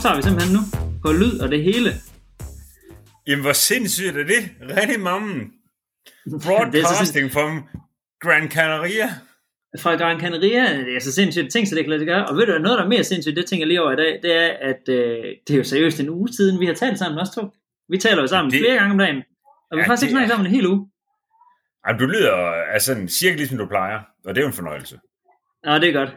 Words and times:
optager 0.00 0.16
vi 0.16 0.22
simpelthen 0.22 0.52
nu. 0.58 0.62
På 1.04 1.12
lyd 1.12 1.38
og 1.40 1.48
det 1.50 1.62
hele. 1.64 1.90
Jamen, 3.26 3.42
hvor 3.44 3.52
sindssygt 3.52 4.16
er 4.16 4.24
det? 4.34 4.42
Rigtig 4.76 5.00
mammen. 5.00 5.52
Broadcasting 6.44 7.30
from 7.32 7.52
Gran 8.22 8.50
Canaria. 8.50 9.08
Fra 9.82 9.96
Gran 9.96 10.20
Canaria, 10.20 10.64
det 10.86 10.96
er 10.96 11.00
så 11.00 11.12
sindssygt 11.12 11.52
ting, 11.52 11.68
så 11.68 11.74
det 11.74 11.84
kan 11.84 11.90
lade 11.90 12.00
sig 12.00 12.06
gøre. 12.06 12.26
Og 12.26 12.36
ved 12.36 12.46
du, 12.46 12.58
noget 12.58 12.78
der 12.78 12.84
er 12.84 12.88
mere 12.88 13.04
sindssygt, 13.04 13.36
det 13.36 13.46
tænker 13.46 13.62
jeg 13.62 13.68
lige 13.68 13.82
over 13.82 13.92
i 13.92 13.96
dag, 13.96 14.12
det 14.22 14.32
er, 14.36 14.48
at 14.70 14.82
øh, 14.88 15.24
det 15.46 15.54
er 15.54 15.58
jo 15.58 15.64
seriøst 15.64 16.00
en 16.00 16.08
uge 16.10 16.28
siden, 16.32 16.60
vi 16.60 16.66
har 16.66 16.74
talt 16.74 16.98
sammen 16.98 17.18
også 17.18 17.32
to. 17.34 17.42
Vi 17.88 17.98
taler 17.98 18.20
jo 18.22 18.26
sammen 18.26 18.50
Det- 18.52 18.60
flere 18.60 18.74
gange 18.78 18.92
om 18.92 18.98
dagen. 18.98 19.16
Og 19.70 19.76
vi 19.76 19.80
har 19.80 19.84
Ja, 19.84 19.88
faktisk 19.90 20.00
det 20.00 20.06
ikke 20.06 20.14
snakket 20.16 20.30
sammen 20.30 20.46
en 20.46 20.54
hel 20.54 20.66
uge. 20.66 20.80
Ej, 21.86 21.92
du 21.92 22.06
lyder 22.06 22.32
altså 22.74 23.06
cirka 23.08 23.36
ligesom 23.36 23.58
du 23.58 23.66
plejer, 23.66 23.98
og 24.24 24.34
det 24.34 24.38
er 24.40 24.44
jo 24.44 24.48
en 24.48 24.54
fornøjelse. 24.60 24.96
Nå, 25.64 25.78
det 25.78 25.88
er 25.88 25.92
godt. 25.92 26.10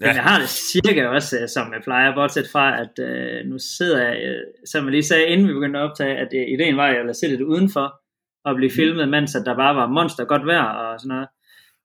Ja. 0.00 0.06
Men 0.06 0.16
jeg 0.16 0.22
har 0.22 0.38
det 0.38 0.48
cirka 0.48 1.06
også, 1.06 1.38
øh, 1.40 1.48
som 1.48 1.72
jeg 1.72 1.82
plejer, 1.84 2.14
bortset 2.14 2.48
fra, 2.52 2.80
at 2.80 2.94
øh, 2.98 3.46
nu 3.46 3.58
sidder 3.58 4.08
jeg, 4.08 4.22
øh, 4.24 4.42
som 4.66 4.84
jeg 4.84 4.90
lige 4.90 5.02
sagde, 5.02 5.26
inden 5.26 5.48
vi 5.48 5.52
begyndte 5.52 5.78
at 5.78 5.90
optage, 5.90 6.16
at 6.16 6.28
øh, 6.34 6.46
ideen 6.54 6.76
var, 6.76 6.86
at 6.86 6.94
jeg 6.94 7.04
ville 7.04 7.28
lidt 7.28 7.40
udenfor, 7.40 8.00
og 8.44 8.56
blive 8.56 8.70
filmet, 8.70 9.08
mens 9.08 9.34
at 9.34 9.46
der 9.46 9.56
bare 9.56 9.76
var 9.76 9.86
monster 9.86 10.24
godt 10.24 10.46
vejr 10.46 10.62
og 10.62 11.00
sådan 11.00 11.08
noget. 11.08 11.28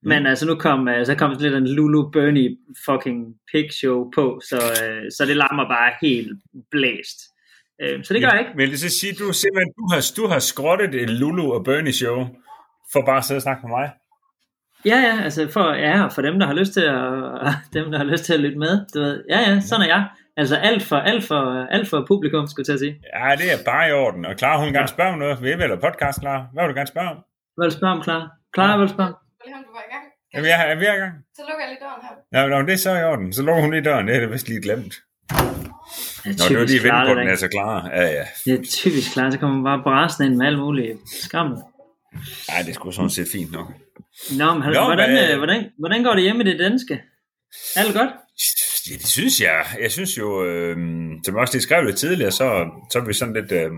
Men 0.04 0.26
altså 0.26 0.46
nu 0.46 0.56
kom, 0.56 0.88
øh, 0.88 1.06
så 1.06 1.16
kom 1.16 1.34
sådan 1.34 1.52
lidt 1.52 1.62
en 1.62 1.68
Lulu 1.76 2.10
Bernie 2.10 2.58
fucking 2.86 3.36
pig 3.52 3.74
show 3.74 4.12
på, 4.16 4.42
så, 4.50 4.60
øh, 4.84 5.12
så 5.18 5.26
det 5.26 5.38
lammer 5.38 5.66
bare 5.76 5.92
helt 6.02 6.32
blæst. 6.72 7.20
Øh, 7.82 8.04
så 8.04 8.14
det 8.14 8.22
gør 8.22 8.30
jeg 8.30 8.40
ikke. 8.40 8.58
Men 8.58 8.70
det 8.70 8.80
så 8.80 8.90
sige, 9.00 9.14
du 9.14 9.34
simpelthen, 9.34 9.74
du 9.80 9.86
har, 9.92 10.12
du 10.18 10.28
har 10.28 10.40
skrottet 10.40 10.96
et 10.96 11.10
Lulu 11.10 11.52
og 11.52 11.64
Bernie 11.64 11.94
show, 11.94 12.18
for 12.92 13.02
bare 13.06 13.18
at 13.18 13.26
sidde 13.26 13.38
og 13.38 13.42
snakke 13.42 13.62
med 13.64 13.72
mig. 13.78 13.88
Ja, 14.86 14.98
ja, 15.08 15.24
altså 15.24 15.48
for, 15.52 15.74
ja, 15.74 16.04
og 16.06 16.12
for 16.12 16.22
dem, 16.22 16.40
der 16.40 16.46
har 16.48 16.54
lyst 16.54 16.74
til 16.74 16.82
at, 16.82 17.54
dem, 17.76 17.92
der 17.92 17.98
har 17.98 18.06
lyst 18.06 18.24
til 18.24 18.34
at 18.34 18.40
lytte 18.40 18.58
med, 18.58 18.86
du 18.94 19.00
ved, 19.00 19.24
ja, 19.30 19.40
ja, 19.40 19.60
sådan 19.60 19.84
er 19.86 19.88
jeg. 19.88 20.08
Altså 20.38 20.56
alt 20.56 20.84
for, 20.84 20.96
alt 20.96 21.24
for, 21.24 21.68
alt 21.76 21.88
for 21.90 22.06
publikum, 22.08 22.48
skulle 22.48 22.62
jeg 22.64 22.66
til 22.66 22.74
at 22.74 22.80
sige. 22.80 22.96
Ja, 23.16 23.36
det 23.36 23.48
er 23.54 23.58
bare 23.72 23.90
i 23.90 23.92
orden. 23.92 24.26
Og 24.26 24.34
Clara, 24.38 24.58
hun 24.58 24.66
vil 24.66 24.74
gerne 24.74 24.88
spørge 24.88 25.12
om 25.14 25.20
noget. 25.20 25.42
Vil 25.42 25.50
jeg 25.50 25.60
eller 25.64 25.80
podcast, 25.88 26.20
Clara? 26.22 26.42
Hvad 26.54 26.64
vil 26.64 26.70
du 26.74 26.78
gerne 26.80 26.88
spørge 26.96 27.10
om? 27.10 27.18
Hvad 27.56 27.66
vil 27.66 27.72
du 27.72 27.78
spørge 27.80 27.94
om, 27.98 28.04
Clara? 28.04 28.26
Clara, 28.56 28.68
hvad 28.70 28.78
vil 28.80 28.88
du 28.88 28.94
spørge 28.98 29.10
om? 29.14 29.16
Lige 29.46 29.56
om 29.60 29.64
du 29.68 29.72
var 29.78 29.84
i 29.88 29.92
gang. 29.94 30.06
Jamen, 30.34 30.48
jeg, 30.52 30.72
er 30.72 30.76
vi 30.82 30.86
er 30.92 30.96
i 31.00 31.02
gang? 31.04 31.14
Så 31.38 31.42
lukker 31.48 31.64
jeg 31.66 31.70
lige 31.74 31.82
døren 31.86 32.02
her. 32.06 32.52
Ja, 32.54 32.58
men 32.58 32.68
det 32.68 32.74
er 32.74 32.84
så 32.88 32.92
i 33.02 33.04
orden. 33.12 33.34
Så 33.38 33.42
lukker 33.48 33.62
hun 33.62 33.72
lige 33.76 33.86
døren. 33.90 34.08
Det 34.08 34.16
er 34.16 34.20
det 34.20 34.32
vist 34.36 34.48
lige 34.52 34.62
glemt. 34.68 34.94
Det 36.24 36.30
er 36.34 36.38
Nå, 36.40 36.44
det 36.50 36.58
var 36.60 36.66
lige 36.74 36.84
vente 36.88 37.02
på 37.12 37.16
den, 37.20 37.26
der. 37.26 37.32
altså 37.36 37.48
Clara. 37.54 37.78
Ja, 37.98 38.06
ja. 38.18 38.26
Det 38.46 38.54
er 38.60 38.64
typisk 38.82 39.08
Clara, 39.14 39.32
så 39.32 39.38
kommer 39.40 39.56
man 39.58 39.66
bare 39.72 39.80
bræsende 39.88 40.24
ind 40.28 40.36
med 40.40 40.46
alle 40.50 40.60
mulige 40.66 40.94
skrammel. 41.26 41.58
Nej, 42.52 42.60
det 42.66 42.74
skulle 42.76 42.96
sådan 42.96 43.10
set 43.18 43.28
fint 43.36 43.52
nok. 43.52 43.68
Nå, 44.38 44.54
men 44.54 44.64
Nå, 44.64 44.84
hvordan, 44.86 45.10
hvad- 45.12 45.32
øh, 45.32 45.38
hvordan, 45.38 45.70
hvordan 45.80 46.04
går 46.04 46.14
det 46.14 46.24
hjemme 46.24 46.44
i 46.44 46.48
det 46.48 46.60
danske? 46.60 47.02
Alt 47.76 47.94
godt? 47.94 48.10
Ja, 48.90 48.94
det 48.96 49.08
synes 49.08 49.42
jeg. 49.42 49.66
Jeg 49.82 49.92
synes 49.92 50.18
jo, 50.18 50.46
øh, 50.46 50.76
som 51.26 51.36
jeg 51.36 51.42
også 51.42 51.54
lige 51.54 51.62
skrev 51.62 51.84
lidt 51.86 51.98
tidligere, 51.98 52.32
så, 52.32 52.66
så 52.92 53.00
er 53.00 53.06
vi 53.06 53.14
sådan 53.14 53.34
lidt... 53.34 53.52
Øh, 53.52 53.72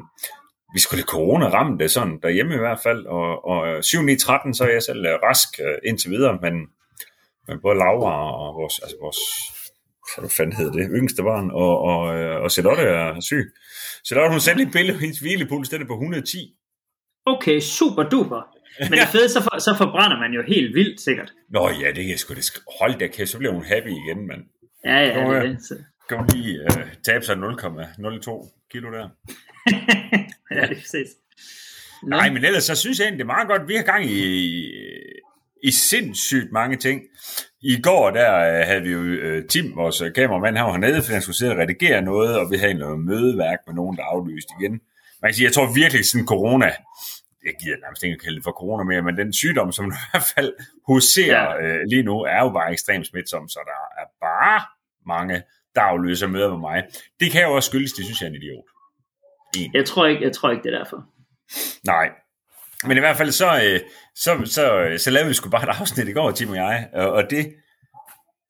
vi 0.75 0.79
skulle 0.79 0.97
lidt 0.99 1.09
corona 1.09 1.45
ramme 1.49 1.77
det 1.77 1.91
sådan 1.91 2.19
derhjemme 2.23 2.55
i 2.55 2.57
hvert 2.57 2.79
fald, 2.83 3.05
og, 3.05 3.45
og 3.45 3.83
7 3.83 4.01
9 4.01 4.15
13 4.15 4.53
så 4.53 4.63
er 4.63 4.69
jeg 4.69 4.83
selv 4.83 5.05
øh, 5.05 5.13
rask 5.23 5.47
øh, 5.59 5.77
indtil 5.85 6.11
videre, 6.11 6.37
men, 6.41 6.53
men 7.47 7.57
både 7.61 7.77
Laura 7.77 8.13
og 8.41 8.55
vores, 8.61 8.79
altså 8.79 8.95
vores 9.01 9.17
hvad 10.17 10.29
fanden 10.29 10.55
hed 10.55 10.71
det, 10.71 10.89
yngste 10.99 11.23
barn, 11.23 11.51
og, 11.51 11.73
og, 11.91 11.99
øh, 12.19 12.41
og 12.43 12.51
Charlotte 12.51 12.83
er 12.83 13.19
syg. 13.21 13.45
Charlotte, 14.07 14.31
hun 14.31 14.39
sendte 14.39 14.63
et 14.63 14.71
billede, 14.71 14.99
hendes 14.99 15.19
hvilepuls, 15.19 15.69
den 15.69 15.81
er 15.81 15.85
på 15.87 15.93
110. 15.93 16.37
Okay, 17.25 17.59
super 17.59 18.03
duper. 18.03 18.41
Men 18.79 18.91
det 18.99 19.07
fede, 19.07 19.29
så, 19.29 19.41
for, 19.43 19.59
så 19.59 19.75
forbrænder 19.77 20.19
man 20.19 20.31
jo 20.33 20.41
helt 20.47 20.75
vildt 20.75 21.01
sikkert. 21.01 21.33
Nå 21.49 21.69
ja, 21.69 21.91
det 21.91 22.11
er 22.11 22.17
sgu 22.17 22.33
det. 22.33 22.51
Hold 22.79 22.99
da 22.99 23.07
kæft, 23.07 23.29
så 23.29 23.37
bliver 23.37 23.53
hun 23.53 23.63
happy 23.63 23.89
igen, 23.89 24.27
men 24.27 24.39
Ja, 24.85 24.99
ja, 24.99 25.23
Nå, 25.23 25.33
det 25.33 25.37
er 25.37 25.43
det. 25.47 25.57
Så. 25.63 25.75
kan 26.09 26.17
hun 26.17 26.27
lige 26.33 26.59
øh, 26.59 26.87
tabe 27.05 27.25
sig 27.25 27.35
0,02 27.35 28.67
kilo 28.71 28.91
der. 28.91 29.09
ja, 30.51 30.61
det 30.61 30.71
er 30.71 30.81
præcis. 30.81 31.07
Nå, 32.03 32.09
Nej, 32.09 32.29
men 32.29 32.45
ellers 32.45 32.63
så 32.63 32.75
synes 32.75 32.99
jeg 32.99 33.05
egentlig, 33.05 33.25
det 33.25 33.31
er 33.31 33.35
meget 33.35 33.47
godt. 33.47 33.67
Vi 33.67 33.75
har 33.75 33.83
gang 33.83 34.05
i, 34.05 34.63
i 35.63 35.71
sindssygt 35.71 36.51
mange 36.51 36.77
ting. 36.77 37.01
I 37.61 37.81
går 37.81 38.09
der 38.11 38.37
øh, 38.37 38.65
havde 38.67 38.81
vi 38.81 38.91
jo 38.91 39.01
øh, 39.01 39.47
Tim, 39.47 39.75
vores 39.75 40.03
kameramand, 40.15 40.57
han 40.57 40.65
var 40.65 40.71
hernede, 40.71 41.01
fordi 41.01 41.13
han 41.13 41.21
skulle 41.21 41.37
sidde 41.37 41.51
og 41.51 41.57
redigere 41.57 42.01
noget, 42.01 42.39
og 42.39 42.51
vi 42.51 42.57
havde 42.57 42.73
noget 42.73 42.99
mødeværk 42.99 43.59
med 43.67 43.75
nogen, 43.75 43.97
der 43.97 44.03
aflyste 44.03 44.53
igen. 44.61 44.71
Man 45.21 45.29
kan 45.29 45.33
sige, 45.33 45.45
jeg 45.45 45.53
tror 45.53 45.73
virkelig 45.73 46.05
sådan 46.05 46.27
corona, 46.27 46.71
jeg 47.45 47.53
gider 47.61 47.77
nærmest 47.77 48.03
ikke 48.03 48.13
at 48.13 48.21
kalde 48.21 48.35
det 48.35 48.43
for 48.43 48.51
corona 48.51 48.83
mere, 48.83 49.01
men 49.01 49.17
den 49.17 49.33
sygdom, 49.33 49.71
som 49.71 49.85
i 49.85 49.93
hvert 50.11 50.23
fald 50.35 50.53
huserer 50.87 51.55
Ja. 51.55 51.61
øh, 51.61 51.79
lige 51.89 52.03
nu, 52.03 52.21
er 52.21 52.39
jo 52.39 52.49
bare 52.49 52.71
ekstremt 52.71 53.07
smitsom, 53.07 53.49
så 53.49 53.59
der 53.65 54.01
er 54.01 54.05
bare 54.21 54.61
mange, 55.07 55.43
der 55.75 55.81
aflyser 55.81 56.27
møder 56.27 56.49
med 56.49 56.57
mig. 56.59 56.83
Det 57.19 57.31
kan 57.31 57.41
jo 57.43 57.51
også 57.55 57.69
skyldes, 57.69 57.93
det 57.93 58.05
synes 58.05 58.21
jeg 58.21 58.27
er 58.27 58.29
en 58.29 58.35
idiot. 58.35 58.63
En. 59.57 59.71
jeg 59.75 59.85
tror 59.85 60.05
ikke, 60.05 60.23
jeg 60.23 60.31
tror 60.33 60.51
ikke 60.51 60.63
det 60.63 60.73
er 60.73 60.77
derfor. 60.77 61.05
Nej. 61.85 62.09
Men 62.83 62.97
i 62.97 62.99
hvert 62.99 63.17
fald 63.17 63.31
så, 63.31 63.47
øh, 63.63 63.79
så, 64.15 64.41
så, 64.45 64.95
så 65.03 65.11
lavede 65.11 65.27
vi 65.27 65.33
sgu 65.33 65.49
bare 65.49 65.63
et 65.63 65.75
afsnit 65.79 66.07
i 66.07 66.11
går, 66.11 66.31
Tim 66.31 66.49
og 66.49 66.55
jeg, 66.55 66.89
og 66.93 67.29
det, 67.29 67.55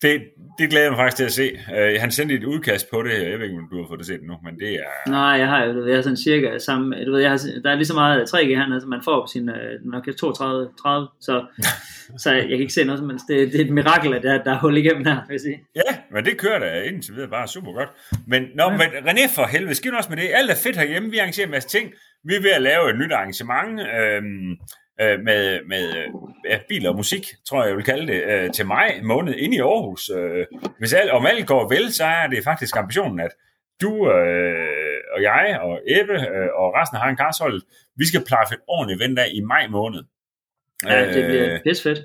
det, 0.01 0.21
det 0.59 0.69
glæder 0.69 0.85
jeg 0.85 0.91
mig 0.91 0.97
faktisk 0.97 1.17
til 1.17 1.23
at 1.23 1.31
se. 1.31 1.47
Øh, 1.77 2.01
han 2.01 2.11
sendte 2.11 2.35
et 2.35 2.43
udkast 2.43 2.89
på 2.91 3.03
det, 3.03 3.13
jeg 3.31 3.39
ved 3.39 3.45
ikke, 3.45 3.57
om 3.57 3.69
du 3.71 3.77
har 3.81 3.87
fået 3.87 3.99
det 3.99 4.07
set 4.07 4.23
nu, 4.23 4.35
men 4.43 4.59
det 4.59 4.73
er... 4.73 5.09
Nej, 5.09 5.35
jeg 5.41 5.47
har 5.47 5.63
jo, 5.63 5.87
jeg 5.87 5.97
er 5.97 6.01
sådan 6.01 6.17
cirka 6.17 6.57
samme, 6.57 7.05
du 7.05 7.11
ved, 7.11 7.21
jeg 7.21 7.29
har, 7.31 7.39
der 7.63 7.71
er 7.71 7.75
lige 7.75 7.85
så 7.85 7.93
meget 7.93 8.33
3G 8.33 8.55
hernede, 8.55 8.81
som 8.81 8.89
man 8.89 9.01
får 9.03 9.21
på 9.21 9.27
sin 9.33 9.49
øh, 9.49 9.91
Nokia 9.91 10.13
32, 10.13 10.69
30, 10.81 11.07
så, 11.21 11.45
så 12.23 12.31
jeg 12.31 12.47
kan 12.49 12.59
ikke 12.59 12.73
se 12.73 12.83
noget 12.83 12.99
som 12.99 13.09
helst. 13.09 13.25
Det, 13.27 13.51
det 13.51 13.61
er 13.61 13.65
et 13.65 13.71
mirakel, 13.71 14.13
at 14.13 14.23
der, 14.23 14.43
der 14.43 14.51
er 14.53 14.59
hul 14.59 14.77
igennem 14.77 15.05
her, 15.05 15.17
vil 15.27 15.33
jeg 15.33 15.41
sige. 15.41 15.59
Ja, 15.75 15.91
men 16.13 16.25
det 16.25 16.37
kører 16.37 16.59
da 16.59 16.81
indtil 16.81 17.15
videre 17.15 17.29
bare 17.29 17.47
super 17.47 17.71
godt. 17.73 17.89
Men, 18.27 18.41
nå, 18.55 18.69
men 18.69 18.87
René 19.07 19.35
for 19.35 19.45
helvede, 19.45 19.75
skiv 19.75 19.91
også 19.97 20.09
med 20.09 20.17
det. 20.17 20.29
Alt 20.33 20.51
er 20.51 20.55
fedt 20.55 20.77
herhjemme, 20.77 21.11
vi 21.11 21.17
arrangerer 21.17 21.45
en 21.45 21.51
masse 21.51 21.69
ting. 21.69 21.91
Vi 22.27 22.35
er 22.35 22.41
ved 22.41 22.51
at 22.51 22.61
lave 22.61 22.89
et 22.89 22.97
nyt 22.99 23.11
arrangement 23.11 23.79
øhm, 23.79 24.51
øh, 25.01 25.19
med, 25.19 25.59
med 25.67 25.97
øh, 25.97 26.07
ja, 26.49 26.59
bil 26.69 26.87
og 26.87 26.95
musik, 26.95 27.25
tror 27.47 27.61
jeg, 27.61 27.69
jeg 27.69 27.77
vil 27.77 27.85
kalde 27.85 28.07
det, 28.13 28.23
øh, 28.23 28.51
til 28.51 28.65
maj 28.65 28.99
måned 29.03 29.33
inde 29.35 29.55
i 29.57 29.59
Aarhus. 29.59 30.09
Øh, 30.09 30.45
hvis 30.79 30.93
alt, 30.93 31.11
om 31.11 31.25
alt 31.25 31.47
går 31.47 31.69
vel, 31.69 31.93
så 31.93 32.03
er 32.05 32.27
det 32.27 32.43
faktisk 32.43 32.77
ambitionen, 32.77 33.19
at 33.19 33.31
du 33.81 34.11
øh, 34.11 34.97
og 35.15 35.21
jeg 35.21 35.59
og 35.61 35.79
Ebbe 35.87 36.13
øh, 36.13 36.49
og 36.55 36.73
resten 36.75 36.95
af 36.95 37.01
Harren 37.01 37.15
Karshold, 37.17 37.61
vi 37.95 38.05
skal 38.07 38.23
plaffe 38.27 38.53
et 38.55 38.61
ordentligt 38.67 39.01
event 39.01 39.19
af 39.19 39.27
i 39.33 39.41
maj 39.41 39.67
måned. 39.67 40.03
Ja, 40.85 41.05
det 41.13 41.25
bliver 41.25 41.53
Øh, 41.53 41.59
pis 41.63 41.83
fedt. 41.83 41.99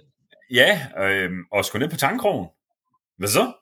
Ja, 0.51 0.81
øh, 1.05 1.31
og 1.53 1.65
skulle 1.65 1.83
ned 1.87 1.91
på 1.91 1.97
tankkrogen. 1.99 2.47
Hvad 3.19 3.29
så? 3.29 3.53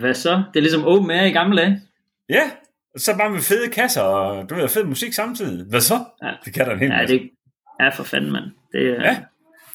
Hvad 0.00 0.14
så? 0.14 0.30
Det 0.30 0.56
er 0.56 0.60
ligesom 0.60 0.84
open 0.84 1.10
air 1.10 1.24
i 1.24 1.30
gamle 1.30 1.62
dage. 1.62 1.80
Ja, 2.28 2.50
så 2.96 3.16
bare 3.16 3.30
med 3.30 3.40
fede 3.40 3.70
kasser 3.70 4.02
og 4.02 4.50
du 4.50 4.54
ved, 4.54 4.68
fed 4.68 4.84
musik 4.84 5.12
samtidig. 5.12 5.66
Hvad 5.70 5.80
så? 5.80 5.94
Ja. 6.22 6.32
Det 6.44 6.54
kan 6.54 6.66
der 6.66 6.72
en 6.72 6.78
hel 6.78 6.88
Ja, 6.90 6.96
masse. 6.96 7.14
det 7.18 7.30
er 7.80 7.90
for 7.96 8.04
fanden, 8.04 8.32
mand. 8.32 8.44
Det, 8.72 8.96
Ja. 9.02 9.16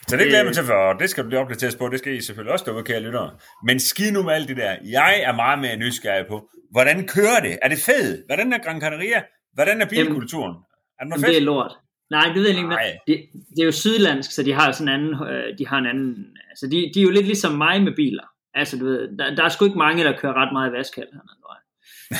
Så 0.08 0.18
det 0.18 0.28
glæder 0.28 0.44
mig 0.44 0.50
det- 0.50 0.56
til, 0.58 0.64
for 0.66 0.94
det 0.94 1.10
skal 1.10 1.24
du 1.24 1.28
blive 1.30 1.40
opdateret 1.42 1.76
på. 1.80 1.90
Det 1.90 2.00
skal 2.00 2.14
I 2.14 2.22
selvfølgelig 2.22 2.54
også 2.54 2.66
derude, 2.66 2.84
kære 2.84 3.00
lyttere. 3.00 3.32
Men 3.68 3.80
skid 3.80 4.12
nu 4.12 4.24
med 4.24 4.34
alt 4.34 4.48
det 4.48 4.58
der. 4.58 4.76
Jeg 4.92 5.22
er 5.22 5.36
meget 5.36 5.60
mere 5.60 5.76
nysgerrig 5.78 6.26
på, 6.30 6.50
hvordan 6.72 7.08
kører 7.08 7.40
det? 7.42 7.60
Er 7.62 7.68
det 7.70 7.78
fedt? 7.78 8.26
Hvordan 8.28 8.54
er 8.54 8.58
Gran 8.58 8.82
Canaria? 8.82 9.24
Hvordan 9.54 9.82
er 9.82 9.86
bilkulturen? 9.86 10.56
Er 11.00 11.04
det 11.04 11.10
noget 11.10 11.26
det 11.26 11.38
er 11.38 11.42
lort. 11.42 11.72
Nej, 12.12 12.26
det 12.34 12.36
ved 12.36 12.50
jeg 12.50 12.58
ikke. 12.58 12.70
Det, 13.08 13.16
det 13.56 13.62
er 13.62 13.66
jo 13.66 13.72
sydlandsk, 13.72 14.32
så 14.32 14.44
de 14.44 14.54
har 14.54 14.72
sådan 14.72 14.88
en 14.88 14.94
anden, 15.00 15.14
øh, 15.28 15.58
de 15.58 15.68
har 15.68 15.78
en 15.78 15.86
anden, 15.86 16.16
altså 16.50 16.68
de, 16.72 16.92
de 16.94 17.00
er 17.00 17.04
jo 17.04 17.10
lidt 17.10 17.26
ligesom 17.26 17.52
mig 17.52 17.84
med 17.84 17.96
biler. 17.96 18.24
Altså 18.54 18.78
du 18.78 18.86
ved, 18.86 19.18
der, 19.18 19.36
der 19.36 19.44
er 19.44 19.50
sgu 19.50 19.66
ikke 19.66 19.78
mange, 19.78 20.04
der 20.04 20.18
kører 20.18 20.34
ret 20.34 20.54
meget 20.54 20.70
i 20.70 20.74
vaskhal 20.74 21.08
hernede, 21.14 21.40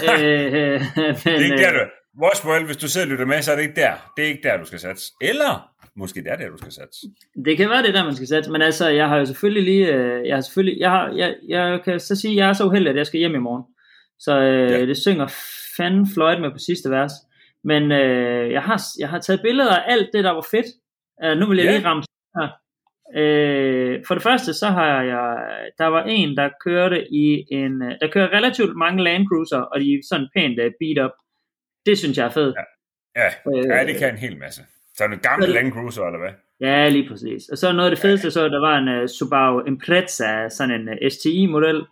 jeg. 0.02 0.22
øh, 0.24 0.82
men, 0.82 1.16
Det 1.16 1.28
er 1.28 1.40
ikke 1.40 1.58
der, 1.58 1.74
øh, 1.74 1.80
du... 1.80 1.86
Vores 2.20 2.66
hvis 2.66 2.78
du 2.78 2.88
sidder 2.90 3.08
og 3.08 3.12
lytter 3.12 3.26
med, 3.26 3.42
så 3.42 3.52
er 3.52 3.56
det 3.56 3.64
ikke 3.64 3.82
der. 3.82 3.94
Det 4.18 4.24
er 4.24 4.28
ikke 4.28 4.44
der, 4.44 4.58
du 4.58 4.66
skal 4.66 4.80
satse. 4.80 5.12
Eller 5.22 5.70
måske 5.96 6.24
det 6.24 6.32
er 6.32 6.36
der, 6.36 6.50
du 6.50 6.58
skal 6.58 6.72
satse. 6.72 7.08
det 7.46 7.58
kan 7.58 7.70
være 7.70 7.84
det 7.84 7.94
der, 7.94 8.04
man 8.06 8.16
skal 8.16 8.28
sætte, 8.28 8.52
men 8.52 8.62
altså, 8.62 8.90
jeg 8.90 9.10
har 9.10 9.18
jo 9.18 9.26
selvfølgelig 9.26 9.64
lige, 9.64 9.94
øh, 9.94 10.28
jeg 10.28 10.36
har 10.36 10.42
selvfølgelig, 10.42 10.80
jeg, 10.80 10.90
har, 10.90 11.10
jeg, 11.16 11.36
jeg 11.48 11.82
kan 11.86 12.00
så 12.00 12.16
sige, 12.16 12.36
jeg 12.36 12.50
er 12.50 12.54
så 12.54 12.66
uheldig, 12.66 12.90
at 12.90 12.96
jeg 12.98 13.08
skal 13.08 13.18
hjem 13.20 13.36
i 13.36 13.40
morgen. 13.40 13.64
Så 14.20 14.40
øh, 14.42 14.72
Ja. 14.72 14.78
ja. 14.78 14.86
det 14.86 14.98
synger 14.98 15.28
fanden 15.78 16.08
fløjt 16.14 16.42
med 16.42 16.52
på 16.52 16.58
sidste 16.58 16.90
vers. 16.90 17.12
Men 17.64 17.92
øh, 17.92 18.52
jeg, 18.52 18.64
har, 18.64 18.82
jeg 19.00 19.10
har 19.10 19.20
taget 19.20 19.42
billeder 19.42 19.76
af 19.78 19.84
alt 19.94 20.10
det, 20.14 20.24
der 20.24 20.32
var 20.32 20.46
fedt. 20.52 20.66
Uh, 21.26 21.38
nu 21.40 21.46
vil 21.50 21.58
jeg 21.58 21.66
Ja. 21.66 21.72
lige 21.78 21.86
ramme 21.88 22.04
her. 22.38 22.50
Øh, 23.16 24.04
for 24.08 24.14
det 24.14 24.24
første, 24.24 24.54
så 24.54 24.68
har 24.68 25.04
jeg, 25.04 25.38
der 25.78 25.86
var 25.86 26.04
en, 26.04 26.38
der 26.38 26.50
kørte 26.66 27.08
i 27.14 27.46
en, 27.52 27.82
øh, 27.84 27.92
der 28.02 28.08
kører 28.12 28.34
relativt 28.38 28.78
mange 28.78 29.04
Land 29.04 29.28
Cruiser, 29.28 29.58
og 29.58 29.80
de 29.80 29.86
er 29.94 30.00
sådan 30.10 30.28
pænt 30.36 30.60
uh, 30.60 30.66
beat 30.80 31.06
up. 31.06 31.12
Det 31.86 31.98
synes 31.98 32.18
jeg 32.18 32.26
er 32.26 32.30
fedt. 32.30 32.56
Ja, 33.16 33.28
Øh, 33.56 33.66
ja 33.70 33.86
det 33.88 33.96
kan 34.00 34.10
en 34.14 34.18
hel 34.20 34.38
masse. 34.38 34.62
Så 34.96 35.04
det 35.08 35.14
en 35.14 35.20
gammel 35.20 35.50
Land 35.50 35.72
Cruiser, 35.72 36.04
eller 36.04 36.20
hvad? 36.20 36.34
Ja, 36.60 36.90
lige 36.90 37.10
præcis. 37.10 37.50
Og 37.52 37.58
så 37.58 37.72
noget 37.74 37.90
af 37.90 37.96
det 37.96 38.02
fedeste, 38.02 38.32
så 38.32 38.48
der 38.50 38.60
var 38.60 38.78
en 38.78 39.02
uh, 39.02 39.08
Subaru 39.08 39.62
Impreza, 39.68 40.50
sådan 40.50 40.82
en 40.82 40.90
uh, 40.90 41.10
STI-model. 41.10 41.86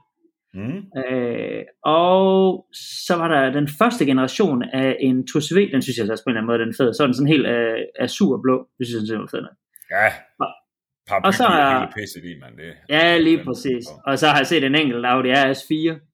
Mm. 0.53 0.83
Øh, 1.01 1.63
og 1.85 2.65
så 3.07 3.15
var 3.15 3.27
der 3.27 3.51
den 3.59 3.67
første 3.79 4.05
generation 4.05 4.63
af 4.63 4.97
en 4.99 5.27
Tours 5.27 5.55
V, 5.55 5.71
den 5.71 5.81
synes 5.81 5.97
jeg 5.97 6.05
så 6.05 6.11
også 6.11 6.23
på 6.23 6.29
en 6.29 6.31
eller 6.31 6.41
anden 6.41 6.47
måde, 6.51 6.59
den 6.59 6.69
er 6.69 6.73
fed. 6.77 6.93
Så 6.93 7.03
er 7.03 7.07
den 7.07 7.13
sådan 7.13 7.27
helt 7.35 7.47
uh, 7.47 8.03
azurblå, 8.05 8.67
det 8.77 8.87
synes 8.87 9.01
jeg 9.01 9.07
sådan 9.07 9.21
var 9.21 9.27
fed. 9.31 9.45
Ja. 9.91 10.07
Og- 10.39 10.53
Paraply 11.07 11.27
og 11.27 11.33
så 11.33 11.45
er 11.45 11.79
hele 11.79 11.91
pisset 11.97 12.23
i, 12.25 12.33
mand. 12.41 12.57
Det, 12.57 12.73
Ja, 12.89 13.17
lige 13.17 13.37
den- 13.37 13.45
præcis. 13.45 13.85
Og 14.05 14.19
så 14.19 14.27
har 14.27 14.37
jeg 14.37 14.47
set 14.47 14.63
en 14.63 14.75
enkelt 14.75 15.05
Audi 15.05 15.31
RS4 15.31 16.07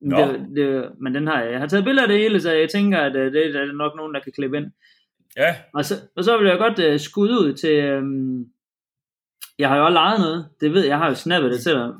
Nå. 0.00 0.16
Det, 0.16 0.46
det, 0.56 0.90
men 1.00 1.14
den 1.14 1.26
har 1.26 1.42
jeg. 1.42 1.52
Jeg 1.52 1.60
har 1.60 1.66
taget 1.66 1.84
billeder 1.84 2.02
af 2.02 2.08
det 2.08 2.18
hele, 2.18 2.40
så 2.40 2.52
jeg 2.52 2.68
tænker, 2.70 2.98
at 2.98 3.16
øh, 3.16 3.32
det, 3.32 3.56
er 3.56 3.72
nok 3.72 3.92
nogen, 3.96 4.14
der 4.14 4.20
kan 4.20 4.32
klippe 4.32 4.56
ind. 4.56 4.66
Ja, 5.36 5.56
Og 5.74 5.84
så, 5.84 5.94
og 6.16 6.24
så 6.24 6.38
vil 6.38 6.48
jeg 6.48 6.58
godt 6.58 6.78
uh, 6.94 7.00
skudde 7.00 7.34
ud 7.40 7.54
til... 7.54 7.92
Um, 7.98 8.44
jeg 9.58 9.68
har 9.68 9.76
jo 9.76 9.84
også 9.84 9.92
lejet 9.92 10.20
noget. 10.20 10.48
Det 10.60 10.72
ved 10.72 10.80
jeg, 10.82 10.88
jeg 10.88 10.98
har 10.98 11.08
jo 11.08 11.14
snappet 11.14 11.52
det 11.52 11.62
til 11.62 11.72
dig. 11.72 11.90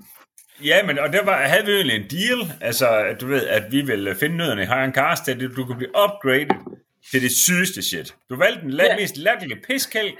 Ja, 0.64 0.86
men 0.86 0.98
og 0.98 1.12
der 1.12 1.24
var, 1.24 1.36
havde 1.36 1.64
vi 1.66 1.70
jo 1.72 1.76
egentlig 1.76 1.96
en 1.96 2.10
deal, 2.10 2.52
altså 2.60 2.88
at 2.88 3.20
du 3.20 3.26
ved, 3.26 3.46
at 3.46 3.64
vi 3.72 3.80
ville 3.80 4.14
finde 4.14 4.36
nødderne 4.36 4.62
i 4.62 4.66
High 4.66 4.92
Cast, 4.92 5.28
at 5.28 5.40
du 5.56 5.64
kunne 5.66 5.76
blive 5.76 5.90
upgraded 6.04 6.76
til 7.10 7.22
det 7.22 7.30
sygeste 7.32 7.82
shit. 7.82 8.14
Du 8.30 8.36
valgte 8.36 8.60
den 8.60 8.70
Ja. 8.72 8.96
mest 8.96 9.16
latterlige 9.16 9.60
piskælk, 9.68 10.18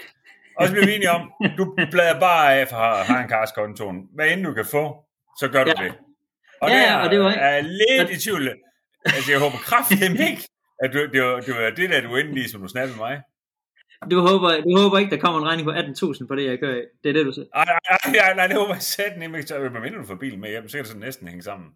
og 0.57 0.67
så 0.67 0.73
blev 0.73 0.87
vi 0.87 0.95
enige 0.95 1.11
om, 1.11 1.31
du 1.57 1.75
bladrer 1.91 2.19
bare 2.19 2.55
af 2.59 2.67
fra 2.67 3.03
High 3.03 3.29
Cast 3.29 3.55
kontoen. 3.55 3.97
Hvad 4.15 4.27
end 4.31 4.43
du 4.43 4.53
kan 4.53 4.65
få, 4.65 4.95
så 5.39 5.47
gør 5.47 5.63
du 5.63 5.71
Ja. 5.77 5.83
det. 5.83 5.93
Og 6.61 6.69
Ja, 6.69 6.75
det 6.75 6.81
ja, 6.81 6.91
er, 6.93 6.97
og 6.97 7.09
det 7.11 7.19
var- 7.19 7.31
er 7.31 7.53
jeg 7.55 7.63
lidt 7.63 8.09
i 8.09 8.19
tvivl. 8.23 8.49
Altså, 9.05 9.31
jeg 9.31 9.39
håber 9.39 9.57
kraftigt 9.57 10.01
ikke, 10.03 10.47
at 10.83 10.89
du, 10.93 10.97
det, 11.13 11.21
var, 11.23 11.39
det 11.39 11.53
var 11.55 11.69
det 11.69 11.89
der, 11.89 12.01
du 12.01 12.15
endelig, 12.15 12.49
som 12.49 12.61
du 12.61 12.67
snappede 12.67 12.97
mig. 12.97 13.21
Du 14.11 14.19
håber, 14.19 14.49
du 14.67 14.71
håber 14.81 14.97
ikke, 14.97 15.11
der 15.15 15.21
kommer 15.23 15.39
en 15.41 15.47
regning 15.47 15.65
på 15.67 15.71
18.000 15.71 16.27
på 16.27 16.35
det, 16.35 16.45
jeg 16.45 16.59
kører 16.59 16.77
i. 16.77 16.83
Det 17.03 17.09
er 17.09 17.13
det, 17.13 17.25
du 17.25 17.31
siger. 17.31 17.45
Ej, 17.55 17.63
ej, 17.63 17.79
ej, 17.89 18.27
ej, 18.27 18.33
nej, 18.35 18.47
det 18.47 18.55
håber 18.55 18.73
jeg 18.73 18.81
sæt 18.81 19.13
ikke. 19.23 19.43
Så 19.47 19.59
hvad 19.59 19.81
mindre 19.81 19.99
du 20.01 20.07
får 20.11 20.15
bilen 20.15 20.39
med 20.41 20.49
hjem, 20.49 20.67
så 20.67 20.77
kan 20.77 20.83
det 20.83 20.87
sådan 20.91 21.05
næsten 21.07 21.27
hænge 21.27 21.43
sammen. 21.43 21.69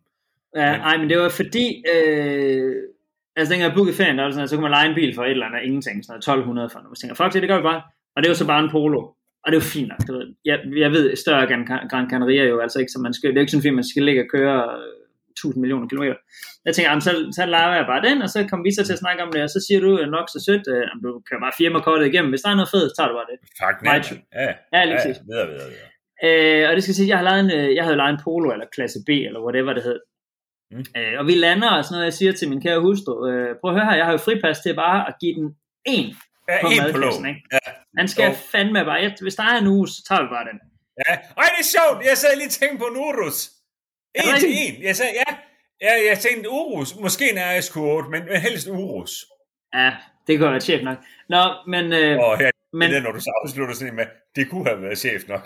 Ja, 0.56 0.72
Men- 0.72 0.80
nej, 0.80 0.98
men 0.98 1.10
det 1.10 1.18
var 1.18 1.30
fordi... 1.30 1.66
Øh, 1.94 2.76
altså, 3.36 3.50
dengang 3.54 3.68
jeg 3.70 3.76
bookede 3.78 3.96
ferien, 3.98 4.16
der 4.18 4.24
var 4.24 4.28
det 4.30 4.34
sådan, 4.36 4.44
at 4.44 4.50
så 4.50 4.56
kunne 4.56 4.68
man 4.70 4.76
lege 4.78 4.90
en 4.90 4.96
bil 4.96 5.16
for 5.16 5.24
et 5.24 5.32
eller 5.32 5.46
andet, 5.46 5.62
ingenting, 5.68 5.96
sådan 6.06 6.12
noget 6.14 6.44
1200 6.46 6.70
for 6.74 6.80
noget. 6.80 6.98
Så 6.98 7.02
tænker 7.02 7.16
fuck 7.16 7.34
det, 7.34 7.42
det 7.44 7.50
gør 7.52 7.58
vi 7.62 7.68
bare. 7.72 7.82
Og 8.16 8.20
det 8.22 8.30
var 8.30 8.36
så 8.42 8.48
bare 8.52 8.64
en 8.64 8.72
Polo. 8.76 9.02
Og 9.44 9.48
det 9.52 9.58
var 9.62 9.68
fint 9.76 9.90
nok. 9.92 10.02
Ved. 10.16 10.26
Jeg, 10.50 10.58
jeg 10.84 10.92
ved, 10.96 11.16
større 11.16 11.46
Gran, 11.92 12.10
Canaria 12.12 12.42
er 12.44 12.52
jo 12.56 12.60
altså 12.66 12.78
ikke, 12.80 12.92
så 12.96 13.00
man 13.08 13.14
skal, 13.14 13.30
det 13.30 13.38
er 13.38 13.42
ikke 13.46 13.52
sådan, 13.52 13.68
at 13.74 13.80
man 13.82 13.90
skal 13.92 14.04
ligge 14.04 14.22
og 14.26 14.30
køre 14.36 14.58
øh, 14.80 15.01
1000 15.42 15.62
millioner 15.62 15.88
kilometer. 15.92 16.16
Jeg 16.66 16.72
tænker, 16.76 16.90
jamen, 16.92 17.02
så, 17.08 17.12
så 17.38 17.44
laver 17.56 17.74
jeg 17.80 17.86
bare 17.92 18.02
den, 18.10 18.18
og 18.26 18.30
så 18.34 18.40
kommer 18.50 18.64
vi 18.68 18.72
så 18.78 18.84
til 18.86 18.94
at 18.98 19.00
snakke 19.04 19.24
om 19.26 19.32
det, 19.34 19.42
og 19.48 19.50
så 19.56 19.60
siger 19.68 19.80
du 19.86 19.90
nok 20.18 20.28
så 20.34 20.40
sødt, 20.48 20.66
øh, 20.74 20.86
om 20.94 20.98
du 21.06 21.10
kører 21.28 21.42
bare 21.46 21.56
firmakortet 21.62 22.06
igennem. 22.12 22.30
Hvis 22.34 22.42
der 22.46 22.50
er 22.52 22.56
noget 22.60 22.72
fedt, 22.76 22.88
så 22.92 22.96
tager 22.98 23.10
du 23.12 23.16
bare 23.20 23.30
det. 23.32 23.38
Fuck, 23.62 23.78
Nej. 23.90 23.98
Ja, 24.42 24.50
Ja, 24.76 24.82
lige 24.90 25.00
ja, 25.08 25.14
videre, 25.30 25.48
videre, 25.52 25.68
videre. 25.70 26.62
Øh, 26.64 26.70
og 26.70 26.74
det 26.76 26.82
skal 26.84 26.96
sige, 26.96 27.10
jeg 27.14 27.18
har 27.20 27.26
lavet 27.30 27.40
en, 27.46 27.52
øh, 27.60 27.76
jeg 27.78 27.84
havde 27.84 27.98
lejet 28.02 28.14
en 28.14 28.22
Polo, 28.26 28.48
eller 28.56 28.68
klasse 28.76 29.00
B, 29.08 29.10
eller 29.28 29.40
whatever 29.46 29.74
det 29.78 29.84
hed. 29.90 30.00
Mm. 30.72 30.86
Øh, 30.98 31.14
og 31.20 31.24
vi 31.30 31.34
lander, 31.46 31.70
og 31.78 31.82
sådan 31.86 31.94
noget, 31.96 32.06
jeg 32.10 32.14
siger 32.20 32.32
til 32.34 32.50
min 32.50 32.62
kære 32.66 32.80
hustru, 32.86 33.14
øh, 33.30 33.50
prøv 33.62 33.70
at 33.72 33.76
høre 33.78 33.88
her, 33.90 33.96
jeg 34.02 34.06
har 34.06 34.12
jo 34.18 34.22
fripas 34.28 34.60
til 34.60 34.74
bare 34.86 35.00
at 35.10 35.14
give 35.22 35.36
den 35.40 35.48
en 35.96 36.06
Ja, 36.50 36.58
på 36.62 36.68
madkassen, 36.82 37.26
ikke? 37.32 37.42
Ja. 37.54 37.60
Han 38.00 38.08
skal 38.08 38.26
Jo. 38.30 38.34
fandme 38.54 38.80
bare, 38.90 39.00
jeg, 39.06 39.12
hvis 39.22 39.36
der 39.36 39.44
er 39.44 39.58
en 39.64 39.68
uge, 39.76 39.88
så 39.88 40.00
tager 40.08 40.22
vi 40.26 40.30
bare 40.36 40.46
den. 40.52 40.58
ja. 41.08 41.14
Ej, 41.42 41.48
det 41.54 41.62
er 41.66 41.70
sjovt. 41.78 41.98
Jeg 42.10 42.18
sad 42.24 42.32
lige 42.42 42.50
tænkte 42.60 42.78
på 42.84 42.88
en 42.92 42.98
Urus. 43.08 43.38
Det 43.48 43.61
En 44.16 44.40
til 44.40 44.50
en. 44.50 44.84
Jeg 44.84 44.96
sagde, 44.96 45.12
ja. 45.22 45.36
Ja, 45.82 45.94
jeg 46.10 46.18
tænkte 46.20 46.50
Urus. 46.50 46.96
Måske 47.00 47.32
en 47.32 47.38
RSQ8, 47.38 48.10
men, 48.10 48.26
men 48.26 48.38
helst 48.42 48.68
Urus. 48.68 49.26
Ja, 49.74 49.92
det 50.28 50.40
kunne 50.40 50.52
være 50.52 50.62
chef 50.62 50.84
nok. 50.84 50.98
Nå, 51.30 51.44
men, 51.68 51.94
øh, 51.94 52.20
Og 52.20 52.38
her, 52.38 52.52
men 52.74 52.92
det, 52.92 53.04
når 53.04 53.12
du 53.12 53.20
så 53.20 53.32
afslutter 53.44 53.76
sådan 53.76 53.96
med, 53.96 54.06
det 54.36 54.50
kunne 54.50 54.66
have 54.70 54.82
været 54.82 54.98
chef 54.98 55.28
nok. 55.28 55.46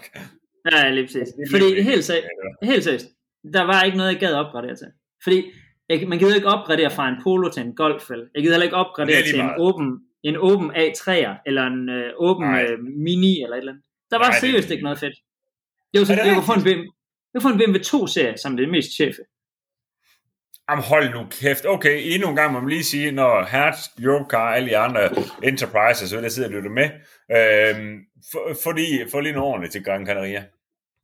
ja, 0.72 0.90
lige 0.90 1.06
præcis. 1.06 1.28
Det 1.28 1.48
Fordi 1.52 1.82
helt 1.82 2.06
seriøst, 2.06 2.28
helt 2.64 2.84
seriøst, 2.84 3.06
der 3.54 3.64
var 3.64 3.84
ikke 3.84 3.98
noget, 3.98 4.12
jeg 4.12 4.20
gad 4.20 4.34
opgradere 4.34 4.76
til. 4.76 4.88
Fordi 5.24 5.52
jeg, 5.90 6.08
man 6.08 6.20
gider 6.20 6.36
ikke 6.36 6.48
opgradere 6.48 6.92
fra 6.92 7.10
en 7.10 7.16
Polo 7.24 7.50
til 7.50 7.62
en 7.64 7.76
Golf, 7.76 8.10
vel? 8.10 8.30
Jeg 8.36 8.42
gider 8.44 8.54
heller 8.56 8.64
ikke 8.70 8.76
Det 8.76 8.86
opgradere 8.86 9.20
er 9.20 9.24
til 9.24 9.40
en 9.40 9.50
åben, 9.58 9.88
en 10.24 10.38
åben 10.38 10.72
A3'er, 10.72 11.34
eller 11.46 11.64
en 11.64 11.90
øh, 11.90 12.14
åben 12.18 12.56
øh, 12.56 12.80
Mini, 13.06 13.44
eller 13.44 13.56
et 13.56 13.60
eller 13.60 13.72
andet. 13.72 13.86
Der 14.12 14.18
var 14.18 14.26
Nej, 14.26 14.30
det 14.30 14.38
er 14.38 14.40
seriøst 14.40 14.68
lige 14.68 14.76
ikke 14.76 14.84
noget 14.84 15.00
fedt. 15.00 15.16
Det 15.92 16.00
var 16.00 16.06
sådan, 16.06 16.24
det 16.24 16.28
jeg 16.30 16.36
kunne 16.36 16.52
få 16.54 16.60
en 16.62 16.64
BMW, 16.70 16.92
jeg 17.36 17.42
kunne 17.42 17.52
få 17.52 17.64
en 17.64 17.72
BMW 17.74 17.78
2-serie, 17.78 18.38
som 18.38 18.58
det 18.58 18.70
mest 18.70 18.92
chefe. 18.96 19.22
Jamen 20.70 20.84
hold 20.84 21.14
nu 21.14 21.26
kæft. 21.32 21.66
Okay, 21.66 22.02
endnu 22.14 22.30
en 22.30 22.36
gang 22.36 22.54
må 22.54 22.60
man 22.60 22.70
lige 22.70 22.84
sige, 22.84 23.12
når 23.12 23.46
Hertz, 23.52 23.78
Europcar 24.04 24.48
og 24.50 24.56
alle 24.56 24.70
de 24.70 24.78
andre 24.78 25.10
enterprises, 25.44 26.10
så 26.10 26.22
der 26.22 26.30
sidder 26.30 26.50
og 26.50 26.56
lytter 26.56 26.70
med, 26.70 26.90
øhm, 27.38 28.00
få, 28.32 28.40
få, 28.64 28.72
lige, 28.72 29.08
få 29.12 29.20
lige 29.20 29.34
nogle 29.34 29.48
ordentligt 29.48 29.72
til 29.72 29.84
Gran 29.84 30.06
Canaria. 30.06 30.44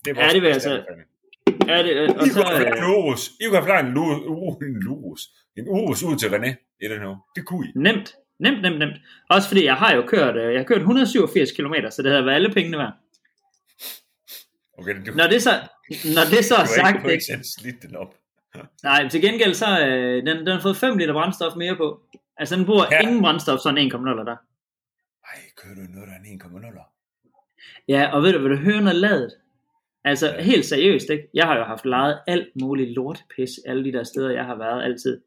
Det 0.05 0.17
er 0.17 0.25
Ja, 0.25 0.29
det 0.33 0.41
vil 0.41 0.49
jeg 0.49 0.61
så-. 0.61 0.83
Ja, 1.67 1.83
det, 1.83 1.91
øh, 1.95 2.09
og 2.09 2.25
I 2.27 2.29
så, 2.29 2.33
kunne 2.35 2.57
have 2.57 2.77
øh, 2.77 2.77
en 2.77 2.83
Urus. 2.83 3.27
I 3.41 3.43
kunne 3.45 3.57
have 3.57 3.65
fløjet 3.65 3.85
en, 3.85 3.93
Lu- 3.97 4.25
Uru- 4.33 4.65
en 4.65 4.75
Lurus. 4.81 5.21
En 5.57 5.65
Urus 5.69 6.03
ud 6.03 6.15
til 6.17 6.27
René 6.27 6.77
i 6.81 6.87
den 6.87 6.99
her. 6.99 7.25
Det 7.35 7.45
kunne 7.45 7.67
I. 7.67 7.71
nemt, 7.75 8.15
nemt, 8.39 8.61
nemt, 8.61 8.79
nemt. 8.79 8.95
Også 9.29 9.47
fordi 9.47 9.65
jeg 9.65 9.75
har 9.75 9.95
jo 9.95 10.01
kørt, 10.07 10.35
øh, 10.37 10.53
jeg 10.53 10.59
har 10.59 10.65
kørt 10.65 10.77
187 10.77 11.51
km, 11.51 11.73
så 11.91 12.01
det 12.01 12.11
havde 12.11 12.25
været 12.25 12.35
alle 12.35 12.53
pengene 12.53 12.77
værd. 12.77 12.93
Okay, 14.81 14.95
du, 15.05 15.11
Når 15.15 15.27
det 15.27 15.41
så, 15.41 15.49
når 15.89 16.23
det 16.35 16.45
så 16.45 16.55
er 16.55 16.59
har 16.65 16.65
ikke, 16.65 16.73
sagt, 16.75 17.03
du 17.03 17.09
ikke? 17.09 17.23
selv 17.23 17.43
slidt 17.59 17.81
den 17.81 17.95
op. 17.95 18.15
Nej, 18.83 19.07
til 19.09 19.21
gengæld 19.21 19.53
så, 19.53 19.85
øh, 19.85 20.25
den, 20.25 20.37
den 20.37 20.47
har 20.47 20.59
fået 20.61 20.77
5 20.77 20.97
liter 20.97 21.13
brændstof 21.13 21.55
mere 21.55 21.75
på. 21.75 22.01
Altså 22.37 22.55
den 22.55 22.65
bruger 22.65 22.85
Ja. 22.91 22.99
ingen 23.01 23.21
brændstof, 23.21 23.59
sådan 23.59 23.77
1,0 23.91 23.97
der. 24.25 24.35
Ej, 25.31 25.39
kører 25.57 25.75
du 25.75 25.81
noget, 25.81 26.07
der 26.07 26.13
er 26.13 26.19
en 26.25 26.41
1,0? 26.41 26.79
Ja, 27.87 28.09
og 28.13 28.23
ved 28.23 28.33
du, 28.33 28.39
vil 28.39 28.51
du 28.51 28.55
høre 28.55 28.81
noget 28.81 28.95
ladet? 28.95 29.31
Altså 30.03 30.27
Ja. 30.27 30.41
helt 30.41 30.65
seriøst, 30.65 31.09
ikke? 31.09 31.27
Jeg 31.33 31.45
har 31.47 31.57
jo 31.57 31.63
haft 31.63 31.85
lejet 31.85 32.19
alt 32.27 32.47
muligt 32.61 32.89
lortepis, 32.89 33.49
alle 33.65 33.83
de 33.85 33.91
der 33.91 34.03
steder, 34.03 34.29
jeg 34.31 34.45
har 34.45 34.55
været 34.57 34.83
altid. 34.83 35.21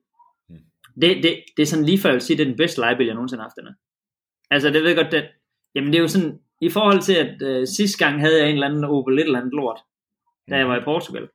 Mm. 0.49 0.57
Det, 1.01 1.23
det, 1.23 1.45
det 1.57 1.63
er 1.63 1.67
sådan 1.67 1.85
lige 1.85 1.99
før 1.99 2.09
jeg 2.09 2.15
vil 2.15 2.21
sige, 2.23 2.37
det 2.37 2.43
er 2.43 2.49
den 2.49 2.57
bedste 2.57 2.81
lejebil, 2.81 3.07
jeg 3.07 3.15
nogensinde 3.15 3.41
har 3.43 3.49
haft. 3.49 3.57
Den. 3.57 3.75
Altså 4.51 4.71
det 4.71 4.83
ved 4.83 4.89
jeg 4.89 4.97
godt, 4.97 5.13
det, 5.13 5.29
jamen 5.75 5.93
det 5.93 5.99
er 5.99 6.03
jo 6.03 6.09
sådan, 6.09 6.39
i 6.61 6.69
forhold 6.71 7.01
til 7.01 7.15
at 7.15 7.43
øh, 7.43 7.67
sidste 7.67 7.99
gang 8.05 8.21
havde 8.21 8.39
jeg 8.41 8.49
en 8.49 8.55
eller 8.55 8.67
anden 8.69 8.85
Opel 8.85 9.19
et 9.19 9.25
eller 9.25 9.39
andet 9.41 9.53
lort, 9.55 9.81
da 10.51 10.57
jeg 10.57 10.69
var 10.69 10.77
i 10.81 10.85
Portugal. 10.85 11.29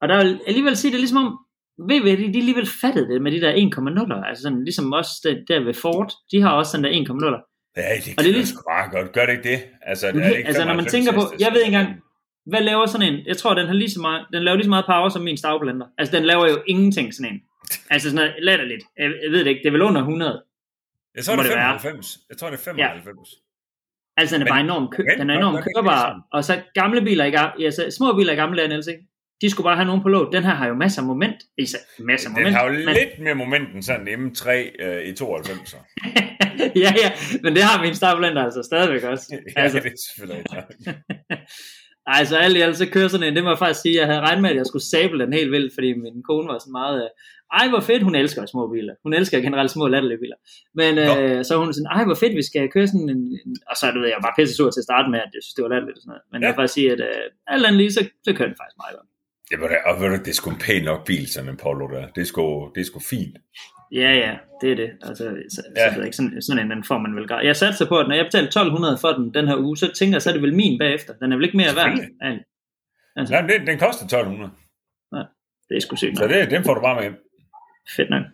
Og 0.00 0.08
der 0.08 0.16
vil 0.24 0.40
alligevel 0.46 0.76
sige, 0.76 0.90
det 0.90 0.96
er 0.96 1.04
ligesom 1.06 1.26
om, 1.26 1.38
hvad, 1.86 2.00
de, 2.00 2.32
de 2.32 2.38
alligevel 2.38 2.68
fattede 2.80 3.08
det 3.12 3.22
med 3.22 3.32
de 3.32 3.40
der 3.40 3.52
1,0'er, 3.52 4.28
altså 4.28 4.42
sådan, 4.42 4.64
ligesom 4.64 4.92
også 4.92 5.12
der, 5.24 5.34
der 5.48 5.64
ved 5.64 5.74
Ford, 5.74 6.12
de 6.32 6.40
har 6.42 6.50
også 6.50 6.76
den 6.76 6.84
der 6.84 6.90
1,0'er. 6.90 7.40
Ja, 7.76 7.82
det 8.04 8.14
Og 8.18 8.24
det 8.24 8.38
er 8.40 8.44
sgu 8.46 8.62
bare 8.70 8.90
godt. 8.90 9.12
Gør 9.12 9.26
det 9.26 9.32
ikke 9.36 9.48
det? 9.52 9.60
Altså, 9.82 10.06
er 10.06 10.10
Okay, 10.10 10.20
det 10.30 10.36
ikke 10.36 10.46
altså, 10.48 10.64
når 10.64 10.74
man 10.74 10.84
95 10.84 10.92
tænker 10.92 11.12
på- 11.20 11.34
jeg 11.44 11.50
ved 11.52 11.60
ikke 11.66 11.76
engang- 11.76 12.00
Hvad 12.46 12.60
laver 12.60 12.86
sådan 12.86 13.08
en? 13.14 13.26
Jeg 13.26 13.36
tror, 13.36 13.54
den 13.54 13.66
har 13.66 13.74
lige 13.74 13.90
så 13.90 14.00
meget, 14.00 14.26
den 14.32 14.42
laver 14.42 14.56
lige 14.56 14.64
så 14.64 14.74
meget 14.76 14.86
power 14.86 15.08
som 15.08 15.22
min 15.22 15.36
stavblender. 15.36 15.86
Altså, 15.98 16.16
den 16.16 16.24
laver 16.24 16.44
jo 16.50 16.56
ingenting 16.66 17.14
sådan 17.14 17.32
en. 17.32 17.40
Altså 17.90 18.10
sådan 18.10 18.14
noget 18.28 18.34
latterligt. 18.48 18.84
Jeg, 18.98 19.04
jeg 19.24 19.30
ved 19.30 19.38
det 19.44 19.46
ikke, 19.50 19.58
det 19.62 19.66
er 19.66 19.72
vel 19.72 19.82
under 19.82 20.00
100. 20.00 20.42
Jeg 21.16 21.24
tror, 21.24 21.36
må 21.36 21.42
det 21.42 21.48
er 21.48 21.54
det 21.54 21.58
være. 21.58 21.80
95. 21.80 22.18
Jeg 22.30 22.36
tror, 22.38 22.50
det 22.50 22.58
er 22.58 22.62
95. 22.62 23.28
Altså, 24.16 24.34
den 24.34 24.42
er 24.42 24.44
Men- 24.46 24.52
bare 24.52 24.60
enormt, 24.60 24.90
kø- 24.96 25.02
men- 25.08 25.18
den 25.20 25.30
er 25.30 25.36
enormt 25.38 25.54
men-. 25.76 26.22
Og 26.32 26.44
så 26.44 26.60
gamle 26.74 27.00
biler 27.02 27.24
i 27.24 27.30
gang, 27.30 27.60
ja, 27.60 27.70
så 27.70 27.94
små 27.98 28.12
biler 28.16 28.32
i 28.32 28.36
gamle 28.36 28.58
dage, 28.58 28.68
Niels, 28.68 28.86
ikke? 28.86 29.00
De 29.40 29.50
skulle 29.50 29.64
bare 29.64 29.76
have 29.76 29.86
nogen 29.86 30.02
på 30.02 30.08
låg. 30.08 30.32
Den 30.32 30.42
her 30.42 30.50
har 30.54 30.66
jo 30.68 30.74
masser 30.74 31.02
af 31.02 31.06
moment. 31.06 31.36
Især, 31.58 31.78
masser 31.98 32.28
af 32.30 32.34
Den 32.34 32.42
moment. 32.42 32.56
har 32.56 32.64
jo 32.66 32.72
men, 32.72 32.94
lidt 32.94 33.18
mere 33.20 33.34
moment 33.34 33.74
end 33.74 33.82
sådan 33.82 34.08
en 34.08 34.26
M3 34.26 34.48
øh, 34.84 35.04
i 35.08 35.12
92. 35.14 35.70
så. 35.70 35.76
ja, 36.84 36.92
ja, 37.02 37.12
men 37.42 37.54
det 37.54 37.62
har 37.62 37.82
min 37.82 37.94
stavblender 37.94 38.44
altså 38.44 38.62
stadigvæk 38.62 39.02
også. 39.02 39.24
Ja, 39.56 39.62
Altså, 39.62 39.78
det 39.78 39.86
er 39.86 39.96
selvfølgelig 40.16 40.44
ikke. 42.08 42.16
Ej, 42.16 42.24
så 42.24 42.36
alt 42.44 42.56
i 42.56 42.60
alt, 42.60 42.76
så 42.76 42.86
kører 42.94 43.08
sådan 43.08 43.26
en, 43.28 43.34
det 43.36 43.42
må 43.44 43.50
jeg 43.50 43.58
faktisk 43.58 43.80
sige, 43.82 43.96
jeg 44.00 44.06
havde 44.06 44.20
regnet 44.26 44.42
med, 44.42 44.50
at 44.50 44.56
jeg 44.56 44.66
skulle 44.66 44.86
sable 44.94 45.18
den 45.24 45.32
helt 45.32 45.50
vildt, 45.54 45.74
fordi 45.76 45.88
min 46.04 46.22
kone 46.28 46.48
var 46.48 46.58
sådan 46.58 46.72
meget, 46.80 46.96
øh, 47.04 47.10
ej 47.60 47.66
hvor 47.68 47.80
fedt, 47.80 48.02
hun 48.08 48.14
elsker 48.14 48.46
små 48.46 48.62
biler. 48.74 48.94
Hun 49.04 49.12
elsker 49.18 49.38
generelt 49.46 49.70
små 49.70 49.84
latterlige 49.94 50.20
biler. 50.24 50.38
Men 50.80 50.92
øh, 51.04 51.44
så 51.48 51.52
hun 51.60 51.72
sådan, 51.74 51.90
ej 51.96 52.04
hvor 52.08 52.14
fedt, 52.22 52.34
vi 52.40 52.44
skal 52.50 52.62
køre 52.74 52.86
sådan 52.92 53.08
en, 53.14 53.22
en 53.46 53.52
og 53.70 53.76
så 53.80 53.84
du 53.94 53.98
ved 54.00 54.08
jeg 54.14 54.20
var 54.26 54.32
pisse 54.38 54.54
sur 54.56 54.70
til 54.70 54.80
at 54.80 54.88
starte 54.90 55.08
med, 55.12 55.18
at 55.26 55.30
jeg 55.36 55.42
synes, 55.44 55.54
det 55.56 55.62
var 55.64 55.70
latterligt 55.74 55.98
og 55.98 56.02
sådan 56.02 56.12
noget. 56.12 56.24
Men 56.32 56.38
Ja. 56.38 56.42
jeg 56.44 56.48
vil 56.52 56.58
faktisk 56.60 56.74
sige, 56.78 56.88
at 56.96 57.00
øh, 57.10 57.24
alt 57.54 57.64
andet 57.66 57.78
lige, 57.82 57.92
så, 57.98 58.02
så 58.26 58.30
kører 58.36 58.48
den 58.52 58.58
faktisk 58.62 58.78
meget 58.82 58.94
godt. 58.98 59.08
Ja, 59.50 59.56
ved 59.60 59.68
du, 59.72 59.76
og 59.88 59.94
ved 60.00 60.06
du, 60.12 60.16
det 60.26 60.32
er 60.34 60.38
sgu 60.40 60.48
en 60.50 60.62
pæn 60.66 60.82
nok 60.90 61.00
bil, 61.10 61.24
sådan 61.32 61.50
en 61.52 61.58
Polo 61.64 61.86
der. 61.94 62.04
Det 62.14 62.20
er 62.26 62.28
sgu, 62.32 62.44
det 62.74 62.80
er 62.80 62.88
sgu 62.90 62.98
fint. 63.14 63.36
Ja, 63.94 64.10
ja, 64.24 64.32
det 64.60 64.72
er 64.72 64.76
det. 64.76 64.90
Altså, 65.02 65.24
så, 65.54 65.62
Ja. 65.76 65.88
så 65.88 65.90
ved 65.90 65.96
jeg 65.96 66.04
ikke, 66.04 66.16
sådan, 66.16 66.42
sådan 66.42 66.64
en, 66.64 66.70
den 66.70 66.84
får 66.84 66.98
man 66.98 67.16
vel 67.16 67.28
gratis. 67.28 67.46
Jeg 67.46 67.56
satser 67.56 67.86
på, 67.88 67.98
at 67.98 68.08
når 68.08 68.14
jeg 68.14 68.24
betaler 68.24 68.46
1200 68.46 68.98
for 69.00 69.08
den 69.08 69.34
den 69.34 69.48
her 69.48 69.56
uge, 69.56 69.76
så 69.76 69.92
tænker 69.98 70.14
jeg, 70.14 70.22
så 70.22 70.28
er 70.30 70.32
det 70.34 70.42
vel 70.42 70.54
min 70.54 70.78
bagefter. 70.78 71.12
Den 71.14 71.32
er 71.32 71.36
vel 71.36 71.44
ikke 71.44 71.56
mere 71.56 71.76
værd. 71.76 71.98
Altså. 73.16 73.32
Nej, 73.34 73.40
den, 73.50 73.66
den 73.66 73.78
koster 73.78 74.04
1200. 74.04 74.52
det 75.68 75.76
er 75.76 75.80
sgu 75.80 75.96
sygt. 75.96 76.18
Så 76.18 76.26
det, 76.28 76.50
den 76.50 76.64
får 76.64 76.74
du 76.74 76.80
bare 76.80 76.94
med 76.94 77.02
hjem. 77.02 77.16
Fedt 77.96 78.10
nok. 78.10 78.24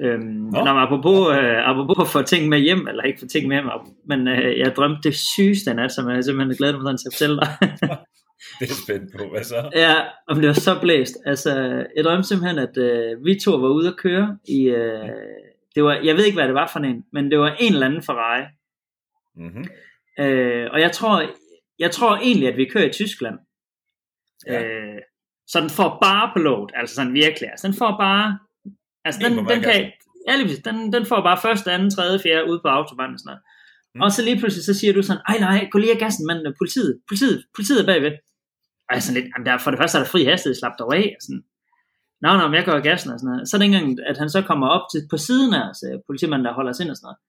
Øhm, 0.00 0.20
Nå. 0.20 0.58
Nå. 0.58 0.64
Nå, 0.64 0.72
men 0.72 0.82
apropos, 0.82 1.18
øh, 1.38 1.68
apropos 1.70 2.12
få 2.12 2.22
ting 2.22 2.48
med 2.48 2.58
hjem, 2.58 2.88
eller 2.88 3.02
ikke 3.02 3.20
få 3.20 3.26
ting 3.26 3.48
med 3.48 3.56
hjem, 3.56 3.68
men 4.10 4.28
øh, 4.28 4.58
jeg 4.58 4.76
drømte 4.76 5.00
det 5.02 5.14
sygeste 5.16 5.74
nat, 5.74 5.92
som 5.92 6.10
jeg 6.10 6.24
simpelthen 6.24 6.56
glæder 6.56 6.78
mig 6.82 6.98
til 6.98 7.08
at 7.08 7.14
fortælle 7.14 7.36
dig. 7.40 7.50
Det 8.60 8.70
er 8.70 8.74
spændt 8.84 9.12
på. 9.18 9.30
Hvad 9.30 9.44
så? 9.44 9.70
ja, 9.74 9.94
det 10.34 10.48
var 10.48 10.52
så 10.52 10.80
blæst. 10.80 11.16
Altså, 11.26 11.50
jeg 11.96 12.04
drømte 12.04 12.28
simpelthen, 12.28 12.58
at 12.58 12.76
øh, 12.76 13.24
vi 13.24 13.40
to 13.40 13.50
var 13.50 13.68
ude 13.68 13.88
at 13.88 13.96
køre 13.96 14.38
i, 14.48 14.60
øh, 14.62 15.08
det 15.74 15.84
var, 15.84 15.94
jeg 16.04 16.16
ved 16.16 16.24
ikke, 16.24 16.36
hvad 16.36 16.46
det 16.46 16.54
var 16.54 16.70
for 16.72 16.80
en, 16.80 17.04
men 17.12 17.30
det 17.30 17.38
var 17.38 17.56
en 17.60 17.72
eller 17.72 17.86
anden 17.86 18.02
Ferrari. 18.02 18.44
Mm-hmm. 19.36 19.64
Øh, 20.24 20.68
og 20.72 20.80
jeg 20.80 20.92
tror, 20.92 21.22
jeg 21.78 21.90
tror 21.90 22.16
egentlig, 22.16 22.48
at 22.48 22.56
vi 22.56 22.64
kører 22.64 22.88
i 22.88 22.92
Tyskland. 22.92 23.38
Ja. 24.46 24.62
Øh, 24.62 24.98
så 25.46 25.60
den 25.60 25.70
får 25.70 25.98
bare 26.02 26.30
på 26.32 26.38
load, 26.38 26.68
altså 26.74 26.94
sådan 26.94 27.14
virkelig. 27.14 27.50
Altså 27.50 27.66
den 27.66 27.76
får 27.76 27.96
bare, 28.00 28.38
altså 29.04 29.20
den, 29.24 29.32
den 29.38 29.60
kan, 29.62 29.92
ja, 30.28 30.36
lige 30.36 30.56
den, 30.64 30.92
den 30.92 31.06
får 31.06 31.20
bare 31.22 31.38
første, 31.42 31.72
anden, 31.72 31.90
tredje, 31.90 32.18
fjerde 32.18 32.50
ude 32.50 32.60
på 32.64 32.68
autobahnen 32.68 33.14
og 33.14 33.20
sådan 33.20 33.30
noget. 33.30 33.42
Mm. 33.94 34.00
Og 34.00 34.12
så 34.12 34.20
lige 34.24 34.38
pludselig, 34.38 34.64
så 34.64 34.74
siger 34.74 34.92
du 34.92 35.02
sådan, 35.02 35.22
ej 35.28 35.38
nej, 35.38 35.68
gå 35.72 35.78
lige 35.78 35.92
af 35.92 35.98
gassen, 35.98 36.26
mand, 36.26 36.54
politiet, 36.60 37.00
politiet, 37.08 37.44
politiet 37.56 37.80
er 37.82 37.86
bagved. 37.86 38.12
Og 38.88 38.90
jeg 38.94 39.02
sådan 39.02 39.18
lidt, 39.18 39.30
jamen 39.32 39.46
der, 39.46 39.58
for 39.58 39.70
det 39.70 39.80
første 39.80 39.98
er 39.98 40.02
der 40.02 40.12
fri 40.14 40.24
hastighed, 40.24 40.54
slap 40.54 40.76
dig 40.78 40.86
af. 41.00 41.06
og 41.16 41.22
Sådan. 41.24 41.42
nå, 42.22 42.30
nå, 42.38 42.44
men 42.48 42.56
jeg 42.58 42.64
går 42.64 42.88
gassen 42.90 43.10
og 43.12 43.18
sådan 43.18 43.30
noget. 43.32 43.48
Så 43.48 43.56
er 43.56 43.58
det 43.58 43.66
ikke 43.66 43.76
engang, 43.76 44.06
at 44.10 44.18
han 44.22 44.30
så 44.30 44.40
kommer 44.50 44.66
op 44.76 44.84
til, 44.92 45.00
på 45.12 45.16
siden 45.26 45.54
af 45.58 45.62
os, 45.70 45.80
øh, 45.88 45.96
politimanden, 46.06 46.46
der 46.46 46.58
holder 46.58 46.72
os 46.74 46.80
ind 46.82 46.90
og 46.90 46.96
sådan 46.96 47.06
noget. 47.08 47.20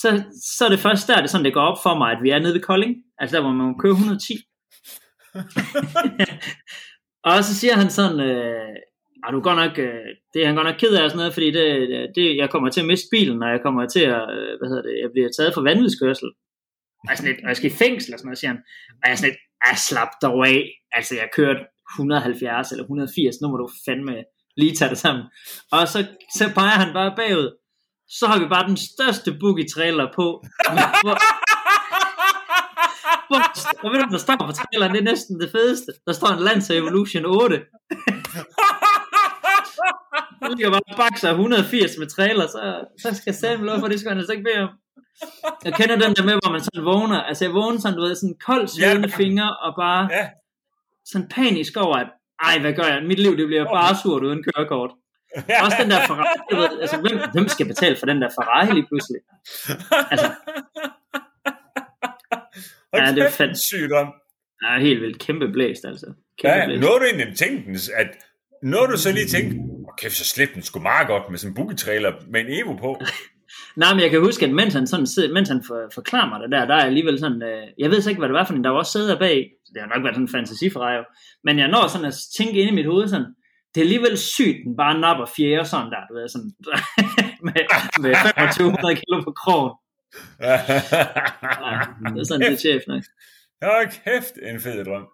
Så, 0.00 0.08
så 0.56 0.60
er 0.64 0.70
det 0.72 0.84
først 0.86 1.08
der, 1.08 1.20
det 1.20 1.30
sådan, 1.30 1.44
det 1.44 1.54
går 1.54 1.66
op 1.70 1.78
for 1.82 1.94
mig, 2.00 2.08
at 2.12 2.22
vi 2.22 2.30
er 2.30 2.38
nede 2.38 2.54
ved 2.54 2.66
Kolding. 2.68 2.94
Altså 3.18 3.36
der, 3.36 3.42
hvor 3.42 3.52
man 3.52 3.66
må 3.66 3.74
køre 3.82 3.92
110. 3.92 4.32
og 7.28 7.44
så 7.44 7.52
siger 7.60 7.74
han 7.80 7.90
sådan, 7.90 8.20
øh, 8.20 8.74
ah, 9.22 9.32
du 9.32 9.38
er 9.38 9.48
godt 9.48 9.60
nok, 9.64 9.78
øh, 9.86 10.08
det 10.32 10.38
er 10.42 10.46
han 10.46 10.56
godt 10.58 10.68
nok 10.68 10.78
ked 10.80 10.94
af 10.94 11.04
og 11.04 11.10
sådan 11.10 11.20
noget, 11.22 11.34
fordi 11.36 11.48
det, 11.58 11.66
det, 12.16 12.36
jeg 12.36 12.50
kommer 12.50 12.68
til 12.70 12.80
at 12.80 12.86
miste 12.86 13.08
bilen, 13.14 13.42
og 13.42 13.50
jeg 13.54 13.60
kommer 13.62 13.86
til 13.94 14.04
at, 14.18 14.24
øh, 14.36 14.52
hvad 14.58 14.68
hedder 14.70 14.86
det, 14.88 14.94
jeg 15.02 15.10
bliver 15.14 15.30
taget 15.38 15.54
for 15.54 15.62
vanvidskørsel. 15.68 16.28
Og 17.02 17.08
jeg, 17.10 17.16
sådan 17.18 17.32
lidt, 17.32 17.42
og 17.44 17.48
jeg 17.48 17.56
skal 17.56 17.70
i 17.70 17.80
fængsel 17.82 18.14
og 18.14 18.18
sådan 18.18 18.28
noget, 18.28 18.38
siger 18.38 18.52
han. 18.52 18.60
Og 19.00 19.04
jeg 19.08 19.18
sådan 19.18 19.30
lidt, 19.30 19.40
ah, 19.70 19.76
slap 19.76 20.08
dog 20.22 20.46
af. 20.48 20.70
Altså, 20.92 21.14
jeg 21.14 21.28
kørte 21.36 21.60
170 21.94 22.70
eller 22.72 22.84
180, 22.84 23.36
nu 23.42 23.48
må 23.48 23.56
du 23.56 23.68
fandme 23.86 24.24
lige 24.56 24.76
tage 24.76 24.90
det 24.90 24.98
sammen. 24.98 25.24
Og 25.72 25.88
så, 25.88 26.06
så 26.38 26.44
peger 26.54 26.78
han 26.82 26.92
bare 26.92 27.16
bagud. 27.16 27.56
Så 28.08 28.26
har 28.26 28.38
vi 28.38 28.48
bare 28.48 28.68
den 28.68 28.76
største 28.76 29.36
boogie 29.40 29.68
trailer 29.74 30.06
på. 30.14 30.26
Hvor, 31.04 31.18
hvor, 33.28 33.42
og 33.84 33.92
ved 33.92 34.02
du, 34.02 34.08
der 34.12 34.18
står 34.18 34.36
på 34.36 34.52
traileren, 34.52 34.92
det 34.94 35.00
er 35.00 35.10
næsten 35.12 35.40
det 35.40 35.50
fedeste. 35.50 35.92
Der 36.06 36.12
står 36.12 36.28
en 36.28 36.44
Lancer 36.44 36.74
Evolution 36.74 37.24
8. 37.26 37.60
Nu 40.42 40.48
ligger 40.54 40.70
bare 40.70 40.96
bakser 40.96 41.30
180 41.30 41.98
med 41.98 42.06
trailer, 42.06 42.46
så, 42.46 42.84
så 43.02 43.14
skal 43.14 43.34
Sam 43.34 43.40
sætte 43.50 43.64
lov 43.64 43.80
for, 43.80 43.88
det 43.88 44.00
skal 44.00 44.10
han 44.10 44.18
altså 44.18 44.32
ikke 44.32 44.44
bede 44.44 44.62
om. 44.62 44.68
Jeg 45.64 45.74
kender 45.74 45.96
den 45.96 46.14
der 46.16 46.24
med, 46.24 46.32
hvor 46.42 46.50
man 46.52 46.60
sådan 46.60 46.84
vågner. 46.84 47.20
Altså 47.22 47.44
jeg 47.44 47.52
vågner 47.54 47.80
sådan, 47.80 47.96
du 47.98 48.02
ved, 48.02 48.14
sådan 48.14 48.36
kold 48.46 48.68
svedende 48.68 49.08
ja. 49.08 49.16
fingre, 49.16 49.56
og 49.56 49.74
bare 49.78 50.08
Ja. 50.12 50.28
sådan 51.04 51.28
panisk 51.28 51.76
over, 51.76 51.96
at 51.96 52.08
ej, 52.48 52.58
hvad 52.58 52.72
gør 52.72 52.82
jeg? 52.92 53.02
Mit 53.10 53.18
liv, 53.18 53.36
det 53.36 53.46
bliver 53.46 53.64
bare 53.64 53.96
surt 54.02 54.22
uden 54.24 54.44
kørekort. 54.48 54.90
Også 55.64 55.76
den 55.82 55.90
der 55.90 56.00
Ferrari, 56.06 56.38
du 56.50 56.56
ved, 56.56 56.80
altså 56.80 56.96
hvem, 57.00 57.18
hvem 57.32 57.48
skal 57.48 57.66
betale 57.66 57.96
for 57.96 58.06
den 58.06 58.22
der 58.22 58.28
Ferrari 58.28 58.74
lige 58.74 58.86
pludselig? 58.90 59.20
Altså, 60.10 60.26
Ja, 62.94 63.00
det 63.12 63.18
er 63.18 63.24
kæft, 63.24 63.40
en 63.40 63.56
sygdom. 63.56 64.06
er 64.62 64.80
helt 64.80 65.00
vildt 65.02 65.18
kæmpe 65.18 65.48
blæst, 65.52 65.84
altså. 65.84 66.06
Kæmpe 66.38 66.56
Ja, 66.56 66.66
blæst. 66.66 66.80
nåede 66.80 66.98
du 67.00 67.04
egentlig 67.04 67.36
tænkte, 67.36 67.80
at 67.96 68.06
når 68.62 68.86
du 68.86 68.96
så 68.96 69.12
lige 69.12 69.26
tænkte, 69.26 69.56
okay, 69.92 70.08
så 70.08 70.24
slip 70.24 70.54
den 70.54 70.62
sgu 70.62 70.80
meget 70.80 71.06
godt 71.08 71.22
med 71.30 71.38
sådan 71.38 71.50
en 71.50 71.54
boogie-trailer 71.54 72.12
med 72.30 72.40
en 72.40 72.46
Evo 72.48 72.76
på. 72.76 73.00
Nej, 73.76 73.94
men 73.94 74.02
jeg 74.02 74.10
kan 74.10 74.20
huske, 74.20 74.46
at 74.46 74.52
mens 74.52 74.74
han, 74.74 74.86
sådan 74.86 75.06
sidder, 75.06 75.32
mens 75.32 75.48
han 75.48 75.62
for, 75.66 75.90
forklarer 75.94 76.28
mig 76.28 76.40
det 76.40 76.50
der, 76.52 76.66
der 76.66 76.74
er 76.74 76.84
alligevel 76.84 77.18
sådan, 77.18 77.42
øh, 77.42 77.66
jeg 77.78 77.90
ved 77.90 78.00
så 78.00 78.10
ikke, 78.10 78.18
hvad 78.20 78.28
det 78.28 78.34
var 78.34 78.44
for 78.44 78.54
en, 78.54 78.64
der 78.64 78.70
var 78.70 78.78
også 78.78 78.92
sæder 78.92 79.18
bag, 79.18 79.50
det 79.74 79.82
har 79.82 79.88
nok 79.94 80.02
været 80.04 80.14
sådan 80.14 80.24
en 80.24 80.34
fantasiferej 80.36 80.92
jo, 80.96 81.04
men 81.44 81.58
jeg 81.58 81.68
når 81.68 81.86
sådan 81.88 82.06
at 82.06 82.14
tænke 82.38 82.60
ind 82.60 82.70
i 82.70 82.74
mit 82.74 82.86
hoved 82.86 83.08
sådan, 83.08 83.26
det 83.74 83.80
er 83.80 83.84
alligevel 83.84 84.18
sygt, 84.18 84.58
den 84.64 84.76
bare 84.76 85.00
napper 85.00 85.26
fjerde 85.36 85.68
sådan 85.68 85.90
der, 85.94 86.02
du 86.08 86.14
ved, 86.18 86.28
sådan, 86.28 86.52
med, 87.46 87.62
med 88.02 88.12
2500 88.14 88.94
kilo 89.02 89.16
på 89.28 89.32
krogen. 89.42 89.72
Ja, 90.40 90.56
det 92.12 92.20
er 92.20 92.26
sådan, 92.28 92.40
det 92.46 92.52
er 92.52 92.62
chef 92.66 92.82
nok. 92.88 93.02
Hold 93.62 93.88
kæft, 94.04 94.34
en 94.50 94.60
fed 94.60 94.84
drøm. 94.84 95.06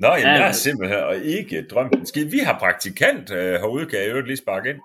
Nå, 0.00 0.08
jamen, 0.08 0.22
Ja, 0.22 0.30
jeg 0.30 0.44
har 0.44 0.52
simpelthen 0.52 1.00
og 1.00 1.16
ikke 1.16 1.66
drømt 1.70 1.92
den 1.92 2.06
skid. 2.06 2.24
Vi 2.24 2.38
har 2.38 2.58
praktikant 2.58 3.32
øh, 3.32 3.52
herude, 3.60 3.86
kan 3.86 3.98
jeg 3.98 4.08
øvrigt 4.08 4.26
lige 4.26 4.36
sparke 4.36 4.70
ind. 4.70 4.78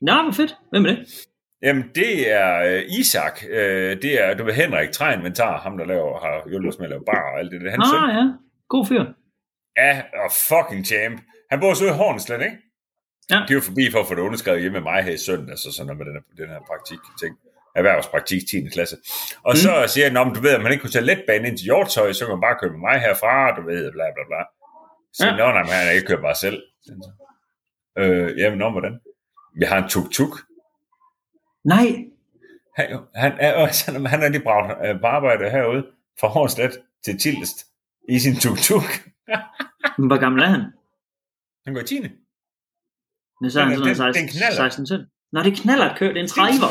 Nå, 0.00 0.22
hvor 0.22 0.32
fedt. 0.32 0.56
Hvem 0.70 0.84
er 0.86 0.88
det? 0.88 1.26
Jamen, 1.62 1.84
det 1.94 2.32
er 2.32 2.62
øh, 2.62 2.82
Isak. 3.00 3.40
Øh, 3.50 4.02
det 4.02 4.24
er, 4.24 4.34
du 4.34 4.44
ved, 4.44 4.52
Henrik 4.54 4.90
Trein 4.90 5.18
Inventar, 5.18 5.60
ham 5.60 5.78
der 5.78 5.84
laver, 5.84 6.20
har 6.20 6.48
hjulpet 6.50 6.68
os 6.72 6.78
med 6.78 6.86
at 6.86 6.90
lave 6.90 7.04
bar 7.04 7.32
og 7.32 7.38
alt 7.38 7.52
det 7.52 7.60
der. 7.60 7.70
Han 7.70 7.80
Ah, 7.82 8.14
ja. 8.16 8.24
God 8.68 8.86
fyr. 8.86 9.04
Ja, 9.76 10.02
og 10.24 10.30
fucking 10.48 10.86
champ. 10.86 11.20
Han 11.50 11.60
bor 11.60 11.74
så 11.74 11.84
ude 11.84 11.92
i 11.92 11.96
Hornslet, 11.96 12.42
ikke? 12.42 12.56
Ja. 13.30 13.34
De 13.48 13.50
er 13.52 13.58
jo 13.60 13.60
forbi 13.60 13.84
for 13.92 14.00
at 14.00 14.06
få 14.08 14.14
det 14.14 14.20
underskrevet 14.28 14.60
hjemme 14.60 14.76
med 14.80 14.82
mig 14.90 15.02
her 15.04 15.12
i 15.12 15.16
søndag, 15.28 15.58
så 15.58 15.68
sådan 15.72 15.86
noget 15.86 15.98
med 15.98 16.06
den 16.06 16.14
her, 16.18 16.24
den 16.44 16.48
her 16.54 16.60
praktik 16.70 16.98
ting. 17.22 17.32
Erhvervspraktik 17.78 18.42
10. 18.50 18.68
klasse. 18.72 18.96
Og 19.48 19.52
mm. 19.54 19.62
så 19.64 19.72
siger 19.92 20.06
han, 20.08 20.16
om 20.16 20.34
du 20.34 20.40
ved, 20.40 20.50
at 20.58 20.62
man 20.62 20.72
ikke 20.72 20.82
kunne 20.82 20.96
tage 20.96 21.04
letbanen 21.10 21.46
ind 21.46 21.56
til 21.58 21.64
Hjortøj, 21.64 22.12
så 22.12 22.24
kan 22.24 22.34
man 22.36 22.40
bare 22.46 22.56
køre 22.60 22.70
med 22.70 22.82
mig 22.88 22.96
herfra, 23.00 23.34
du 23.56 23.62
ved, 23.70 23.92
bla 23.96 24.04
bla 24.16 24.24
bla. 24.30 24.42
Så 25.18 25.26
Ja. 25.26 25.36
nå, 25.40 25.46
nej, 25.56 25.62
men 25.62 25.72
han 25.72 25.94
ikke 25.94 26.06
kørt 26.06 26.20
bare 26.28 26.34
selv. 26.44 26.58
Øh, 27.98 28.38
jamen, 28.38 28.58
nå, 28.58 28.70
hvordan? 28.70 28.94
Jeg 29.60 29.68
har 29.68 29.78
en 29.82 29.88
tuk-tuk. 29.88 30.34
Nej, 31.74 31.86
Han, 32.76 32.86
han, 33.14 33.32
er, 33.40 33.52
også, 33.54 33.92
han 34.06 34.22
er 34.22 34.28
lige 34.28 34.42
braget 34.42 34.88
øh, 34.88 35.00
på 35.00 35.06
arbejde 35.06 35.50
herude 35.50 35.86
fra 36.20 36.28
Hornslet 36.28 36.72
til 37.04 37.18
Tildest 37.18 37.58
i 38.08 38.18
sin 38.18 38.34
tuk-tuk. 38.42 38.88
men 39.98 40.06
hvor 40.06 40.20
gammel 40.20 40.42
er 40.42 40.46
han? 40.46 40.62
Han 41.64 41.74
går 41.74 41.80
i 41.80 41.84
10. 41.84 42.00
Men 43.40 43.50
så 43.50 43.60
er 43.60 43.64
han 43.64 43.76
sådan 43.76 43.88
den- 43.88 43.96
noget 43.98 44.14
den 44.14 44.28
16, 44.28 44.28
knalder. 44.38 44.56
16 44.56 44.86
17. 44.86 45.06
Nå, 45.32 45.42
det 45.42 45.56
knaller 45.56 45.84
at 45.90 45.98
køre, 45.98 46.08
det 46.08 46.18
er 46.18 46.22
en 46.22 46.28
træver. 46.28 46.68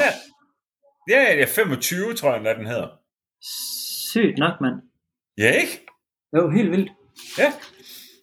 Ja, 1.09 1.21
ja, 1.23 1.35
ja, 1.39 1.45
25, 1.45 2.13
tror 2.13 2.35
jeg, 2.35 2.55
den 2.55 2.65
hedder. 2.67 2.87
Sygt 4.11 4.37
nok, 4.37 4.61
mand. 4.61 4.75
Ja, 5.37 5.51
ikke? 5.51 5.85
Jo, 6.37 6.49
helt 6.49 6.71
vildt. 6.71 6.91
Ja. 7.37 7.53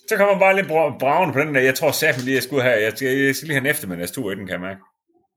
Så 0.09 0.17
kommer 0.17 0.39
bare 0.39 0.57
lidt 0.57 0.67
bra- 0.67 0.99
braven 0.99 1.33
på 1.33 1.39
den 1.41 1.55
der. 1.55 1.61
Jeg 1.61 1.75
tror 1.75 1.91
satme 1.91 2.23
lige, 2.25 2.35
jeg 2.35 2.43
skulle 2.43 2.63
have. 2.63 2.83
Jeg 2.83 2.93
skal, 2.97 3.09
jeg 3.19 3.35
skal 3.37 3.47
lige 3.49 3.55
have 3.59 3.67
en 3.67 3.71
eftermiddagstur 3.75 4.33
i 4.33 4.35
den, 4.35 4.47
kan 4.47 4.53
jeg 4.53 4.61
mærke. 4.61 4.81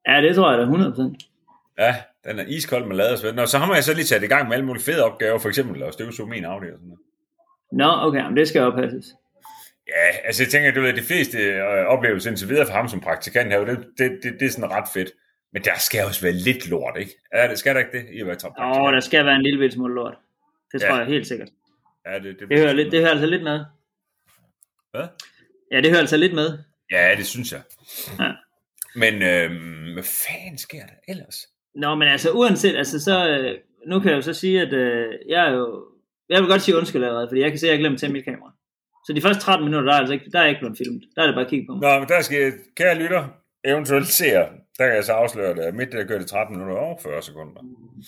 Ja, 0.08 0.22
det 0.22 0.36
tror 0.36 0.52
jeg 0.52 0.60
da 0.60 0.66
100%. 0.66 1.32
Ja, 1.78 1.96
den 2.26 2.40
er 2.40 2.44
iskold 2.48 2.86
med 2.86 2.96
ladersved. 2.96 3.34
Nå, 3.34 3.46
så 3.46 3.58
har 3.58 3.66
man 3.68 3.84
så 3.84 3.94
lige 3.94 4.06
sat 4.06 4.24
i 4.24 4.28
gang 4.28 4.48
med 4.48 4.54
alle 4.56 4.66
mulige 4.66 4.84
fede 4.84 5.04
opgaver, 5.04 5.40
for 5.40 5.50
eksempel 5.50 5.84
at 5.84 5.94
støvsuge 5.94 6.30
min 6.30 6.46
Audi 6.46 6.66
og 6.68 6.78
sådan 6.78 6.88
noget. 6.88 7.00
Nå, 7.72 8.08
okay, 8.08 8.26
men 8.26 8.38
det 8.38 8.48
skal 8.48 8.62
oppasses. 8.62 9.06
Ja, 9.88 10.18
altså 10.26 10.44
jeg 10.44 10.50
tænker, 10.52 10.72
du 10.72 10.82
ved, 10.82 10.94
de 10.94 11.02
fleste 11.02 11.38
øh, 11.38 11.86
oplevelser 11.86 12.30
indtil 12.30 12.50
videre 12.50 12.66
for 12.66 12.74
ham 12.74 12.88
som 12.88 13.00
praktikant 13.02 13.52
her, 13.54 13.66
det, 13.66 13.86
det, 13.98 14.20
det, 14.24 14.34
det 14.40 14.46
er 14.46 14.50
sådan 14.50 14.72
ret 14.72 14.88
fedt. 14.94 15.10
Men 15.54 15.64
der 15.64 15.78
skal 15.78 16.06
også 16.06 16.22
være 16.22 16.34
lidt 16.34 16.70
lort, 16.70 16.98
ikke? 17.00 17.12
Er 17.32 17.48
det, 17.48 17.60
skal 17.60 17.74
der 17.76 17.80
ikke 17.80 17.98
det? 17.98 18.06
I 18.14 18.20
at 18.20 18.26
være 18.28 18.36
Åh, 18.36 18.40
toppraktikant? 18.40 18.94
der 18.94 19.00
skal 19.00 19.26
være 19.26 19.36
en 19.36 19.42
lille 19.44 19.72
smule 19.72 19.96
lort. 19.96 20.14
Det 20.72 20.82
tror 20.82 20.90
Ja. 20.90 20.96
jeg 20.96 21.06
helt 21.06 21.28
sikkert. 21.28 21.50
Ja, 22.06 22.14
det, 22.20 22.40
det, 22.40 22.50
Det 22.50 22.60
hører, 22.60 22.74
lidt, 22.74 22.92
det 22.92 23.00
hører 23.00 23.12
altså 23.12 23.26
lidt 23.26 23.44
med. 23.44 23.66
Hvad? 24.92 25.08
Ja, 25.72 25.82
det 25.82 25.90
hører 25.90 26.00
altså 26.00 26.18
lidt 26.18 26.34
med. 26.34 26.58
Ja, 26.92 27.14
det 27.18 27.26
synes 27.26 27.52
jeg. 27.52 27.62
Ja. 28.20 28.32
Men 28.96 29.14
øhm, 29.22 29.94
hvad 29.94 30.04
fanden 30.04 30.58
sker 30.58 30.80
der 30.80 30.98
ellers? 31.08 31.38
Nå, 31.76 31.96
men 31.96 32.08
altså 32.08 32.32
uanset, 32.32 32.76
altså 32.76 33.04
så, 33.04 33.30
øh, 33.30 33.58
nu 33.88 34.00
kan 34.00 34.10
jeg 34.10 34.16
jo 34.16 34.22
så 34.22 34.34
sige, 34.34 34.62
at 34.62 34.74
øh, 34.74 35.14
jeg 35.30 35.48
er 35.48 35.52
jo, 35.54 35.84
jeg 36.30 36.42
vil 36.42 36.50
godt 36.50 36.62
sige 36.62 36.78
undskyld 36.78 37.04
allerede, 37.04 37.28
fordi 37.30 37.42
jeg 37.42 37.50
kan 37.50 37.60
se, 37.60 37.68
at 37.68 37.72
jeg 37.72 37.80
glemte 37.80 37.96
at 37.96 38.00
tænde 38.00 38.14
mit 38.14 38.26
kamera. 38.26 38.52
Så 39.06 39.14
de 39.14 39.22
første 39.22 39.42
13 39.42 39.66
minutter, 39.66 39.90
der 39.90 39.96
er, 39.96 40.00
altså 40.00 40.14
ikke, 40.14 40.32
der 40.32 40.40
er 40.40 40.46
ikke 40.46 40.60
blevet 40.60 40.78
filmet. 40.78 41.04
Der 41.16 41.22
er 41.22 41.26
det 41.26 41.36
bare 41.36 41.46
at 41.46 41.50
kigge 41.50 41.66
på 41.68 41.74
mig. 41.74 41.82
Nå, 41.82 42.00
men 42.00 42.08
der 42.08 42.22
skal, 42.22 42.54
kære 42.78 42.96
lytter, 42.96 43.24
eventuelt 43.64 44.08
ser, 44.08 44.40
der 44.78 44.86
kan 44.88 44.96
jeg 44.96 45.04
så 45.04 45.14
afsløre, 45.14 45.50
at 45.68 45.76
midt 45.76 45.92
der 45.92 46.04
gør 46.04 46.18
det 46.18 46.28
13 46.28 46.56
minutter 46.58 46.78
og 46.78 47.00
40 47.04 47.22
sekunder. 47.22 47.62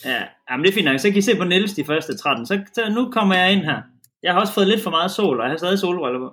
Ja, 0.05 0.23
jamen 0.49 0.63
det 0.63 0.69
er 0.71 0.75
fint 0.75 0.85
nok. 0.85 0.99
Så 0.99 1.09
kan 1.09 1.17
I 1.17 1.21
se 1.21 1.37
på 1.37 1.43
Niels 1.43 1.73
de 1.73 1.85
første 1.85 2.17
13. 2.17 2.45
Så, 2.45 2.59
så 2.73 2.89
nu 2.89 3.11
kommer 3.11 3.35
jeg 3.35 3.51
ind 3.53 3.63
her. 3.63 3.81
Jeg 4.23 4.33
har 4.33 4.39
også 4.39 4.53
fået 4.53 4.67
lidt 4.67 4.83
for 4.83 4.89
meget 4.89 5.11
sol, 5.11 5.39
og 5.39 5.43
jeg 5.43 5.51
har 5.51 5.57
stadig 5.57 5.79
solbriller 5.79 6.19
på. 6.19 6.29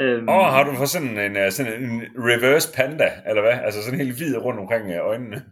Øhm, 0.00 0.28
Og 0.28 0.52
har 0.52 0.64
du 0.64 0.74
fået 0.76 0.88
sådan 0.88 1.18
en, 1.18 1.36
øh, 1.36 1.52
sådan 1.52 1.82
en 1.82 2.02
reverse 2.18 2.68
panda, 2.76 3.08
eller 3.28 3.42
hvad? 3.42 3.56
Altså 3.66 3.82
sådan 3.82 4.00
helt 4.00 4.16
hvid 4.16 4.36
rundt 4.36 4.60
omkring 4.60 4.90
øh, 4.90 5.00
øjnene. 5.10 5.44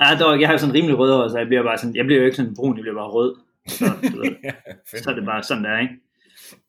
Ja, 0.00 0.18
dog, 0.20 0.40
jeg 0.40 0.48
har 0.48 0.54
jo 0.54 0.58
sådan 0.58 0.74
rimelig 0.74 0.98
rødhåret, 0.98 1.30
så 1.30 1.38
jeg 1.38 1.46
bliver 1.46 1.62
bare 1.62 1.78
sådan, 1.78 1.96
jeg 1.96 2.04
bliver 2.04 2.20
jo 2.20 2.24
ikke 2.24 2.36
sådan 2.36 2.54
brun, 2.56 2.76
jeg 2.76 2.82
bliver 2.82 3.00
bare 3.02 3.14
rød. 3.18 3.32
Så, 3.68 3.84
du 4.12 4.18
ved, 4.22 4.36
ja, 4.44 4.52
så 5.02 5.10
er 5.10 5.14
det 5.14 5.24
bare 5.24 5.42
sådan 5.42 5.64
der, 5.64 5.78
ikke? 5.78 5.94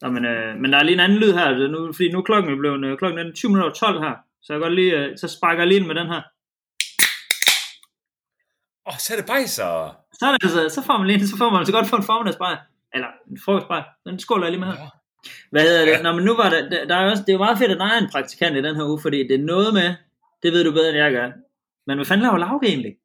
Nå, 0.01 0.09
men, 0.09 0.25
øh, 0.25 0.57
men 0.61 0.71
der 0.71 0.77
er 0.79 0.83
lige 0.83 0.93
en 0.93 1.00
anden 1.00 1.17
lyd 1.17 1.33
her, 1.33 1.45
er 1.45 1.67
nu, 1.67 1.93
fordi 1.93 2.11
nu 2.11 2.17
er 2.17 2.23
klokken 2.23 2.53
er 2.53 2.57
blevet 2.57 2.85
øh, 2.85 2.97
klokken 2.97 3.19
er 3.19 3.33
20 3.35 3.50
minutter 3.50 3.69
over 3.69 3.73
12 3.73 4.01
her, 4.05 4.15
så 4.43 4.53
jeg 4.53 4.61
godt 4.61 4.75
lige, 4.75 4.97
øh, 5.00 5.17
så 5.17 5.27
sparker 5.27 5.61
jeg 5.61 5.67
lige 5.67 5.79
ind 5.79 5.88
med 5.88 5.95
den 5.95 6.07
her. 6.07 6.21
Åh, 8.88 8.93
oh, 8.93 8.97
så 9.03 9.13
er 9.13 9.17
det 9.17 9.27
bajser. 9.33 9.71
Så, 10.17 10.25
er 10.25 10.31
det, 10.31 10.43
altså, 10.43 10.61
så 10.75 10.81
får 10.88 10.97
man 10.97 11.07
lige, 11.07 11.27
så 11.27 11.38
får 11.38 11.50
man 11.50 11.65
så 11.65 11.71
godt 11.71 11.88
få 11.88 11.95
en 11.95 12.09
formiddagsbajer, 12.11 12.57
eller 12.93 13.09
en 13.31 13.39
frokostbajer, 13.45 13.83
den 14.05 14.19
skåler 14.19 14.45
jeg 14.45 14.51
lige 14.51 14.63
med 14.65 14.71
her. 14.71 14.79
Ja. 14.83 14.89
Hvad 15.51 15.61
hedder 15.61 15.85
det? 15.85 15.91
Ja. 15.91 16.01
Nå, 16.01 16.11
men 16.13 16.25
nu 16.25 16.35
var 16.35 16.49
der, 16.49 16.69
der, 16.69 16.85
der 16.85 16.95
er 16.95 17.09
også, 17.11 17.23
det 17.23 17.29
er 17.29 17.33
jo 17.33 17.39
meget 17.45 17.57
fedt, 17.57 17.71
at 17.71 17.77
der 17.77 17.85
er 17.85 17.97
en 17.97 18.09
praktikant 18.11 18.55
i 18.57 18.61
den 18.61 18.75
her 18.75 18.83
uge, 18.83 18.99
fordi 19.01 19.27
det 19.27 19.35
er 19.39 19.43
noget 19.45 19.73
med, 19.73 19.93
det 20.43 20.53
ved 20.53 20.63
du 20.63 20.71
bedre, 20.71 20.89
end 20.89 20.97
jeg 20.97 21.11
gør. 21.11 21.31
Men 21.87 21.97
hvad 21.97 22.05
fanden 22.05 22.23
laver 22.23 22.37
Lauke 22.37 22.67
egentlig? 22.67 22.95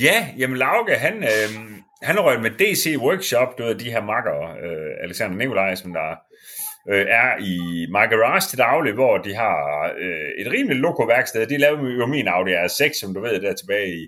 Ja, 0.00 0.28
jamen 0.38 0.56
Lauke, 0.56 0.94
han, 0.94 1.14
øh, 1.22 1.48
han 2.02 2.20
røg 2.20 2.40
med 2.40 2.50
DC 2.50 2.94
Workshop, 2.98 3.58
du 3.58 3.62
ved, 3.62 3.74
de 3.74 3.90
her 3.90 4.02
makker, 4.04 4.40
øh, 4.64 4.92
Alexander 5.04 5.36
Nikolajsen, 5.36 5.94
der 5.94 6.10
øh, 6.90 7.06
er 7.08 7.28
i 7.40 7.86
My 7.88 8.04
Garage 8.10 8.48
til 8.50 8.58
daglig, 8.58 8.92
hvor 8.92 9.18
de 9.18 9.34
har 9.34 9.58
øh, 9.98 10.30
et 10.46 10.52
rimeligt 10.52 10.80
loko-værksted. 10.80 11.46
De 11.46 11.56
lavede 11.56 11.92
jo 11.92 12.06
min 12.06 12.28
Audi 12.28 12.52
R6, 12.54 13.00
som 13.00 13.14
du 13.14 13.20
ved, 13.20 13.40
der 13.40 13.54
tilbage 13.54 13.88
i 14.00 14.06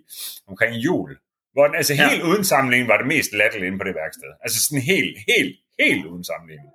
omkring 0.48 0.74
jul. 0.74 1.16
Hvor 1.52 1.66
den, 1.66 1.74
altså 1.76 1.94
Ja. 1.94 2.08
helt 2.08 2.22
uden 2.22 2.44
sammenligning 2.44 2.88
var 2.88 2.96
det 2.96 3.06
mest 3.06 3.32
latterlige 3.32 3.66
inde 3.66 3.78
på 3.78 3.84
det 3.84 3.94
værksted. 3.94 4.30
Altså 4.44 4.58
sådan 4.64 4.82
helt, 4.82 5.16
helt, 5.36 5.56
helt 5.80 6.06
uden 6.06 6.24
sammenligning. 6.24 6.68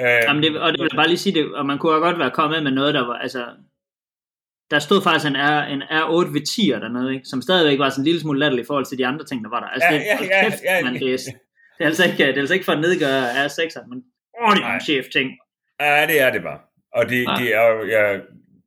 Øh, 0.00 0.20
Jamen 0.26 0.42
det, 0.42 0.60
og 0.60 0.72
det 0.72 0.80
vil 0.80 0.88
jeg 0.92 0.96
bare 0.96 1.08
lige 1.08 1.18
sige, 1.18 1.34
det, 1.38 1.54
og 1.54 1.66
man 1.66 1.78
kunne 1.78 1.94
jo 1.94 2.00
godt 2.00 2.18
være 2.18 2.30
kommet 2.30 2.62
med 2.62 2.72
noget, 2.72 2.94
der 2.94 3.06
var, 3.06 3.14
altså, 3.14 3.46
der 4.70 4.78
stod 4.78 5.02
faktisk 5.02 5.26
en, 5.26 5.36
R, 5.36 5.62
en 5.74 5.82
R8 5.82 6.28
V10'er 6.34 6.80
dernede, 6.84 7.14
ikke? 7.14 7.26
som 7.26 7.42
stadigvæk 7.42 7.78
var 7.78 7.88
sådan 7.88 8.00
en 8.02 8.04
lille 8.04 8.20
smule 8.20 8.38
latterlig 8.40 8.62
i 8.62 8.66
forhold 8.66 8.86
til 8.86 8.98
de 8.98 9.06
andre 9.06 9.24
ting, 9.24 9.44
der 9.44 9.50
var 9.50 9.60
der. 9.60 9.66
Altså, 9.66 9.88
Ja, 9.90 9.94
det, 9.98 10.04
ja, 10.30 10.36
ja, 10.36 10.44
kæft, 10.44 10.62
ja. 10.64 10.84
man, 10.84 10.94
det, 10.94 11.12
er, 11.12 11.16
det, 11.78 11.80
er 11.80 11.86
altså 11.86 12.04
ikke, 12.04 12.16
det 12.18 12.28
er 12.28 12.40
altså 12.40 12.54
ikke 12.54 12.64
for 12.64 12.72
at 12.72 12.80
nedgøre 12.80 13.22
R6'eren, 13.46 13.88
men 13.90 13.98
det 13.98 14.60
Nej. 14.60 14.74
en 14.74 14.80
chef 14.80 15.06
ting. 15.12 15.30
Ja, 15.80 16.06
det 16.06 16.20
er 16.20 16.30
det 16.32 16.42
bare. 16.42 16.60
Og 16.94 17.08
de, 17.10 17.24
Nej. 17.24 17.38
de 17.40 17.52
er, 17.52 17.68
jeg 17.96 18.20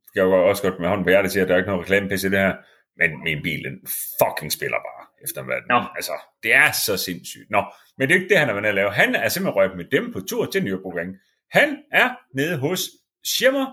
skal 0.08 0.20
jo 0.20 0.48
også 0.48 0.62
godt 0.62 0.80
med 0.80 0.88
hånden 0.88 1.04
på 1.04 1.10
hjertet 1.10 1.32
sige, 1.32 1.42
at 1.42 1.48
der 1.48 1.54
er 1.54 1.58
ikke 1.58 1.70
noget 1.70 1.84
reklamepisse 1.84 2.26
i 2.26 2.30
det 2.30 2.38
her, 2.38 2.54
men 3.00 3.10
min 3.24 3.42
bil, 3.42 3.60
den 3.68 3.76
fucking 4.20 4.52
spiller 4.52 4.78
bare 4.88 5.04
efter 5.24 5.42
hvad. 5.42 5.60
Altså, 5.96 6.12
det 6.42 6.54
er 6.54 6.70
så 6.86 6.96
sindssygt. 6.96 7.50
Nå, 7.50 7.64
men 8.00 8.08
det 8.08 8.14
er 8.14 8.20
ikke 8.20 8.32
det, 8.32 8.38
han 8.38 8.48
er 8.48 8.54
ved 8.54 8.68
at 8.68 8.74
lave. 8.74 8.90
Han 8.90 9.14
er 9.14 9.28
simpelthen 9.28 9.56
røget 9.56 9.76
med 9.76 9.84
dem 9.84 10.12
på 10.12 10.20
tur 10.20 10.46
til 10.46 10.60
Nürburgring. 10.60 11.10
Han 11.50 11.78
er 11.92 12.08
nede 12.34 12.56
hos 12.58 12.80
Schirmer, 13.24 13.66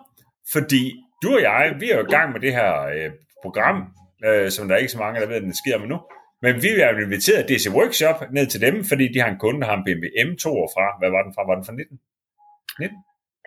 fordi 0.53 1.03
du 1.23 1.35
og 1.35 1.41
jeg, 1.41 1.75
vi 1.79 1.91
er 1.91 1.95
jo 1.97 2.03
i 2.03 2.11
gang 2.15 2.31
med 2.33 2.39
det 2.39 2.53
her 2.53 2.85
øh, 2.95 3.11
program, 3.43 3.77
øh, 4.25 4.51
som 4.51 4.67
der 4.67 4.75
er 4.75 4.79
ikke 4.79 4.91
så 4.91 4.97
mange, 4.97 5.21
der 5.21 5.27
ved, 5.27 5.35
at 5.35 5.41
den 5.41 5.55
sker 5.55 5.77
med 5.79 5.87
nu. 5.87 5.99
Men 6.41 6.63
vi 6.63 6.67
er 6.67 6.91
jo 6.93 6.97
inviteret 6.97 7.49
DC 7.49 7.67
Workshop 7.69 8.31
ned 8.31 8.47
til 8.47 8.61
dem, 8.61 8.85
fordi 8.85 9.13
de 9.13 9.19
har 9.19 9.29
en 9.29 9.39
kunde, 9.39 9.61
der 9.61 9.67
har 9.67 9.77
en 9.77 9.83
BMW 9.83 10.07
M2 10.27 10.45
fra. 10.73 10.85
Hvad 10.99 11.09
var 11.09 11.23
den 11.23 11.33
fra? 11.35 11.47
Var 11.49 11.55
den 11.55 11.65
fra 11.65 11.73
19? 11.73 11.99
19? 12.79 12.97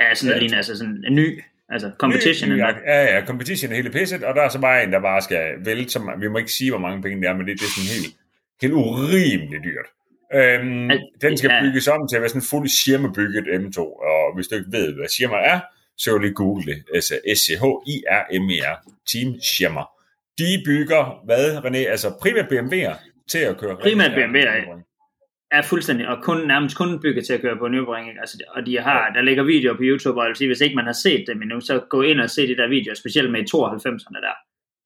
Ja, 0.00 0.14
sådan 0.14 0.42
en, 0.42 0.54
altså 0.54 0.78
sådan 0.78 1.04
en 1.06 1.14
ny, 1.14 1.42
altså 1.68 1.92
competition. 1.98 2.50
Ny, 2.50 2.58
ja, 2.58 2.70
ja, 3.14 3.26
competition 3.26 3.72
er 3.72 3.76
hele 3.76 3.90
pisset, 3.90 4.24
og 4.24 4.34
der 4.34 4.42
er 4.42 4.48
så 4.48 4.60
bare 4.60 4.84
en, 4.84 4.92
der 4.92 5.00
bare 5.00 5.22
skal 5.22 5.42
vælte, 5.64 5.90
som, 5.90 6.10
vi 6.20 6.28
må 6.28 6.38
ikke 6.38 6.52
sige, 6.52 6.70
hvor 6.70 6.80
mange 6.86 7.02
penge 7.02 7.20
det 7.20 7.28
er, 7.28 7.36
men 7.36 7.46
det, 7.46 7.60
det 7.60 7.66
er 7.66 7.74
sådan 7.76 7.92
helt, 7.96 8.16
helt 8.62 8.72
urimeligt 8.72 9.64
dyrt. 9.64 9.88
Øhm, 10.34 10.90
Al- 10.90 11.08
den 11.20 11.36
skal 11.36 11.50
ja. 11.50 11.62
bygges 11.62 11.88
om 11.88 12.08
til 12.08 12.16
at 12.16 12.22
være 12.22 12.28
sådan 12.28 12.42
en 12.42 12.50
fuldt 12.50 12.70
Schirmer-bygget 12.70 13.44
M2, 13.60 13.78
og 13.80 14.34
hvis 14.34 14.48
du 14.48 14.54
ikke 14.54 14.72
ved, 14.72 14.94
hvad 14.94 15.08
Schirmer 15.08 15.36
er, 15.36 15.60
så 15.98 16.12
vil 16.12 16.20
lige 16.20 16.34
google 16.34 16.64
det. 16.70 16.78
Altså 16.94 17.14
S-C-H-I-R-M-E-R. 17.34 18.76
E 18.76 18.90
Team 19.10 19.40
Schirmer. 19.40 19.86
De 20.38 20.62
bygger, 20.64 21.02
hvad 21.24 21.58
René? 21.64 21.76
Altså 21.94 22.08
primært 22.22 22.46
BMW'er 22.52 22.96
til 23.30 23.38
at 23.38 23.58
køre. 23.58 23.76
Primært 23.76 24.10
BMW'er, 24.10 24.80
er 25.50 25.62
fuldstændig, 25.62 26.08
og 26.08 26.22
kun, 26.22 26.46
nærmest 26.46 26.76
kun 26.76 27.00
bygget 27.02 27.26
til 27.26 27.32
at 27.32 27.40
køre 27.40 27.56
på 27.56 27.66
Nürburgring. 27.66 28.08
ikke? 28.08 28.20
Altså, 28.20 28.36
og 28.48 28.66
de 28.66 28.80
har, 28.80 29.10
der 29.14 29.22
ligger 29.22 29.42
videoer 29.42 29.76
på 29.76 29.82
YouTube, 29.82 30.18
og 30.18 30.24
jeg 30.24 30.28
vil 30.28 30.36
sige, 30.36 30.48
hvis 30.48 30.60
ikke 30.60 30.76
man 30.76 30.84
har 30.84 30.92
set 30.92 31.24
dem 31.28 31.42
endnu, 31.42 31.60
så 31.60 31.80
gå 31.90 32.02
ind 32.02 32.20
og 32.20 32.30
se 32.30 32.46
de 32.46 32.56
der 32.56 32.68
videoer, 32.68 32.94
specielt 32.94 33.30
med 33.32 33.40
i 33.40 33.48
92'erne 33.54 34.20
der. 34.26 34.36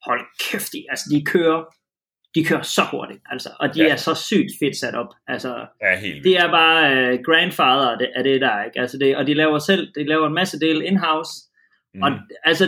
Hold 0.08 0.20
kæft, 0.44 0.72
de, 0.72 0.84
altså 0.88 1.04
de 1.12 1.24
kører, 1.24 1.60
de 2.34 2.44
kører 2.44 2.62
så 2.62 2.82
hurtigt, 2.90 3.20
altså, 3.30 3.48
og 3.60 3.74
de 3.74 3.80
Ja. 3.80 3.86
ja. 3.86 3.92
er 3.92 3.96
så 3.96 4.14
sygt 4.14 4.50
fedt 4.60 4.76
sat 4.76 4.94
op. 4.94 5.06
Altså, 5.26 5.66
Ja, 5.82 5.98
helt 5.98 6.24
det 6.24 6.36
er 6.38 6.50
bare 6.50 7.12
uh, 7.14 7.18
grandfather 7.26 7.88
af 7.90 7.98
det, 7.98 8.10
af 8.16 8.24
det 8.24 8.40
der, 8.40 8.64
ikke? 8.64 8.80
Altså 8.80 8.98
det, 8.98 9.16
og 9.16 9.26
de 9.26 9.34
laver 9.34 9.58
selv, 9.58 9.92
de 9.94 10.04
laver 10.04 10.26
en 10.26 10.34
masse 10.34 10.60
del 10.60 10.82
in-house, 10.82 11.30
mm. 11.94 12.02
og 12.02 12.10
altså, 12.44 12.64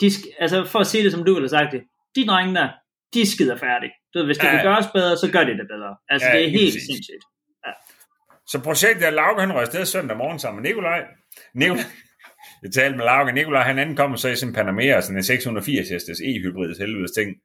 de, 0.00 0.10
altså, 0.38 0.64
for 0.64 0.78
at 0.78 0.86
sige 0.86 1.04
det, 1.04 1.12
som 1.12 1.24
du 1.24 1.34
ville 1.34 1.48
have 1.48 1.58
sagt 1.58 1.72
det, 1.72 1.82
de 2.16 2.26
drenge 2.26 2.54
der, 2.54 2.68
de 3.14 3.30
skider 3.30 3.56
færdigt. 3.56 3.92
Du 4.14 4.18
ved, 4.18 4.26
hvis 4.26 4.38
det 4.38 4.44
Ja, 4.44 4.48
ja. 4.50 4.56
ja. 4.56 4.62
kan 4.62 4.70
gøres 4.72 4.86
bedre, 4.94 5.16
så 5.16 5.30
gør 5.32 5.44
de 5.44 5.50
det 5.60 5.66
bedre. 5.74 5.96
Altså, 6.08 6.28
Ja, 6.28 6.34
ja, 6.34 6.38
det 6.38 6.46
er 6.46 6.50
helt 6.50 6.66
præcis. 6.74 6.86
sindssygt. 6.86 7.24
Så 8.46 8.60
projektet 8.64 9.06
er 9.06 9.10
Lauke, 9.10 9.40
han 9.40 9.52
røg 9.52 9.60
afsted 9.60 9.84
søndag 9.84 10.16
morgen 10.16 10.38
sammen 10.38 10.62
med 10.62 10.70
Nikolaj. 10.70 11.00
Nikolaj, 11.54 11.84
jeg 12.62 12.72
talte 12.72 12.96
med 12.96 13.04
Lauke. 13.04 13.32
Nikolaj, 13.32 13.62
han 13.62 13.78
ankom 13.78 14.16
så 14.16 14.28
i 14.28 14.36
sin 14.36 14.52
Panamera, 14.52 15.00
sådan 15.00 15.16
en 15.16 15.22
680 15.22 15.88
hestes 15.88 16.18
e-hybrid 16.20 16.78
helvedes 16.78 17.10
ting. 17.10 17.36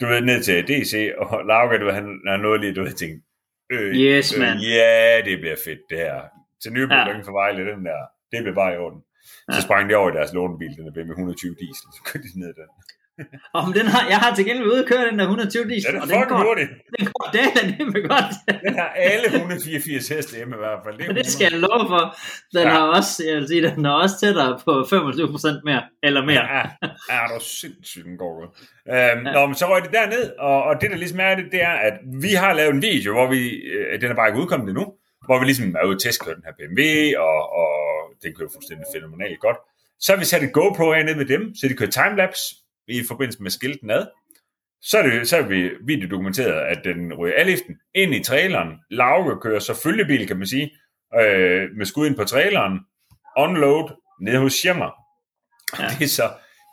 Du 0.00 0.06
ved, 0.06 0.20
ned 0.20 0.42
til 0.42 0.68
DC, 0.68 0.92
og 1.18 1.46
Lauke, 1.46 1.78
du 1.78 1.84
ved, 1.84 1.92
han, 1.92 2.20
han 2.26 2.40
nåede 2.40 2.60
lige, 2.60 2.74
du 2.74 2.82
ved, 2.82 2.92
tænkte, 2.92 3.20
øh, 3.72 3.90
Yes, 4.06 4.38
man. 4.38 4.56
ja, 4.58 5.20
det 5.24 5.34
bliver 5.40 5.56
fedt, 5.64 5.80
det 5.90 5.98
her. 5.98 6.16
Til 6.62 6.72
Nyborg, 6.72 7.06
Ja. 7.06 7.12
den 7.12 7.24
for 7.24 7.32
Vejle, 7.40 7.72
den 7.72 7.84
der, 7.88 8.00
det 8.32 8.38
bliver 8.42 8.54
bare 8.62 8.74
i 8.74 8.78
orden. 8.84 9.00
Så 9.54 9.58
Ja. 9.58 9.60
sprang 9.66 9.90
de 9.90 9.94
over 10.00 10.10
i 10.10 10.16
deres 10.18 10.32
lånebil, 10.38 10.76
den 10.76 10.86
er 10.88 10.92
BMW 10.96 11.12
120 11.12 11.54
diesel, 11.62 11.88
så 11.96 12.00
kørte 12.08 12.26
de 12.28 12.38
ned 12.42 12.52
den. 12.60 12.68
Og 13.54 13.62
den 13.74 13.86
har, 13.86 14.08
jeg 14.08 14.18
har 14.18 14.34
til 14.34 14.44
gengæld 14.44 14.66
ude 14.66 14.80
og 14.82 14.88
køre 14.88 15.04
den 15.10 15.18
der 15.18 15.24
120 15.24 15.64
diesel, 15.70 15.92
Den 15.92 15.96
er 15.96 16.00
den 16.04 16.10
fucking 16.10 16.28
går, 16.28 16.44
hurtig. 16.48 16.66
den 16.98 17.06
går 17.14 17.26
dagen 17.38 17.92
med 17.92 18.02
godt. 18.08 18.32
Den 18.64 18.74
har 18.78 18.88
alle 18.88 19.26
184 19.26 20.08
heste 20.08 20.36
hjemme 20.36 20.54
i 20.56 20.58
hvert 20.58 20.78
fald. 20.84 20.94
Det, 20.98 21.04
er 21.08 21.12
det 21.12 21.26
100. 21.26 21.30
skal 21.30 21.44
jeg 21.52 21.60
love 21.60 21.84
for. 21.88 22.02
Den 22.56 22.62
Ja. 22.62 22.68
har 22.74 22.82
også, 22.98 23.24
jeg 23.28 23.36
vil 23.36 23.46
sige, 23.48 23.62
den 23.76 23.86
er 23.86 23.90
også 23.90 24.16
tættere 24.20 24.60
på 24.64 24.72
25% 24.82 25.60
mere, 25.64 25.82
eller 26.02 26.24
mere. 26.24 26.44
Ja, 26.54 26.58
ja, 27.14 27.20
det 27.28 27.34
er 27.36 27.44
sindssygt, 27.60 28.04
den 28.04 28.16
går 28.18 28.32
godt. 28.40 28.50
Øhm, 28.92 29.26
ja. 29.26 29.32
Nå, 29.32 29.46
men 29.46 29.54
så 29.54 29.64
røg 29.70 29.82
det 29.82 29.92
derned, 29.92 30.24
og, 30.38 30.62
og 30.62 30.80
det, 30.80 30.90
der 30.90 30.96
ligesom 30.96 31.20
er 31.20 31.34
det, 31.34 31.44
det 31.52 31.62
er, 31.62 31.76
at 31.88 31.94
vi 32.22 32.28
har 32.42 32.52
lavet 32.52 32.74
en 32.74 32.82
video, 32.82 33.12
hvor 33.12 33.26
vi, 33.34 33.40
øh, 33.74 34.00
den 34.00 34.10
er 34.10 34.14
bare 34.14 34.28
ikke 34.28 34.40
udkommet 34.40 34.68
endnu, 34.68 34.84
hvor 35.26 35.38
vi 35.38 35.44
ligesom 35.44 35.76
er 35.80 35.84
ude 35.86 35.96
og 35.96 36.00
testkøre 36.02 36.34
den 36.34 36.44
her 36.46 36.52
BMW, 36.58 36.80
og, 37.28 37.38
og 37.62 37.68
den 38.22 38.34
kører 38.34 38.48
fuldstændig 38.54 38.86
fænomenalt 38.94 39.40
godt. 39.40 39.56
Så 40.00 40.12
har 40.12 40.18
vi 40.18 40.24
sat 40.24 40.42
et 40.42 40.52
GoPro 40.52 40.92
af 40.92 41.04
ned 41.04 41.16
ved 41.16 41.26
dem, 41.26 41.54
så 41.54 41.68
de 41.68 41.74
kører 41.74 41.90
timelapse 41.90 42.42
i 42.88 43.02
forbindelse 43.08 43.42
med 43.42 43.50
skilten 43.50 43.90
ad. 43.90 44.06
Så 44.82 44.98
er, 44.98 45.02
det, 45.02 45.28
så 45.28 45.36
er 45.36 45.42
vi 45.42 45.70
videodokumenteret, 45.86 46.60
at 46.60 46.84
den 46.84 47.14
ryger 47.14 47.34
aliften 47.34 47.76
ind 47.94 48.14
i 48.14 48.22
traileren. 48.22 48.68
Lauke 48.90 49.40
kører 49.40 49.58
så 49.58 49.80
følgebil, 49.82 50.26
kan 50.26 50.36
man 50.36 50.46
sige, 50.46 50.70
øh, 51.20 51.68
med 51.76 51.86
skud 51.86 52.06
ind 52.06 52.16
på 52.16 52.24
traileren. 52.24 52.80
Unload 53.38 53.90
ned 54.20 54.36
hos 54.36 54.52
Schirmer. 54.52 54.90
Ja. 55.78 55.88
Det 55.98 56.04
er 56.04 56.08
så, 56.08 56.22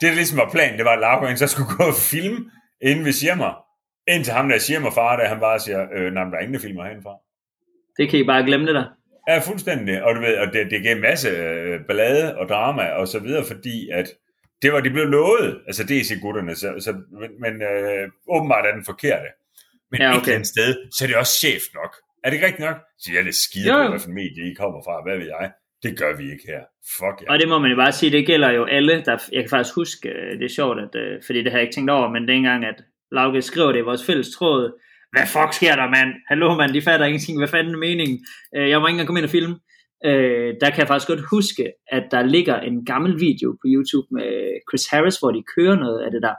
det 0.01 0.09
der 0.09 0.15
ligesom 0.15 0.37
var 0.37 0.49
planen, 0.51 0.77
det 0.77 0.85
var, 0.85 0.91
at 0.91 0.99
Lauke 0.99 1.37
så 1.37 1.47
skulle 1.47 1.69
gå 1.77 1.83
og 1.83 1.93
filme 2.11 2.51
inde 2.81 3.05
ved 3.05 3.11
Schirmer. 3.11 3.65
Indtil 4.07 4.33
ham 4.33 4.49
der 4.49 4.57
Schirmer 4.57 4.91
far, 4.91 5.15
der 5.15 5.27
han 5.27 5.39
bare 5.39 5.59
siger, 5.59 5.87
øh, 5.95 6.13
nej, 6.13 6.23
der 6.23 6.37
er 6.37 6.41
ingen, 6.41 6.53
der 6.53 6.59
filmer 6.59 6.83
herindefra. 6.83 7.15
Det 7.97 8.09
kan 8.09 8.19
I 8.19 8.23
bare 8.23 8.43
glemme 8.43 8.67
det 8.67 8.75
der. 8.75 8.85
Ja, 9.27 9.37
fuldstændig. 9.39 10.03
Og, 10.03 10.15
du 10.15 10.19
ved, 10.19 10.37
og 10.37 10.53
det, 10.53 10.71
det 10.71 10.83
gav 10.83 10.95
en 10.95 11.01
masse 11.01 11.29
øh, 11.29 11.79
ballade 11.87 12.37
og 12.37 12.49
drama 12.49 12.89
og 12.89 13.07
så 13.07 13.19
videre, 13.19 13.45
fordi 13.45 13.89
at 13.89 14.07
det 14.61 14.73
var, 14.73 14.79
de 14.81 14.89
blev 14.89 15.05
lovet, 15.05 15.61
altså 15.67 15.83
DC-gutterne, 15.83 16.55
så, 16.55 16.67
så, 16.85 16.91
men, 17.21 17.31
men 17.43 17.53
øh, 17.71 18.07
åbenbart 18.35 18.65
er 18.65 18.73
den 18.77 18.85
forkerte. 18.85 19.29
Men 19.91 20.01
ja, 20.01 20.09
okay. 20.09 20.17
et 20.17 20.21
eller 20.23 20.35
andet 20.35 20.47
sted, 20.55 20.69
så 20.95 21.03
er 21.03 21.07
det 21.07 21.17
også 21.23 21.33
chef 21.43 21.63
nok. 21.79 21.91
Er 22.23 22.27
det 22.29 22.35
ikke 22.35 22.47
rigtigt 22.47 22.67
nok? 22.69 22.79
Så 22.99 23.05
jeg 23.11 23.19
er 23.19 23.23
lidt 23.23 23.35
skide 23.47 23.69
på, 23.71 23.89
hvad 23.89 23.99
for 23.99 24.09
medie 24.21 24.51
I 24.51 24.53
kommer 24.61 24.79
fra, 24.87 24.95
hvad 25.05 25.17
ved 25.17 25.27
jeg. 25.39 25.51
Det 25.83 25.97
gør 26.01 26.13
vi 26.19 26.23
ikke 26.33 26.45
her. 26.53 26.61
Fuck 26.97 27.17
ja. 27.21 27.31
Og 27.31 27.39
det 27.39 27.47
må 27.49 27.57
man 27.59 27.71
jo 27.71 27.77
bare 27.83 27.91
sige, 27.91 28.11
det 28.11 28.27
gælder 28.27 28.51
jo 28.51 28.63
alle. 28.65 28.93
Der, 29.07 29.17
jeg 29.31 29.41
kan 29.43 29.49
faktisk 29.49 29.75
huske, 29.75 30.09
øh, 30.09 30.31
det 30.39 30.45
er 30.45 30.55
sjovt, 30.59 30.77
at, 30.85 30.95
øh, 31.03 31.13
fordi 31.25 31.39
det 31.43 31.51
har 31.51 31.57
jeg 31.59 31.65
ikke 31.67 31.75
tænkt 31.75 31.91
over, 31.91 32.09
men 32.09 32.27
dengang, 32.27 32.65
at 32.65 32.77
Lauke 33.11 33.41
skriver 33.41 33.71
det 33.71 33.79
i 33.79 33.89
vores 33.89 34.05
fælles 34.05 34.29
tråd, 34.37 34.63
hvad 35.13 35.27
fuck 35.35 35.53
sker 35.53 35.75
der, 35.75 35.87
mand? 35.89 36.09
Hallo, 36.27 36.55
mand, 36.55 36.73
de 36.73 36.81
fatter 36.81 37.05
ingenting. 37.05 37.37
Hvad 37.39 37.47
fanden 37.47 37.73
er 37.73 37.77
meningen? 37.77 38.17
Øh, 38.55 38.69
Jeg 38.69 38.79
må 38.79 38.87
ikke 38.87 38.93
engang 38.93 39.07
komme 39.07 39.19
ind 39.19 39.25
og 39.25 39.35
filme. 39.37 39.55
Øh, 40.05 40.53
der 40.61 40.69
kan 40.69 40.79
jeg 40.79 40.87
faktisk 40.87 41.07
godt 41.07 41.29
huske, 41.31 41.71
at 41.87 42.03
der 42.11 42.21
ligger 42.23 42.59
en 42.59 42.85
gammel 42.85 43.19
video 43.19 43.51
på 43.51 43.65
YouTube 43.65 44.07
med 44.11 44.29
Chris 44.69 44.87
Harris, 44.87 45.17
hvor 45.19 45.31
de 45.31 45.43
kører 45.57 45.75
noget 45.75 45.99
af 46.05 46.11
det 46.11 46.21
der. 46.21 46.35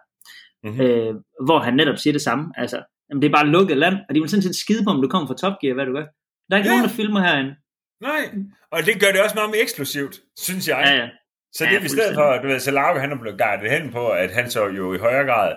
Mhm. 0.69 0.81
Øh, 0.81 1.15
hvor 1.47 1.59
han 1.59 1.75
netop 1.75 1.99
siger 1.99 2.13
det 2.13 2.23
samme. 2.23 2.45
Altså, 2.57 2.83
jamen, 3.11 3.23
det 3.23 3.29
er 3.29 3.33
bare 3.33 3.47
lukket 3.47 3.77
land, 3.77 3.97
og 4.09 4.15
de 4.15 4.21
vil 4.21 4.29
sådan 4.31 4.43
set 4.43 4.57
skide 4.57 4.85
på, 4.85 4.91
om 4.91 5.03
du 5.03 5.09
kommer 5.09 5.27
fra 5.27 5.35
Top 5.43 5.53
Gear, 5.61 5.75
hvad 5.75 5.87
du 5.87 5.93
gør. 5.93 6.07
Der 6.49 6.53
er 6.53 6.57
ikke 6.57 6.69
Ja. 6.69 6.73
ja. 6.75 6.79
nogen, 6.79 6.89
der 6.91 6.97
filmer 7.01 7.21
herinde. 7.21 7.55
Nej, 8.01 8.23
og 8.71 8.79
det 8.87 9.01
gør 9.01 9.11
det 9.13 9.21
også 9.23 9.35
meget 9.35 9.51
mere 9.51 9.63
eksklusivt, 9.63 10.15
synes 10.39 10.69
jeg. 10.69 10.83
Ja, 10.87 10.95
ja. 11.03 11.09
Så 11.53 11.65
Ja, 11.65 11.71
det 11.71 11.81
er 11.81 11.85
i 11.85 11.89
stedet 11.89 12.15
for, 12.15 12.39
du 12.43 12.49
ved, 12.49 12.61
så 12.61 12.71
Lauke 12.71 13.01
han 13.01 13.13
er 13.13 13.19
blevet 13.21 13.39
guidet 13.41 13.71
hen 13.71 13.93
på, 13.93 14.09
at 14.09 14.31
han 14.31 14.51
så 14.51 14.67
jo 14.69 14.95
i 14.95 14.99
højere 14.99 15.25
grad 15.25 15.53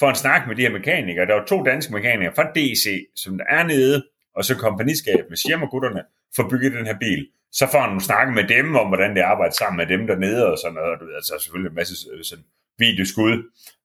får 0.00 0.08
en 0.10 0.14
snak 0.14 0.48
med 0.48 0.56
de 0.56 0.62
her 0.62 0.70
mekanikere. 0.70 1.26
Der 1.26 1.34
var 1.34 1.44
to 1.44 1.62
danske 1.64 1.92
mekanikere 1.92 2.32
fra 2.36 2.50
DC, 2.56 2.84
som 3.16 3.38
der 3.38 3.44
er 3.48 3.62
nede, 3.66 4.04
og 4.36 4.44
så 4.44 4.56
kompagniskab 4.56 5.20
med 5.28 5.36
Schirmer-gutterne 5.36 6.02
for 6.36 6.42
at 6.42 6.50
bygge 6.50 6.78
den 6.78 6.86
her 6.86 6.98
bil. 6.98 7.26
Så 7.58 7.64
får 7.72 7.78
han 7.80 7.88
nogle 7.88 8.00
snakke 8.10 8.32
med 8.32 8.44
dem 8.48 8.76
om, 8.76 8.88
hvordan 8.88 9.16
det 9.16 9.22
arbejder 9.22 9.52
sammen 9.54 9.76
med 9.76 9.86
dem 9.86 10.06
dernede 10.06 10.52
og 10.52 10.58
sådan 10.58 10.74
noget. 10.74 10.90
Og 10.92 11.00
Du 11.00 11.04
ved, 11.06 11.14
altså 11.14 11.34
selvfølgelig 11.42 11.70
en 11.70 11.74
masse 11.74 11.94
øh, 12.12 12.24
sådan 12.24 12.44
videoskud 12.78 13.32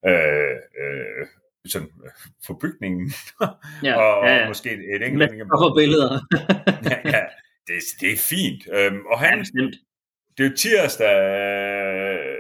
øh, 0.06 0.56
øh, 0.82 1.26
sådan, 1.68 1.90
øh, 2.06 2.12
for 2.46 2.54
bygningen. 2.62 3.12
Ja, 3.88 3.94
og, 4.02 4.28
ja, 4.28 4.34
og 4.34 4.42
ja. 4.42 4.48
måske 4.48 4.70
et 4.96 5.04
enkelt. 5.08 5.32
for 5.64 5.76
billeder. 5.80 6.12
ja, 6.92 6.98
ja, 7.16 7.24
det, 7.68 7.78
det 8.02 8.12
er 8.14 8.18
fint. 8.30 8.62
Øhm, 8.74 9.02
og 9.12 9.22
Ja, 9.22 9.28
han, 9.28 9.40
bestemt. 9.40 9.76
det 10.38 10.46
er 10.46 10.50
jo 10.50 10.56
tirsdag, 10.56 11.16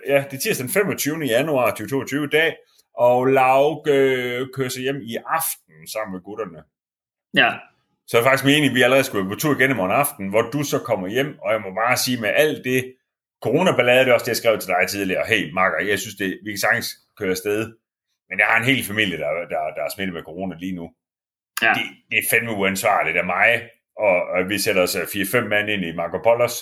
ja, 0.08 0.18
det 0.30 0.34
er 0.38 0.42
tirsdag 0.44 0.64
den 0.64 0.74
25. 0.74 1.20
januar 1.26 1.70
2022 1.70 2.26
i 2.26 2.28
dag, 2.28 2.56
og 2.98 3.26
Lauke 3.26 3.92
øh, 3.92 4.48
kører 4.54 4.70
sig 4.70 4.82
hjem 4.82 5.02
i 5.02 5.16
aften 5.26 5.88
sammen 5.94 6.14
med 6.14 6.22
gutterne. 6.22 6.64
Ja, 7.34 7.52
Så 8.10 8.18
er 8.18 8.22
det 8.22 8.28
faktisk 8.30 8.46
meningen, 8.46 8.70
at 8.72 8.76
vi 8.76 8.82
allerede 8.82 9.04
skulle 9.04 9.30
på 9.30 9.36
tur 9.36 9.54
igen 9.60 9.72
i 9.72 9.74
morgen 9.80 9.92
aften, 10.04 10.30
hvor 10.30 10.42
du 10.42 10.64
så 10.64 10.80
kommer 10.80 11.08
hjem, 11.08 11.40
og 11.44 11.50
jeg 11.54 11.62
må 11.62 11.70
bare 11.82 11.98
sige 11.98 12.22
med 12.22 12.30
alt 12.44 12.64
det, 12.64 12.96
coronaballade, 13.44 14.00
det 14.06 14.10
er 14.10 14.14
også 14.14 14.24
det, 14.24 14.34
jeg 14.36 14.38
skrev 14.44 14.60
til 14.60 14.70
dig 14.74 14.88
tidligere. 14.90 15.26
Hey, 15.28 15.52
Marker, 15.54 15.80
jeg 15.92 16.00
synes, 16.00 16.16
det, 16.16 16.40
vi 16.46 16.50
kan 16.52 16.58
sagtens 16.60 16.88
køre 17.18 17.30
afsted, 17.30 17.60
men 18.30 18.40
jeg 18.40 18.48
har 18.48 18.58
en 18.60 18.66
hel 18.72 18.84
familie, 18.84 19.18
der, 19.18 19.30
der, 19.54 19.62
der 19.76 19.84
er 19.88 19.92
smittet 19.96 20.14
med 20.14 20.24
corona 20.24 20.56
lige 20.60 20.76
nu. 20.76 20.86
ja. 21.62 21.72
Det, 21.78 21.84
det 22.10 22.18
er 22.18 22.28
fandme 22.32 22.52
uansvarligt 22.52 23.18
af 23.18 23.26
mig, 23.26 23.50
og, 23.98 24.16
og 24.34 24.50
vi 24.50 24.58
sætter 24.60 24.82
os 24.82 24.96
øh, 24.96 25.02
4-5 25.04 25.48
mand 25.48 25.70
ind 25.70 25.84
i 25.86 25.92
Marco 25.92 26.18
Polos, 26.24 26.56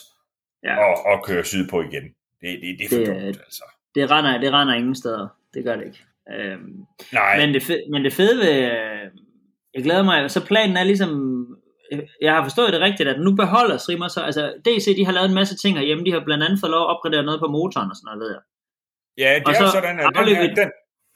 ja. 0.63 0.73
og, 0.85 1.05
og 1.05 1.25
kører 1.25 1.43
sydpå 1.43 1.81
igen. 1.81 2.03
Det, 2.41 2.49
det, 2.61 2.75
det 2.79 2.85
er 2.85 2.89
for 2.89 2.95
Det- 2.97 3.07
dumt, 3.07 3.37
altså. 3.47 3.63
Det, 3.95 4.11
render, 4.11 4.37
det 4.37 4.53
render 4.53 4.73
ingen 4.73 4.95
steder. 4.95 5.27
Det 5.53 5.63
gør 5.63 5.75
det 5.75 5.85
ikke. 5.85 6.03
Øhm, 6.31 6.73
Nej, 7.13 7.37
men, 7.39 7.53
det 7.53 7.63
fede, 7.63 7.83
men 7.91 8.03
det 8.05 8.13
fede 8.13 8.37
ved... 8.37 8.71
Jeg 9.77 9.83
glæder 9.83 10.03
mig. 10.03 10.31
Så 10.31 10.45
planen 10.45 10.77
er 10.77 10.83
ligesom... 10.83 11.11
Jeg 12.21 12.33
har 12.35 12.43
forstået 12.43 12.73
det 12.73 12.81
rigtigt, 12.81 13.09
at 13.09 13.19
nu 13.21 13.31
beholder 13.35 13.77
Streamer 13.77 14.07
så... 14.07 14.21
Altså, 14.21 14.43
DC, 14.65 14.95
de 14.97 15.05
har 15.05 15.13
lavet 15.13 15.29
en 15.29 15.39
masse 15.39 15.55
ting 15.57 15.77
herhjemme. 15.77 16.05
De 16.05 16.11
har 16.11 16.21
blandt 16.25 16.43
andet 16.43 16.59
fået 16.59 16.71
lov 16.71 16.81
at 16.81 16.91
opgradere 16.93 17.23
noget 17.23 17.39
på 17.39 17.47
motoren 17.47 17.89
og 17.91 17.95
sådan 17.95 18.07
noget, 18.07 18.19
ved 18.23 18.29
jeg. 18.35 18.43
ja, 19.23 19.39
det 19.39 19.47
og 19.47 19.51
er 19.51 19.57
så 19.65 19.67
sådan, 19.77 19.99
at 19.99 20.05
den, 20.15 20.35
her, 20.35 20.55
den, 20.61 20.69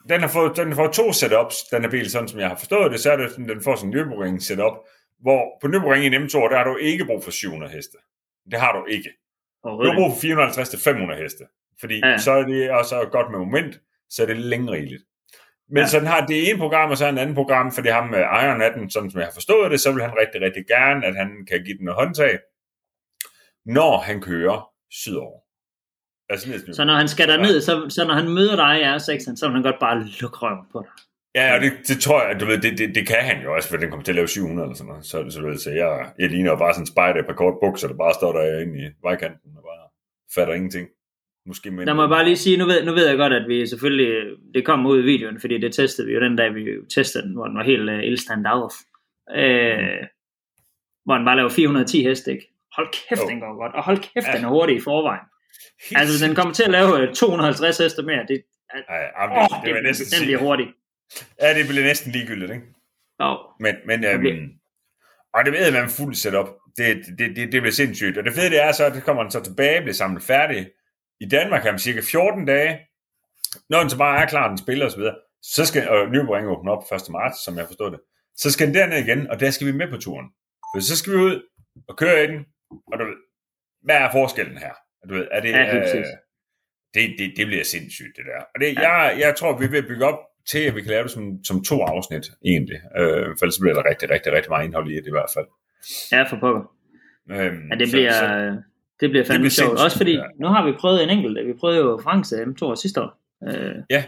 den, 0.09 0.19
har 0.25 0.31
fået, 0.37 0.57
den 0.57 0.67
har 0.67 0.75
fået 0.75 0.93
to 0.99 1.05
setups, 1.13 1.55
den 1.71 1.81
her 1.83 1.91
bil, 1.95 2.09
sådan 2.11 2.27
som 2.27 2.39
jeg 2.39 2.49
har 2.53 2.59
forstået 2.63 2.91
det, 2.91 2.99
så 2.99 3.11
er 3.11 3.17
det 3.17 3.31
sådan, 3.31 3.49
den 3.49 3.61
får 3.63 3.75
sådan 3.75 3.89
en 3.89 3.95
Nürburgring 3.97 4.37
setup, 4.47 4.75
hvor 5.25 5.41
på 5.61 5.67
Nürburgring 5.71 6.03
i 6.03 6.09
en 6.11 6.23
M2, 6.23 6.35
der 6.51 6.57
har 6.57 6.67
du 6.71 6.75
ikke 6.77 7.05
brug 7.05 7.23
for 7.23 7.31
700 7.31 7.71
heste. 7.71 7.97
Det 8.51 8.59
har 8.59 8.71
du 8.77 8.85
ikke. 8.95 9.09
Du 9.63 9.85
har 9.89 9.95
brug 9.99 10.11
for 10.13 10.21
450 10.21 10.69
til 10.69 10.79
500 10.79 11.21
heste 11.21 11.43
Fordi 11.79 11.97
ja. 12.03 12.17
så 12.17 12.31
er 12.31 12.43
det 12.43 12.71
også 12.71 12.95
godt 13.11 13.31
med 13.31 13.39
moment, 13.39 13.73
så 14.09 14.23
er 14.23 14.27
det 14.27 14.37
længe 14.37 14.71
rigeligt. 14.71 15.03
Men 15.71 15.77
Ja. 15.77 15.81
ja. 15.81 15.87
så 15.87 15.99
den 15.99 16.07
har 16.07 16.25
det 16.25 16.49
ene 16.49 16.59
program, 16.59 16.91
og 16.91 16.97
så 16.97 17.07
en 17.07 17.17
anden 17.17 17.35
program, 17.35 17.71
fordi 17.71 17.89
ham 17.89 18.07
med 18.09 18.19
ejeren 18.19 18.61
af 18.61 18.71
den, 18.73 18.89
sådan 18.89 19.11
som 19.11 19.19
jeg 19.19 19.27
har 19.27 19.33
forstået 19.33 19.71
det, 19.71 19.79
så 19.79 19.91
vil 19.93 20.03
han 20.03 20.13
rigtig, 20.21 20.41
rigtig 20.41 20.63
gerne, 20.67 21.05
at 21.05 21.15
han 21.15 21.29
kan 21.49 21.63
give 21.63 21.77
den 21.77 21.85
noget 21.85 21.99
håndtag, 22.01 22.39
når 23.65 23.97
han 23.97 24.21
kører 24.21 24.69
sydover. 24.91 25.39
Altså 26.29 26.49
ned 26.49 26.73
Så 26.73 26.83
når 26.83 26.95
han 26.95 27.07
skal 27.07 27.27
derned, 27.27 27.61
så, 27.61 27.89
så 27.89 28.07
når 28.07 28.13
han 28.13 28.29
møder 28.29 28.55
dig 28.55 28.73
i 28.81 28.83
R6'en, 28.83 29.35
så 29.35 29.47
vil 29.47 29.53
han 29.53 29.63
godt 29.63 29.79
bare 29.79 29.97
lukke 30.21 30.37
røven 30.37 30.65
på 30.71 30.79
dig. 30.85 30.91
Ja, 31.35 31.55
og 31.55 31.61
det, 31.61 31.71
det 31.87 31.97
tror 32.01 32.27
jeg, 32.27 32.39
du 32.39 32.45
ved, 32.45 32.57
det, 32.61 32.77
det, 32.77 32.95
det 32.95 33.07
kan 33.07 33.21
han 33.29 33.43
jo 33.43 33.55
også, 33.55 33.69
for 33.69 33.77
den 33.77 33.89
kommer 33.89 34.03
til 34.03 34.11
at 34.11 34.15
lave 34.15 34.27
700 34.27 34.65
eller 34.65 34.75
sådan 34.75 34.89
noget. 34.89 35.05
Så, 35.05 35.29
så, 35.29 35.39
du 35.39 35.47
ved, 35.47 35.57
så 35.57 35.71
jeg, 35.71 36.11
jeg 36.19 36.29
ligner 36.29 36.51
jo 36.51 36.57
bare 36.57 36.73
sådan 36.73 36.83
en 36.83 36.87
spejder 36.93 37.23
på 37.29 37.33
kort 37.33 37.57
bukser, 37.63 37.87
der 37.87 37.95
bare 37.95 38.13
står 38.13 38.31
derinde 38.31 38.79
i 38.79 38.85
vejkanten 39.03 39.51
og 39.57 39.63
bare 39.63 39.85
fatter 40.35 40.53
ingenting. 40.53 40.87
Måske 41.45 41.71
mindre. 41.71 41.85
Der 41.85 41.93
må 41.93 42.01
jeg 42.01 42.09
bare 42.09 42.23
lige 42.25 42.37
sige, 42.37 42.57
nu 42.57 42.65
ved, 42.65 42.83
nu 42.83 42.93
ved 42.93 43.07
jeg 43.07 43.17
godt, 43.17 43.33
at 43.33 43.47
vi 43.47 43.67
selvfølgelig, 43.67 44.37
det 44.53 44.65
kommer 44.65 44.89
ud 44.89 44.99
i 44.99 45.05
videoen, 45.05 45.39
fordi 45.39 45.57
det 45.57 45.73
testede 45.73 46.07
vi 46.07 46.13
jo 46.13 46.21
den 46.21 46.35
dag, 46.35 46.55
vi 46.55 46.65
testede 46.95 47.23
den, 47.23 47.33
hvor 47.33 47.45
den 47.47 47.57
var 47.57 47.63
helt 47.63 47.89
uh, 47.89 47.99
ildstand 48.03 48.47
af. 48.47 48.61
Øh, 49.35 50.07
hvor 51.05 51.15
den 51.15 51.25
bare 51.25 51.35
laver 51.35 51.49
410 51.49 52.03
heste, 52.03 52.31
ikke? 52.31 52.47
Hold 52.75 52.87
kæft, 52.93 53.21
Jo. 53.21 53.27
den 53.29 53.39
går 53.39 53.57
godt, 53.57 53.75
og 53.75 53.83
hold 53.83 53.97
kæft, 53.97 54.27
Ja. 54.27 54.37
den 54.37 54.45
er 54.45 54.49
hurtig 54.49 54.75
i 54.75 54.79
forvejen. 54.79 55.25
Helt 55.89 55.99
Altså, 55.99 56.27
den 56.27 56.35
kommer 56.35 56.53
til 56.53 56.63
at 56.63 56.71
lave 56.71 56.99
øh, 57.01 57.13
250 57.13 57.77
heste 57.77 58.03
mere. 58.03 58.25
Det, 58.27 58.43
Ej, 58.89 59.11
jamen, 59.19 59.37
åh, 59.37 59.43
det, 59.43 59.65
det, 59.65 59.75
det, 59.75 59.83
næsten 59.83 60.19
den 60.19 60.25
bliver 60.27 60.39
hurtig. 60.39 60.67
Ja, 61.41 61.53
det 61.57 61.67
bliver 61.69 61.83
næsten 61.83 62.11
ligegyldigt, 62.11 62.51
ikke? 62.51 62.65
Jo, 63.21 63.37
Men, 63.59 63.75
men 63.85 64.05
øhm, 64.05 64.49
og 65.33 65.45
det 65.45 65.53
ved 65.53 65.71
man 65.71 65.89
fuldt 65.89 66.17
setup. 66.17 66.47
Det, 66.77 66.87
det, 67.17 67.35
det, 67.35 67.51
det 67.51 67.61
bliver 67.61 67.71
sindssygt. 67.71 68.17
Og 68.17 68.23
det 68.23 68.33
fede 68.33 68.49
det 68.49 68.63
er 68.63 68.71
så, 68.71 68.85
at 68.85 68.93
det 68.93 69.03
kommer 69.03 69.21
den 69.23 69.31
så 69.31 69.43
tilbage, 69.43 69.81
bliver 69.81 69.93
samlet 69.93 70.23
færdig. 70.23 70.69
I 71.21 71.25
Danmark 71.29 71.61
har 71.63 71.71
man 71.71 71.79
cirka 71.79 72.01
14 72.11 72.45
dage. 72.45 72.79
Når 73.69 73.79
den 73.79 73.89
så 73.89 73.97
bare 73.97 74.21
er 74.23 74.27
klar, 74.27 74.47
den 74.47 74.57
spiller 74.57 74.85
osv., 74.85 75.01
så 75.41 75.65
skal, 75.65 75.89
og 75.89 76.03
Nürburgring 76.07 76.45
åbner 76.45 76.71
op 76.71 76.83
1. 76.95 77.01
marts, 77.09 77.43
som 77.45 77.57
jeg 77.57 77.67
forstår 77.67 77.89
det, 77.89 77.99
så 78.35 78.51
skal 78.51 78.67
den 78.67 78.75
derned 78.75 78.97
igen, 78.97 79.29
og 79.29 79.39
der 79.39 79.51
skal 79.51 79.67
vi 79.67 79.71
med 79.71 79.89
på 79.89 79.97
turen. 79.97 80.27
For 80.75 80.79
så 80.81 80.95
skal 80.97 81.13
vi 81.13 81.17
ud 81.17 81.41
og 81.87 81.97
køre 81.97 82.23
i 82.23 82.27
den, 82.27 82.45
og 82.91 82.99
du 82.99 83.03
ved, 83.05 83.15
hvad 83.83 83.95
er 83.95 84.11
forskellen 84.11 84.57
her? 84.57 84.73
Du 85.09 85.13
ved, 85.13 85.27
er 85.31 85.41
det, 85.41 85.49
Ja, 85.49 85.71
helt 85.71 85.95
øh, 85.95 86.05
det, 86.93 87.15
det, 87.17 87.33
det 87.37 87.47
bliver 87.47 87.63
sindssygt, 87.63 88.13
det 88.17 88.25
der. 88.25 88.41
Og 88.55 88.59
det, 88.61 88.73
ja. 88.73 88.91
jeg, 88.93 89.19
jeg 89.19 89.35
tror, 89.35 89.57
vi 89.57 89.67
vil 89.67 89.87
bygge 89.87 90.05
op 90.05 90.19
til, 90.51 90.59
at 90.59 90.75
vi 90.75 90.81
kan 90.81 90.89
lave 90.91 91.03
det 91.03 91.11
som, 91.11 91.43
som 91.43 91.63
to 91.63 91.81
afsnit, 91.81 92.25
egentlig. 92.45 92.79
Øh, 92.97 93.25
for 93.37 93.43
ellers 93.45 93.59
bliver 93.59 93.73
der 93.73 93.89
rigtig, 93.89 94.09
rigtig, 94.09 94.33
rigtig 94.33 94.49
meget 94.49 94.65
indhold 94.65 94.91
i 94.91 94.95
det 94.95 95.07
i 95.07 95.11
hvert 95.11 95.31
fald. 95.35 95.45
ja, 96.11 96.23
for 96.23 96.37
pokker. 96.39 96.63
Øhm, 97.31 97.67
Ja, 97.71 97.75
det 97.75 97.87
så- 97.89 97.95
bliver, 97.97 98.11
så- 98.11 98.61
det 99.01 99.09
bliver 99.09 99.25
fandme 99.25 99.41
bliver 99.41 99.49
sjovt. 99.49 99.79
Også 99.79 99.97
fordi, 99.97 100.11
ja. 100.11 100.23
nu 100.39 100.47
har 100.47 100.65
vi 100.65 100.71
prøvet 100.71 101.03
en 101.03 101.09
enkelt. 101.09 101.47
Vi 101.47 101.53
prøvede 101.59 101.79
jo 101.79 101.99
Franks 102.03 102.33
M2 102.33 102.75
sidste 102.75 103.01
år. 103.01 103.19
Øh, 103.47 103.75
ja. 103.89 104.03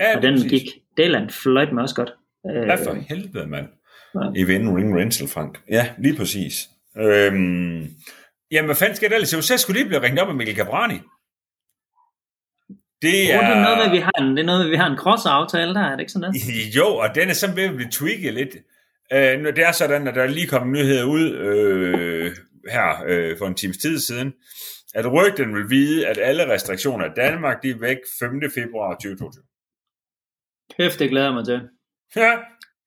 Ja, 0.00 0.16
og 0.16 0.22
det 0.22 0.28
den 0.28 0.34
præcis. 0.34 0.50
gik, 0.50 0.62
Deland 0.96 1.30
fløjt 1.30 1.72
med 1.72 1.82
også 1.82 1.94
godt. 1.94 2.12
Øh, 2.50 2.66
Ja, 2.68 2.74
for 2.74 2.94
helvede, 3.08 3.46
mand. 3.46 3.66
Ja. 4.14 4.42
Event 4.42 4.76
Ring 4.76 4.98
Rental, 4.98 5.28
Frank. 5.28 5.60
Ja, 5.68 5.88
lige 5.98 6.16
præcis. 6.16 6.68
Øhm, 6.96 7.88
jamen, 8.50 8.66
hvad 8.66 8.74
fanden 8.74 8.96
skal 8.96 9.10
der 9.10 9.14
ellers? 9.14 9.28
Så 9.44 9.58
skulle 9.58 9.80
lige 9.80 9.88
blive 9.88 10.02
ringet 10.02 10.20
op 10.20 10.28
af 10.28 10.34
Mikkel 10.34 10.56
Cabrani. 10.56 10.94
Det 13.02 13.32
er... 13.32 13.40
Det 13.40 13.56
er 13.56 13.62
noget 13.62 13.78
med, 13.78 13.86
at 13.86 13.92
vi 13.92 13.98
har 13.98 14.12
en, 14.20 14.30
det 14.36 14.38
er 14.38 14.46
noget 14.46 14.60
med, 14.60 14.70
vi 14.70 14.76
har 14.76 14.86
en 14.90 14.98
cross-aftale 14.98 15.74
der, 15.74 15.80
er 15.80 15.90
det 15.90 16.00
ikke 16.00 16.12
sådan 16.12 16.20
noget? 16.20 16.74
Jo, 16.78 16.96
og 16.96 17.14
den 17.14 17.28
er 17.28 17.32
sådan 17.32 17.56
ved 17.56 17.64
at 17.64 17.74
blive 17.74 17.90
tweaked 17.90 18.32
lidt. 18.32 18.56
Øh, 19.12 19.56
det 19.56 19.64
er 19.66 19.72
sådan, 19.72 20.08
at 20.08 20.14
der 20.14 20.22
er 20.22 20.26
lige 20.26 20.46
kommet 20.46 20.72
nyheder 20.72 21.04
ud 21.04 21.30
øh, 21.30 22.32
her 22.68 23.04
øh, 23.06 23.38
for 23.38 23.46
en 23.46 23.54
times 23.54 23.78
tid 23.78 23.98
siden, 23.98 24.32
at 24.94 25.12
rygten 25.12 25.54
vil 25.54 25.70
vide, 25.70 26.06
at 26.06 26.18
alle 26.18 26.52
restriktioner 26.54 27.04
i 27.04 27.14
Danmark, 27.16 27.62
de 27.62 27.70
er 27.70 27.78
væk 27.78 27.98
5. 28.18 28.30
februar 28.54 28.94
2022. 28.94 29.44
Kæft, 30.76 30.98
det 30.98 31.10
glæder 31.10 31.26
jeg 31.26 31.34
mig 31.34 31.44
til. 31.44 31.60
Ja, 32.16 32.32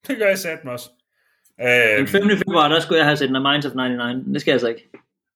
det 0.06 0.18
gør 0.18 0.26
jeg 0.26 0.38
satme 0.38 0.70
også. 0.70 0.90
Den 1.58 2.02
Øh, 2.02 2.08
5. 2.08 2.22
februar, 2.38 2.68
der 2.68 2.80
skulle 2.80 2.98
jeg 2.98 3.06
have 3.06 3.16
set 3.16 3.28
The 3.28 3.40
Minds 3.40 3.66
of 3.66 3.74
99, 3.74 4.24
men 4.26 4.34
det 4.34 4.40
skal 4.40 4.52
jeg 4.52 4.60
så 4.60 4.68
ikke. 4.68 4.90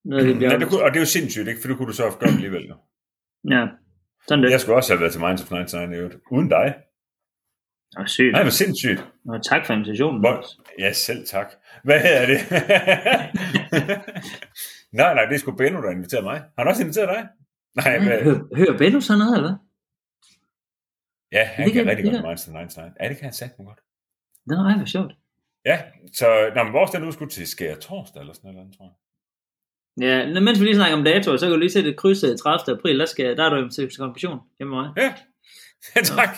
Noget, 0.05 0.27
det 0.27 0.37
bliver 0.37 0.53
ja, 0.53 0.59
det 0.59 0.68
kunne, 0.68 0.83
og 0.83 0.90
det 0.90 0.96
er 0.96 1.01
jo 1.01 1.07
sindssygt, 1.07 1.48
ikke? 1.48 1.61
For 1.61 1.68
det 1.68 1.77
kunne 1.77 1.88
du 1.88 1.92
så 1.92 2.03
have 2.03 2.14
gjort 2.20 2.31
alligevel. 2.35 2.64
Jo. 2.66 2.74
Ja, 3.51 3.66
sådan 4.29 4.44
det. 4.44 4.51
Jeg 4.51 4.61
skulle 4.61 4.77
også 4.77 4.92
have 4.92 5.01
været 5.01 5.12
til 5.12 5.20
Minds 5.20 5.42
of 5.42 5.51
99 5.51 5.94
i 5.94 5.98
øvrigt. 5.98 6.16
Uden 6.31 6.48
dig. 6.48 6.74
Det 7.92 7.98
var 7.98 8.07
sygt. 8.07 8.33
Nej, 8.33 8.42
var 8.42 8.51
sindssygt. 8.51 9.05
Og 9.29 9.44
tak 9.44 9.66
for 9.66 9.74
invitationen. 9.74 10.20
Hvor... 10.20 10.44
Ja, 10.79 10.92
selv 10.92 11.27
tak. 11.27 11.53
Hvad 11.85 12.01
er 12.05 12.27
det? 12.27 12.38
nej, 14.98 15.14
nej, 15.14 15.24
det 15.24 15.35
er 15.35 15.38
sgu 15.38 15.53
Benno, 15.57 15.83
der 15.83 15.90
inviterer 15.90 16.22
mig. 16.22 16.38
Har 16.38 16.53
han 16.59 16.68
også 16.68 16.83
inviteret 16.83 17.09
dig? 17.09 17.29
Nej, 17.77 17.98
hvad? 17.98 18.22
Hører, 18.22 18.57
hører 18.57 18.79
Benno 18.79 19.01
sådan 19.01 19.18
noget, 19.18 19.37
eller 19.37 19.48
hvad? 19.48 19.57
Ja, 21.33 21.44
han 21.44 21.64
Det 21.64 21.72
kan 21.72 21.85
kan- 21.85 21.90
rigtig 21.90 22.12
det 22.12 22.22
godt 22.22 22.48
of 22.48 22.48
99. 22.48 22.92
Ja, 23.01 23.09
det 23.09 23.16
kan 23.16 23.24
han 23.24 23.33
sagt 23.33 23.57
godt. 23.57 23.81
Det 24.48 24.59
er 24.59 24.64
ej, 24.70 24.77
hvor 24.77 24.87
sjovt. 24.87 25.12
Ja, 25.64 25.83
så 26.14 26.27
når 26.55 26.64
man 26.64 26.72
vores 26.72 26.90
den 26.90 27.12
skulle 27.12 27.31
til 27.31 27.46
skære 27.46 27.77
torsdag 27.77 28.20
eller 28.20 28.33
sådan 28.35 28.55
noget, 28.55 28.74
tror 28.77 28.85
jeg. 28.90 28.94
Ja, 30.07 30.33
nå, 30.33 30.40
mens 30.40 30.61
vi 30.61 30.64
lige 30.64 30.74
snakker 30.74 30.96
om 30.96 31.05
datoer, 31.05 31.37
så 31.37 31.46
kan 31.46 31.53
du 31.53 31.59
lige 31.59 31.70
se 31.70 31.83
det 31.85 31.96
krydset 31.96 32.40
30. 32.40 32.77
april, 32.79 32.98
der, 32.98 33.07
skal, 33.07 33.37
der 33.37 33.44
er 33.44 33.51
du 33.51 33.68
til 33.68 33.96
konfirmation 33.98 34.40
hjemme 34.59 34.74
med 34.77 34.83
mig. 34.85 34.92
Ja, 34.96 35.14
ja 35.96 36.00
tak. 36.02 36.28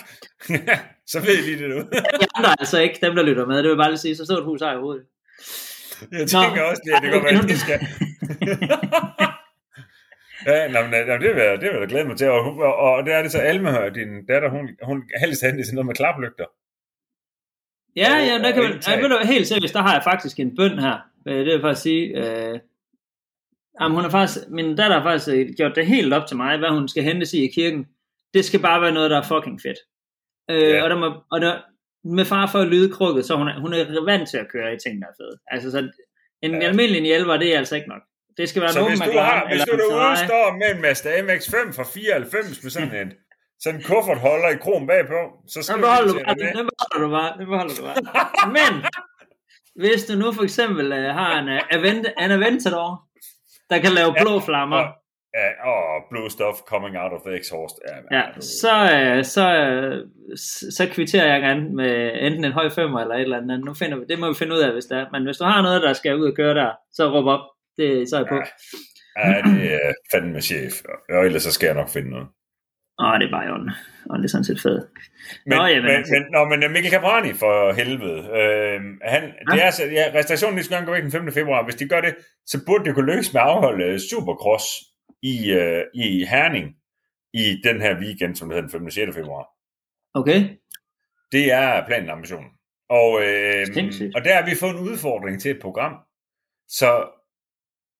så 1.11 1.19
ved 1.19 1.43
lige 1.45 1.59
det 1.63 1.69
nu. 1.69 1.75
De 2.21 2.27
andre 2.35 2.55
altså 2.59 2.79
ikke, 2.79 2.99
dem 3.01 3.15
der 3.15 3.23
lytter 3.23 3.45
med, 3.45 3.57
det 3.63 3.69
vil 3.69 3.77
bare 3.77 3.89
lige 3.89 3.97
sige, 3.97 4.15
så 4.15 4.37
et 4.39 4.43
hus 4.45 4.61
her 4.61 4.73
i 4.73 4.77
hovedet. 4.77 5.05
Jeg 6.11 6.27
tænker 6.27 6.55
Nå. 6.55 6.61
også, 6.69 6.81
at 6.95 7.01
det 7.03 7.11
kan 7.11 7.23
være, 7.23 7.43
at 7.43 7.49
de 7.49 7.59
skal. 7.59 7.79
ja, 10.47 10.67
nå, 10.67 10.81
men, 10.81 11.07
nå, 11.07 11.13
det 11.13 11.35
vil 11.35 11.43
jeg, 11.43 11.61
det 11.61 11.69
vil 11.71 11.79
jeg 11.79 11.87
glæde 11.87 12.07
mig 12.07 12.17
til. 12.17 12.29
Og, 12.29 12.57
og, 12.57 12.75
og 12.75 13.05
det 13.05 13.13
er 13.13 13.21
det 13.21 13.31
så 13.31 13.37
Alma, 13.39 13.89
din 13.89 14.25
datter, 14.25 14.49
hun, 14.49 14.69
hun 14.83 15.03
helst 15.19 15.43
i 15.43 15.45
sådan 15.45 15.59
noget 15.73 15.85
med 15.85 15.95
klaplygter. 15.95 16.45
Ja, 17.95 18.15
Og- 18.15 18.25
ja, 18.27 18.37
der 18.47 18.51
kan 18.51 18.63
man, 18.63 18.81
ja, 18.87 18.99
ved 19.01 19.09
du, 19.09 19.17
helt 19.25 19.47
seriøst, 19.47 19.73
der 19.73 19.81
har 19.81 19.93
jeg 19.93 20.03
faktisk 20.03 20.39
en 20.39 20.55
bøn 20.55 20.79
her. 20.79 20.97
Øh, 21.27 21.35
Det 21.37 21.45
vil 21.45 21.61
faktisk 21.61 21.81
sige. 21.81 22.05
Øh, 22.17 22.59
jamen, 23.81 23.95
hun 23.95 24.03
har 24.03 24.09
faktisk, 24.11 24.49
min 24.49 24.75
datter 24.75 24.99
har 24.99 25.03
faktisk 25.03 25.29
øh, 25.37 25.49
gjort 25.57 25.75
det 25.75 25.85
helt 25.87 26.13
op 26.13 26.27
til 26.27 26.37
mig, 26.37 26.57
hvad 26.57 26.69
hun 26.69 26.87
skal 26.87 27.03
hentes 27.03 27.33
i 27.33 27.43
i 27.43 27.47
kirken. 27.47 27.87
Det 28.33 28.45
skal 28.45 28.59
bare 28.59 28.81
være 28.81 28.91
noget, 28.91 29.11
der 29.11 29.17
er 29.17 29.23
fucking 29.23 29.61
fedt. 29.61 29.77
Øh, 30.51 30.69
Ja. 30.69 30.83
Og, 30.83 30.89
der 30.89 30.95
må, 30.97 31.07
og 31.31 31.41
der, 31.41 31.61
med 32.03 32.25
far 32.25 32.47
for 32.47 32.59
at 32.59 32.67
lyde 32.67 32.93
krukket, 32.93 33.25
så 33.25 33.35
hun 33.35 33.47
er, 33.47 33.59
hun 33.59 33.73
er 33.73 34.05
vant 34.05 34.29
til 34.29 34.37
at 34.37 34.47
køre 34.51 34.73
i 34.73 34.77
ting, 34.85 35.01
der 35.01 35.07
er 35.07 35.15
fede. 35.21 35.37
Altså, 35.47 35.71
så 35.71 35.77
en 35.79 35.89
Ja. 36.51 36.57
ja. 36.57 36.67
almindelig 36.67 37.01
hjælper, 37.03 37.37
det 37.37 37.53
er 37.53 37.57
altså 37.57 37.75
ikke 37.75 37.89
nok. 37.89 38.01
Det 38.37 38.49
skal 38.49 38.61
være 38.61 38.71
Så 38.71 38.79
en 38.79 38.87
hvis 38.87 38.99
du, 38.99 39.11
har, 39.19 39.47
hvis 39.49 39.61
du 39.61 39.77
derude 39.77 40.17
står 40.17 40.57
med 40.59 40.75
en 40.75 40.81
Mazda 40.81 41.09
MX-5 41.21 41.71
fra 41.77 41.83
94 41.83 42.63
med 42.63 42.71
sådan 42.71 42.95
en, 43.07 43.13
sådan 43.59 43.79
en 43.79 43.83
kuffertholder 43.85 44.49
i 44.49 44.57
krom 44.57 44.87
bagpå, 44.87 45.19
så 45.47 45.59
Den 45.59 45.63
skal 45.63 45.75
du 45.75 45.81
beholder, 45.81 46.13
du 46.13 46.19
bare, 46.25 46.35
det 46.35 46.55
den 46.57 46.69
beholder 46.71 46.99
du 47.05 47.09
bare. 47.17 47.31
Den 47.39 47.45
beholder 47.51 47.75
du 47.75 47.83
bare. 47.87 47.95
Men, 48.57 48.71
hvis 49.75 50.05
du 50.05 50.13
nu 50.23 50.31
for 50.31 50.43
eksempel 50.43 50.85
uh, 50.91 50.97
har 51.19 51.39
en, 51.39 51.47
uh, 51.49 51.75
Avent, 51.75 52.07
en 52.19 52.31
Aventador, 52.31 52.91
der 53.69 53.77
kan 53.79 53.91
lave 53.91 54.15
blå 54.21 54.39
flammer, 54.39 54.77
Og, 54.77 54.87
ja, 55.39 55.47
og 55.71 56.03
blue 56.11 56.29
stuff 56.29 56.57
coming 56.71 56.97
out 57.01 57.13
of 57.13 57.21
the 57.25 57.33
exhaust. 57.39 57.75
Ja, 57.87 58.17
ja, 58.17 58.23
du- 58.35 58.41
så, 58.61 58.73
uh, 58.97 59.23
så, 59.35 59.45
uh, 59.67 59.97
så 60.77 60.87
kvitterer 60.91 61.27
jeg 61.33 61.41
gerne 61.41 61.75
med 61.75 62.11
enten 62.27 62.45
en 62.45 62.51
høj 62.51 62.69
femmer 62.69 62.99
eller 62.99 63.15
et 63.15 63.21
eller 63.21 63.37
andet. 63.37 63.59
Nu 63.65 63.73
finder 63.73 63.97
vi, 63.97 64.03
det 64.09 64.19
må 64.19 64.27
vi 64.27 64.35
finde 64.37 64.53
ud 64.55 64.59
af, 64.59 64.71
hvis 64.73 64.85
det 64.85 64.97
er. 64.97 65.05
Men 65.11 65.23
hvis 65.25 65.37
du 65.37 65.43
har 65.43 65.61
noget, 65.61 65.81
der 65.81 65.93
skal 65.93 66.15
ud 66.15 66.27
og 66.31 66.35
køre 66.35 66.53
der, 66.55 66.71
så 66.93 67.03
råb 67.13 67.25
op. 67.35 67.43
Det, 67.77 68.09
så 68.09 68.15
er 68.15 68.19
jeg 68.19 68.27
på. 68.29 68.35
Ja. 68.35 69.29
Ja, 69.29 69.41
det 69.41 69.73
er 69.73 69.93
fandme 70.11 70.41
chef. 70.41 70.73
Og 71.09 71.25
ellers 71.25 71.43
så 71.43 71.51
skal 71.51 71.65
jeg 71.67 71.75
nok 71.75 71.89
finde 71.89 72.09
noget. 72.09 72.27
Åh, 73.03 73.19
det 73.19 73.25
er 73.27 73.31
bare 73.31 73.45
i 73.47 73.49
orden. 73.49 73.71
Og 74.09 74.17
det 74.17 74.25
er 74.25 74.29
sådan 74.29 74.43
set 74.49 74.61
fedt. 74.61 74.83
Men, 75.45 75.57
Nå, 75.57 75.65
jamen, 75.65 75.83
men, 75.83 75.91
altså. 75.91 76.13
men, 76.13 76.23
nå, 76.35 76.39
men 76.51 76.71
Mikkel 76.73 76.91
Caprani 76.91 77.33
for 77.33 77.73
helvede. 77.79 78.19
Øh, 78.39 78.79
han, 79.13 79.23
ja. 79.23 79.55
det 79.55 79.59
er, 79.65 79.71
så- 79.71 79.89
ja, 79.99 80.05
restriktionen 80.19 80.57
de 80.57 80.63
skal 80.63 80.85
gå 80.85 80.91
væk 80.91 81.03
den 81.03 81.11
5. 81.11 81.31
februar. 81.31 81.63
Hvis 81.63 81.75
de 81.75 81.87
gør 81.93 82.01
det, 82.01 82.15
så 82.45 82.57
burde 82.65 82.85
det 82.85 82.93
kunne 82.95 83.11
lykkes 83.11 83.33
med 83.33 83.41
at 83.41 83.47
afholde 83.47 83.83
øh, 83.85 83.99
Supercross 84.09 84.65
i, 85.21 85.51
øh, 85.51 85.83
i 85.93 86.25
Herning 86.25 86.75
i 87.33 87.61
den 87.63 87.81
her 87.81 87.99
weekend, 87.99 88.35
som 88.35 88.49
hedder 88.49 88.61
den 88.61 88.71
5. 88.71 88.85
og 88.85 88.91
6. 88.91 89.15
februar. 89.15 89.47
Okay. 90.13 90.39
Det 91.31 91.51
er 91.51 91.85
planen 91.87 92.09
og 92.09 92.15
ambitionen. 92.15 92.49
Og, 92.89 93.09
øh, 93.21 93.67
og 94.15 94.23
der 94.25 94.33
har 94.35 94.45
vi 94.49 94.55
fået 94.59 94.71
en 94.71 94.87
udfordring 94.89 95.41
til 95.41 95.51
et 95.51 95.61
program. 95.61 95.93
Så 96.67 96.89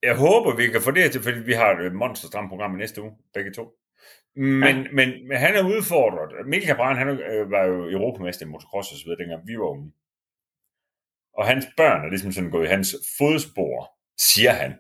jeg 0.03 0.15
håber, 0.15 0.55
vi 0.55 0.67
kan 0.67 0.81
få 0.81 0.91
det 0.91 1.03
her 1.03 1.09
til, 1.09 1.23
fordi 1.23 1.39
vi 1.39 1.53
har 1.53 1.79
et 1.79 1.93
monsterstramt 1.93 2.49
program 2.49 2.75
i 2.75 2.77
næste 2.77 3.01
uge, 3.01 3.11
begge 3.33 3.53
to. 3.53 3.63
Men, 4.35 4.77
ja. 4.77 4.91
men, 4.97 5.27
men 5.27 5.37
han 5.37 5.55
er 5.55 5.63
udfordret. 5.63 6.47
Mikkel 6.47 6.69
Cabran, 6.69 6.97
han 6.97 7.07
øh, 7.07 7.51
var 7.51 7.63
jo 7.63 7.89
europamester 7.89 8.45
i 8.45 8.49
motocross 8.49 8.91
og 8.91 8.97
så 8.97 9.03
videre, 9.05 9.19
dengang 9.19 9.47
vi 9.47 9.57
var 9.57 9.69
unge. 9.73 9.91
Og 11.37 11.47
hans 11.47 11.65
børn 11.77 12.05
er 12.05 12.09
ligesom 12.09 12.31
sådan 12.31 12.51
gået 12.51 12.65
i 12.65 12.73
hans 12.75 12.95
fodspor, 13.17 13.91
siger 14.17 14.51
han. 14.51 14.71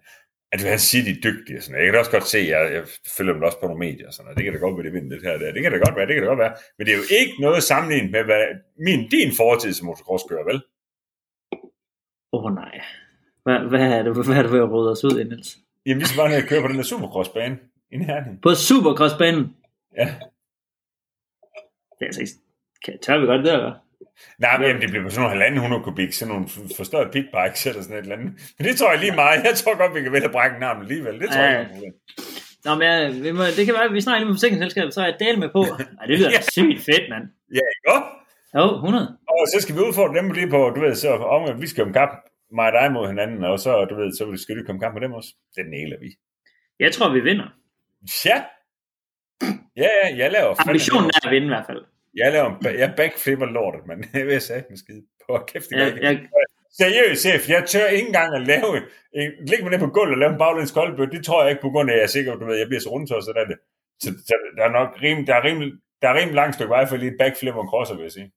At 0.53 0.61
han 0.61 0.79
siger, 0.79 1.03
de 1.03 1.11
er 1.17 1.21
dygtige. 1.29 1.57
og 1.57 1.63
Sådan. 1.63 1.77
Jeg 1.79 1.85
kan 1.85 1.93
da 1.93 1.99
også 1.99 2.11
godt 2.11 2.27
se, 2.27 2.37
at 2.37 2.47
jeg, 2.47 2.73
jeg 2.73 2.83
følger 3.17 3.33
dem 3.33 3.43
også 3.43 3.59
på 3.59 3.67
nogle 3.67 3.79
medier. 3.79 4.07
og 4.07 4.13
Sådan. 4.13 4.35
Det 4.35 4.43
kan 4.43 4.53
da 4.53 4.59
godt 4.59 4.75
være, 4.77 4.85
det 4.85 4.93
vinder 4.93 5.09
lidt 5.09 5.23
her 5.23 5.37
der. 5.37 5.51
Det 5.51 5.61
kan 5.61 5.71
da 5.71 5.77
godt 5.77 5.95
være, 5.97 6.07
det 6.07 6.15
kan 6.15 6.23
da 6.23 6.29
godt 6.29 6.43
være. 6.45 6.55
Men 6.77 6.85
det 6.85 6.93
er 6.93 6.97
jo 6.97 7.07
ikke 7.19 7.35
noget 7.41 7.63
sammenlignet 7.63 8.11
med, 8.11 8.23
hvad 8.23 8.43
min, 8.87 9.09
din 9.09 9.31
fortid 9.37 9.73
som 9.73 9.85
motocrosskører, 9.87 10.45
vel? 10.51 10.59
Åh 12.33 12.45
oh, 12.45 12.53
nej. 12.55 12.75
Hvad, 13.43 13.59
hvad, 13.71 13.81
er 13.97 14.03
det, 14.03 14.11
hvad 14.25 14.35
er 14.37 14.41
det 14.41 14.51
ved 14.51 14.59
at 14.65 14.71
råde 14.71 14.91
os 14.91 15.03
ud 15.03 15.19
i, 15.19 15.23
Niels? 15.23 15.57
Jamen, 15.85 16.01
vi 16.01 16.05
skal 16.05 16.17
bare 16.21 16.29
ned 16.29 16.43
og 16.43 16.49
køre 16.49 16.61
på 16.61 16.67
den 16.67 16.77
der 16.77 16.83
supercrossbane 16.83 17.59
i 17.91 17.97
nærheden. 17.97 18.39
På 18.41 18.51
Supercrossbanen. 18.55 19.55
Ja. 19.97 20.07
Det 21.95 22.01
er 22.01 22.05
altså 22.05 22.21
ikke... 22.21 22.33
Kan, 22.85 22.99
tør 22.99 23.19
vi 23.19 23.25
godt 23.25 23.45
det, 23.45 23.53
eller? 23.53 23.73
Nej, 24.39 24.57
men 24.57 24.67
jamen, 24.67 24.81
det 24.81 24.89
bliver 24.89 25.03
på 25.03 25.09
sådan 25.09 25.21
nogle 25.23 25.33
halvanden 25.35 25.57
100 25.57 25.83
kubik, 25.83 26.13
sådan 26.13 26.29
nogle 26.33 26.47
forstørrede 26.77 27.09
pitbikes 27.15 27.61
eller 27.67 27.81
sådan 27.81 27.97
et 27.97 28.01
eller 28.01 28.15
andet. 28.17 28.31
Men 28.57 28.67
det 28.67 28.73
tror 28.77 28.91
jeg 28.91 28.99
lige 28.99 29.15
meget. 29.23 29.43
Jeg 29.49 29.55
tror 29.55 29.77
godt, 29.81 29.95
vi 29.95 30.01
kan 30.01 30.11
vælge 30.11 30.25
at 30.31 30.35
brække 30.37 30.59
navnet 30.59 30.81
alligevel. 30.85 31.19
Det 31.21 31.29
tror 31.29 31.41
Ja. 31.43 31.49
jeg 31.51 31.69
ikke. 31.75 31.97
Nå, 32.65 32.71
men 32.75 32.83
jeg, 32.89 33.23
vi 33.25 33.31
må, 33.37 33.43
det 33.57 33.63
kan 33.65 33.73
være, 33.77 33.83
at 33.89 33.93
vi 33.93 34.01
snakker 34.01 34.19
lige 34.19 34.29
med 34.29 34.35
forsikringsselskabet, 34.37 34.93
så 34.93 35.01
er 35.01 35.05
jeg 35.11 35.17
del 35.25 35.35
med 35.43 35.49
på. 35.57 35.61
Ej, 35.99 36.05
det 36.07 36.17
lyder 36.19 36.31
Ja. 36.37 36.41
sygt 36.55 36.79
fedt, 36.89 37.05
mand. 37.13 37.25
Ja, 37.59 37.65
ikke? 37.75 37.97
Jo, 38.57 38.65
100. 38.75 39.17
Og 39.33 39.41
så 39.53 39.57
skal 39.63 39.75
vi 39.75 39.79
udfordre 39.87 40.15
dem 40.19 40.31
lige 40.31 40.49
på, 40.55 40.59
du 40.75 40.79
ved, 40.85 40.95
så 40.95 41.09
om 41.35 41.61
vi 41.61 41.67
skal 41.67 41.83
om 41.83 41.93
kamp, 41.93 42.11
mig 42.57 42.65
og 42.69 42.73
dig 42.81 42.91
mod 42.91 43.07
hinanden, 43.07 43.43
og 43.43 43.59
så, 43.59 43.85
du 43.89 43.95
ved, 43.95 44.09
så 44.19 44.23
skal 44.43 44.57
du 44.57 44.63
komme 44.65 44.81
kamp 44.81 44.93
med 44.95 45.01
dem 45.01 45.11
også. 45.19 45.29
Det 45.55 45.65
næler 45.75 45.97
vi. 46.03 46.09
Jeg 46.79 46.91
tror, 46.95 47.13
vi 47.13 47.19
vinder. 47.19 47.47
Ja. 48.25 48.37
Ja, 49.77 49.89
ja, 50.01 50.07
jeg 50.17 50.31
laver 50.31 50.55
Ambitionen 50.67 51.09
er 51.09 51.25
at 51.27 51.31
vinde 51.31 51.47
i 51.47 51.53
hvert 51.55 51.65
fald. 51.69 51.81
Jeg 52.15 52.31
laver 52.31 52.49
en, 52.49 52.79
jeg 52.79 52.93
backflipper 52.97 53.45
lortet, 53.45 53.81
men 53.87 54.05
jeg 54.13 54.25
vil 54.27 54.41
sige 54.41 54.63
med 54.69 54.77
skide 54.77 55.03
på 55.27 55.37
kæft. 55.47 55.69
det 55.69 55.77
Jeg, 56.01 56.27
Seriøst, 56.77 57.21
chef, 57.21 57.49
jeg 57.49 57.63
tør 57.67 57.87
ikke 57.87 58.07
engang 58.07 58.35
at 58.35 58.47
lave 58.47 58.69
en, 59.13 59.31
ligge 59.47 59.63
mig 59.63 59.71
ned 59.71 59.79
på 59.79 59.93
gulvet 59.97 60.15
og 60.15 60.19
lave 60.19 60.31
en 60.31 60.37
baglæns 60.37 60.71
koldbøt. 60.71 61.11
Det 61.11 61.25
tror 61.25 61.41
jeg 61.41 61.49
ikke 61.51 61.61
på 61.61 61.69
grund 61.69 61.89
af, 61.89 61.93
at 61.93 61.97
jeg 61.97 62.03
er 62.03 62.15
sikker, 62.17 62.35
du 62.35 62.45
ved, 62.45 62.57
jeg 62.57 62.67
bliver 62.67 62.81
så 62.81 62.89
rundtosset 62.89 63.37
af 63.41 63.45
det. 63.47 63.57
Så, 64.03 64.09
så 64.27 64.33
der 64.57 64.63
er 64.63 64.71
nok 64.79 64.89
rim, 65.03 65.25
der 65.25 65.35
er 65.35 65.43
rimelig, 65.43 65.71
der 66.01 66.07
er 66.09 66.15
rimelig 66.19 66.35
langt 66.35 66.55
stykke 66.55 66.69
vej 66.69 66.85
for 66.85 66.97
lige 66.97 67.17
backflip 67.19 67.55
og 67.55 67.63
en 67.63 67.69
crosser, 67.69 67.95
vil 67.95 68.03
jeg 68.03 68.11
sige. 68.11 68.31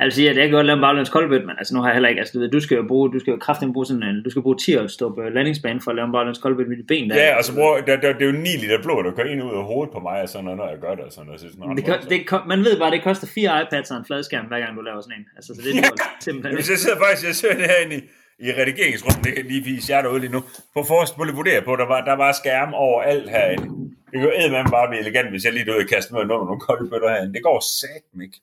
Altså 0.00 0.16
siger, 0.16 0.30
at 0.30 0.36
jeg 0.36 0.44
kan 0.48 0.54
godt 0.58 0.66
lave 0.66 0.76
en 0.76 0.80
baglæns 0.86 1.08
koldbøt, 1.08 1.44
men 1.46 1.56
altså 1.58 1.74
nu 1.74 1.80
har 1.80 1.88
jeg 1.88 1.94
heller 1.94 2.08
ikke, 2.08 2.20
altså 2.20 2.32
du 2.34 2.40
ved, 2.40 2.48
du 2.50 2.60
skal 2.60 2.76
jo 2.76 2.84
bruge, 2.88 3.12
du 3.12 3.18
skal 3.18 3.30
jo 3.30 3.36
kraftigt 3.46 3.72
bruge 3.72 3.86
sådan 3.86 4.02
en, 4.02 4.22
du 4.24 4.30
skal 4.30 4.42
bruge 4.42 4.58
10 4.58 4.74
at 4.74 4.90
stå 4.90 5.14
på 5.14 5.20
landingsbanen 5.36 5.80
for 5.80 5.90
at 5.90 5.96
lave 5.96 6.06
en 6.06 6.12
baglæns 6.12 6.38
koldbøt 6.38 6.68
med 6.68 6.76
dit 6.76 6.86
ben 6.86 7.10
der. 7.10 7.16
Ja, 7.16 7.36
og 7.38 7.44
så 7.44 7.54
bruger, 7.54 7.80
der, 7.80 7.96
der, 8.04 8.12
det 8.12 8.22
er 8.22 8.26
jo 8.26 8.32
9 8.32 8.48
liter 8.62 8.82
blod, 8.82 9.04
der 9.04 9.10
kører 9.16 9.28
ind 9.32 9.42
ud 9.42 9.54
af 9.60 9.64
hovedet 9.64 9.92
på 9.94 10.00
mig, 10.08 10.22
og 10.22 10.28
sådan 10.28 10.44
noget, 10.44 10.58
når 10.58 10.68
jeg 10.68 10.78
gør 10.86 10.94
det. 10.98 11.04
Og 11.08 11.12
sådan 11.12 11.26
noget. 11.26 11.40
Så 11.40 11.46
det 11.46 11.54
sådan 11.54 11.76
det, 11.76 11.84
ko- 11.90 12.08
det, 12.12 12.18
ko- 12.30 12.44
man 12.52 12.60
ved 12.66 12.74
bare, 12.82 12.90
det 12.90 13.02
koster 13.08 13.26
fire 13.36 13.50
iPads 13.62 13.90
og 13.90 13.96
en 13.96 14.04
fladskærm, 14.10 14.46
hver 14.50 14.60
gang 14.64 14.76
du 14.76 14.82
laver 14.88 15.00
sådan 15.00 15.18
en. 15.18 15.26
Altså, 15.36 15.50
så 15.54 15.60
det 15.64 15.70
er 15.70 15.76
Ja. 15.76 15.88
simpelthen 16.26 16.54
Hvis 16.58 16.70
jeg 16.70 16.78
sidder 16.84 16.98
faktisk, 17.04 17.22
jeg 17.30 17.34
sidder 17.42 17.54
herinde 17.72 17.94
i, 17.98 18.00
i 18.46 18.48
redigeringsrummet, 18.60 19.24
det 19.26 19.32
kan 19.36 19.44
lige 19.52 19.64
vise 19.70 19.86
jer 19.92 20.02
derude 20.02 20.20
lige 20.24 20.32
nu. 20.36 20.40
På 20.76 20.80
forrest, 20.90 21.12
på 21.16 21.24
vurdere 21.40 21.60
på, 21.68 21.72
der 21.82 21.86
var, 21.92 22.00
der 22.10 22.16
var 22.24 22.30
skærm 22.42 22.70
over 22.84 22.98
alt 23.12 23.30
herinde. 23.30 23.66
Det 24.10 24.16
kan 24.20 24.28
jo 24.28 24.32
eddermame 24.40 24.70
bare 24.76 24.88
blive 24.90 25.00
elegant, 25.04 25.28
hvis 25.30 25.44
jeg 25.44 25.52
lige 25.52 25.70
ud 25.74 25.82
og 25.84 25.88
kaster 25.94 26.10
med 26.14 26.20
under 26.22 26.36
nogle 26.48 26.60
kolde 26.68 26.90
bøtter 26.90 27.08
herinde. 27.14 27.32
Det 27.36 27.42
går 27.48 27.58
satme 27.80 28.20
ikke. 28.26 28.38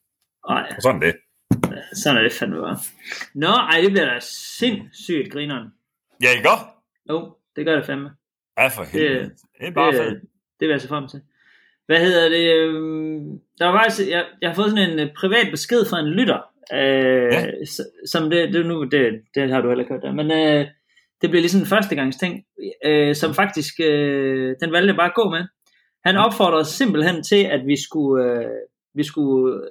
Nej, 0.49 0.73
Og 0.75 0.81
sådan 0.81 1.01
det. 1.01 1.15
sådan 1.93 2.17
er 2.17 2.23
det 2.23 2.31
fandme 2.33 2.61
bare. 2.61 2.77
Nå, 3.35 3.47
ej, 3.47 3.79
det 3.83 3.91
bliver 3.91 4.05
da 4.05 4.19
sindssygt 4.59 5.31
grineren. 5.31 5.67
Ja, 6.23 6.27
I 6.39 6.41
går? 6.43 6.83
Jo, 7.09 7.35
det 7.55 7.65
gør 7.65 7.75
det 7.75 7.85
fandme. 7.85 8.09
Ja, 8.59 8.67
for 8.67 8.83
helvede. 8.83 9.31
Det 9.59 9.67
er 9.67 9.71
bare 9.71 9.91
det, 9.91 10.01
fedt. 10.03 10.21
det 10.59 10.67
vil 10.67 10.69
jeg 10.69 10.81
se 10.81 10.87
frem 10.87 11.07
til. 11.07 11.21
Hvad 11.85 11.99
hedder 11.99 12.29
det? 12.29 12.53
øhm, 12.55 13.39
Der 13.59 13.65
var 13.65 13.83
faktisk, 13.83 14.09
jeg, 14.09 14.25
jeg 14.41 14.49
har 14.49 14.55
fået 14.55 14.69
sådan 14.69 14.89
en 14.89 14.99
øh, 14.99 15.13
privat 15.17 15.47
besked 15.51 15.85
fra 15.89 15.99
en 15.99 16.07
lytter, 16.07 16.39
øh, 16.73 17.33
Ja. 17.33 17.45
som 18.05 18.29
det, 18.29 18.53
det, 18.53 18.65
nu, 18.65 18.83
det, 18.83 19.21
det 19.35 19.49
har 19.51 19.61
du 19.61 19.67
heller 19.67 19.83
ikke 19.83 19.93
hørt 19.93 20.03
der, 20.03 20.11
men 20.13 20.31
øh, 20.31 20.65
det 21.21 21.29
blev 21.29 21.41
lige 21.41 21.49
sådan 21.49 21.63
en 21.63 21.69
førstegangsting, 21.69 22.43
øh, 22.85 23.15
som 23.15 23.33
faktisk, 23.33 23.73
øh, 23.79 24.55
den 24.61 24.71
valgte 24.71 24.93
bare 24.93 25.07
at 25.09 25.15
gå 25.15 25.29
med. 25.29 25.43
Han 26.05 26.17
opfordrede 26.17 26.65
simpelthen 26.65 27.23
til, 27.23 27.43
at 27.43 27.61
vi 27.67 27.75
skulle, 27.83 28.25
øh, 28.25 28.45
vi 28.95 29.03
skulle 29.03 29.61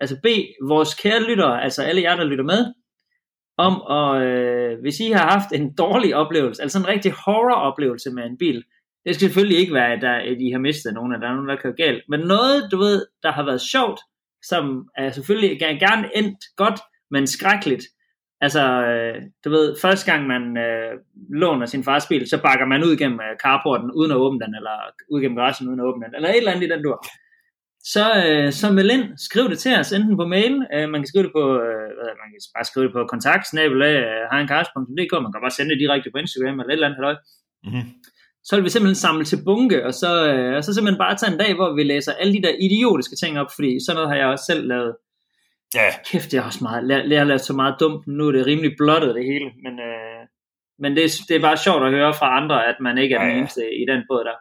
altså 0.00 0.16
bede 0.22 0.46
vores 0.62 0.94
kære 0.94 1.22
lyttere, 1.22 1.62
altså 1.62 1.82
alle 1.82 2.02
jer, 2.02 2.16
der 2.16 2.24
lytter 2.24 2.44
med, 2.44 2.74
om 3.58 3.74
at, 3.98 4.22
øh, 4.22 4.80
hvis 4.80 5.00
I 5.00 5.10
har 5.10 5.30
haft 5.30 5.52
en 5.52 5.74
dårlig 5.74 6.16
oplevelse, 6.16 6.62
altså 6.62 6.78
en 6.78 6.88
rigtig 6.88 7.12
horror-oplevelse 7.12 8.10
med 8.10 8.24
en 8.24 8.38
bil, 8.38 8.64
det 9.04 9.14
skal 9.14 9.28
selvfølgelig 9.28 9.58
ikke 9.58 9.74
være, 9.74 9.92
at, 9.92 10.02
der, 10.02 10.12
at 10.12 10.36
I 10.40 10.50
har 10.50 10.58
mistet 10.58 10.94
nogen, 10.94 11.14
at 11.14 11.20
der 11.20 11.28
er 11.28 11.34
nogen, 11.34 11.48
der 11.48 11.62
kører 11.62 11.74
galt, 11.74 12.02
men 12.08 12.20
noget, 12.20 12.68
du 12.72 12.78
ved, 12.78 13.06
der 13.22 13.32
har 13.32 13.44
været 13.44 13.60
sjovt, 13.60 14.00
som 14.42 14.88
er 14.96 15.10
selvfølgelig 15.10 15.58
gerne, 15.58 15.78
gerne 15.78 16.10
endt 16.14 16.38
godt, 16.56 16.80
men 17.10 17.26
skrækkeligt. 17.26 17.84
Altså, 18.40 18.62
øh, 18.90 19.22
du 19.44 19.50
ved, 19.50 19.76
første 19.82 20.12
gang 20.12 20.26
man 20.26 20.42
øh, 20.56 20.92
låner 21.30 21.66
sin 21.66 21.84
fars 21.84 22.06
bil, 22.06 22.28
så 22.28 22.42
bakker 22.42 22.66
man 22.66 22.84
ud 22.84 22.96
gennem 22.96 23.20
øh, 23.20 23.36
carporten 23.44 23.90
uden 23.90 24.10
at 24.10 24.16
åbne 24.16 24.40
den, 24.44 24.54
eller 24.54 24.76
ud 25.10 25.20
gennem 25.20 25.36
garagen 25.36 25.68
uden 25.68 25.80
at 25.80 25.86
åbne 25.86 26.06
den, 26.06 26.14
eller 26.14 26.28
et 26.28 26.36
eller 26.36 26.52
andet 26.52 26.66
i 26.66 26.70
den 26.70 26.82
dur. 26.82 27.06
Så, 27.84 28.04
øh, 28.26 28.52
så 28.52 28.72
meld 28.72 28.90
ind, 28.90 29.04
skriv 29.28 29.48
det 29.50 29.58
til 29.58 29.74
os, 29.78 29.92
enten 29.92 30.16
på 30.16 30.26
mail, 30.26 30.54
øh, 30.74 30.88
man 30.88 31.00
kan 31.00 31.06
skrive 31.06 31.24
det 31.24 31.32
på, 31.34 31.44
øh, 31.66 31.88
man 32.20 32.28
kan 32.30 32.40
bare 32.56 32.64
skrive 32.64 32.84
det 32.86 32.92
på 32.92 33.06
kontakt, 33.14 33.48
snabelag, 33.48 33.96
øh, 33.96 34.32
man 34.32 34.46
kan 34.48 35.42
bare 35.44 35.50
sende 35.56 35.70
det 35.72 35.80
direkte 35.80 36.10
på 36.10 36.18
Instagram, 36.18 36.60
eller 36.60 36.68
et 36.68 36.72
eller 36.72 36.86
andet, 36.86 36.96
halløj 37.00 37.16
Mhm. 37.64 37.82
så 38.44 38.56
vil 38.56 38.64
vi 38.64 38.70
simpelthen 38.70 38.94
samle 39.06 39.24
til 39.24 39.38
bunke, 39.44 39.86
og 39.86 39.94
så, 39.94 40.10
øh, 40.32 40.56
og 40.56 40.64
så 40.64 40.74
simpelthen 40.74 40.98
bare 40.98 41.16
tage 41.16 41.32
en 41.32 41.38
dag, 41.38 41.54
hvor 41.54 41.74
vi 41.74 41.82
læser 41.82 42.12
alle 42.12 42.32
de 42.32 42.42
der 42.42 42.54
idiotiske 42.66 43.16
ting 43.22 43.40
op, 43.40 43.50
fordi 43.56 43.70
sådan 43.86 43.94
noget 43.96 44.08
har 44.10 44.16
jeg 44.16 44.26
også 44.26 44.44
selv 44.44 44.66
lavet. 44.66 44.96
Ja, 45.74 45.88
Kæft, 46.10 46.32
jeg 46.34 46.42
har 46.42 46.46
også 46.46 46.64
meget, 46.64 46.82
la- 46.90 47.08
jeg 47.12 47.20
har 47.20 47.24
lavet 47.32 47.40
så 47.40 47.52
meget 47.52 47.74
dumt, 47.80 48.06
nu 48.06 48.28
er 48.28 48.32
det 48.32 48.46
rimelig 48.46 48.72
blottet 48.78 49.14
det 49.14 49.24
hele, 49.24 49.48
men, 49.64 49.74
øh, 49.88 50.20
men 50.78 50.96
det, 50.96 51.04
er- 51.04 51.24
det 51.28 51.36
er 51.36 51.40
bare 51.48 51.56
sjovt 51.56 51.82
at 51.86 51.90
høre 51.90 52.14
fra 52.14 52.36
andre, 52.42 52.66
at 52.66 52.76
man 52.80 52.98
ikke 52.98 53.14
er 53.14 53.18
den 53.20 53.28
Ja, 53.28 53.34
ja. 53.34 53.38
eneste 53.40 53.62
i 53.82 53.84
den 53.92 54.00
båd 54.08 54.24
der. 54.24 54.36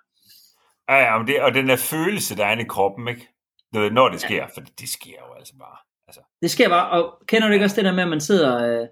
Ja, 0.90 0.96
ja 0.96 1.18
men 1.18 1.28
det, 1.28 1.42
og 1.42 1.54
den 1.54 1.70
der 1.70 1.76
følelse, 1.76 2.36
der 2.36 2.46
er 2.46 2.58
i 2.60 2.64
kroppen, 2.64 3.08
ikke? 3.08 3.28
Ved, 3.74 3.92
Når 3.92 4.10
det 4.10 4.22
sker, 4.22 4.48
for 4.54 4.62
det, 4.62 4.80
det 4.80 4.90
sker 4.90 5.12
jo 5.28 5.34
altså 5.38 5.54
bare. 5.60 5.78
Altså, 6.08 6.22
Det 6.42 6.52
sker 6.52 6.70
bare, 6.70 6.90
og 6.90 7.24
kender 7.28 7.48
du 7.48 7.54
ikke 7.54 7.66
også 7.66 7.76
det 7.76 7.86
der 7.86 7.94
med, 7.94 8.04
at 8.04 8.10
man 8.10 8.22
sidder, 8.22 8.82
øh, 8.82 8.88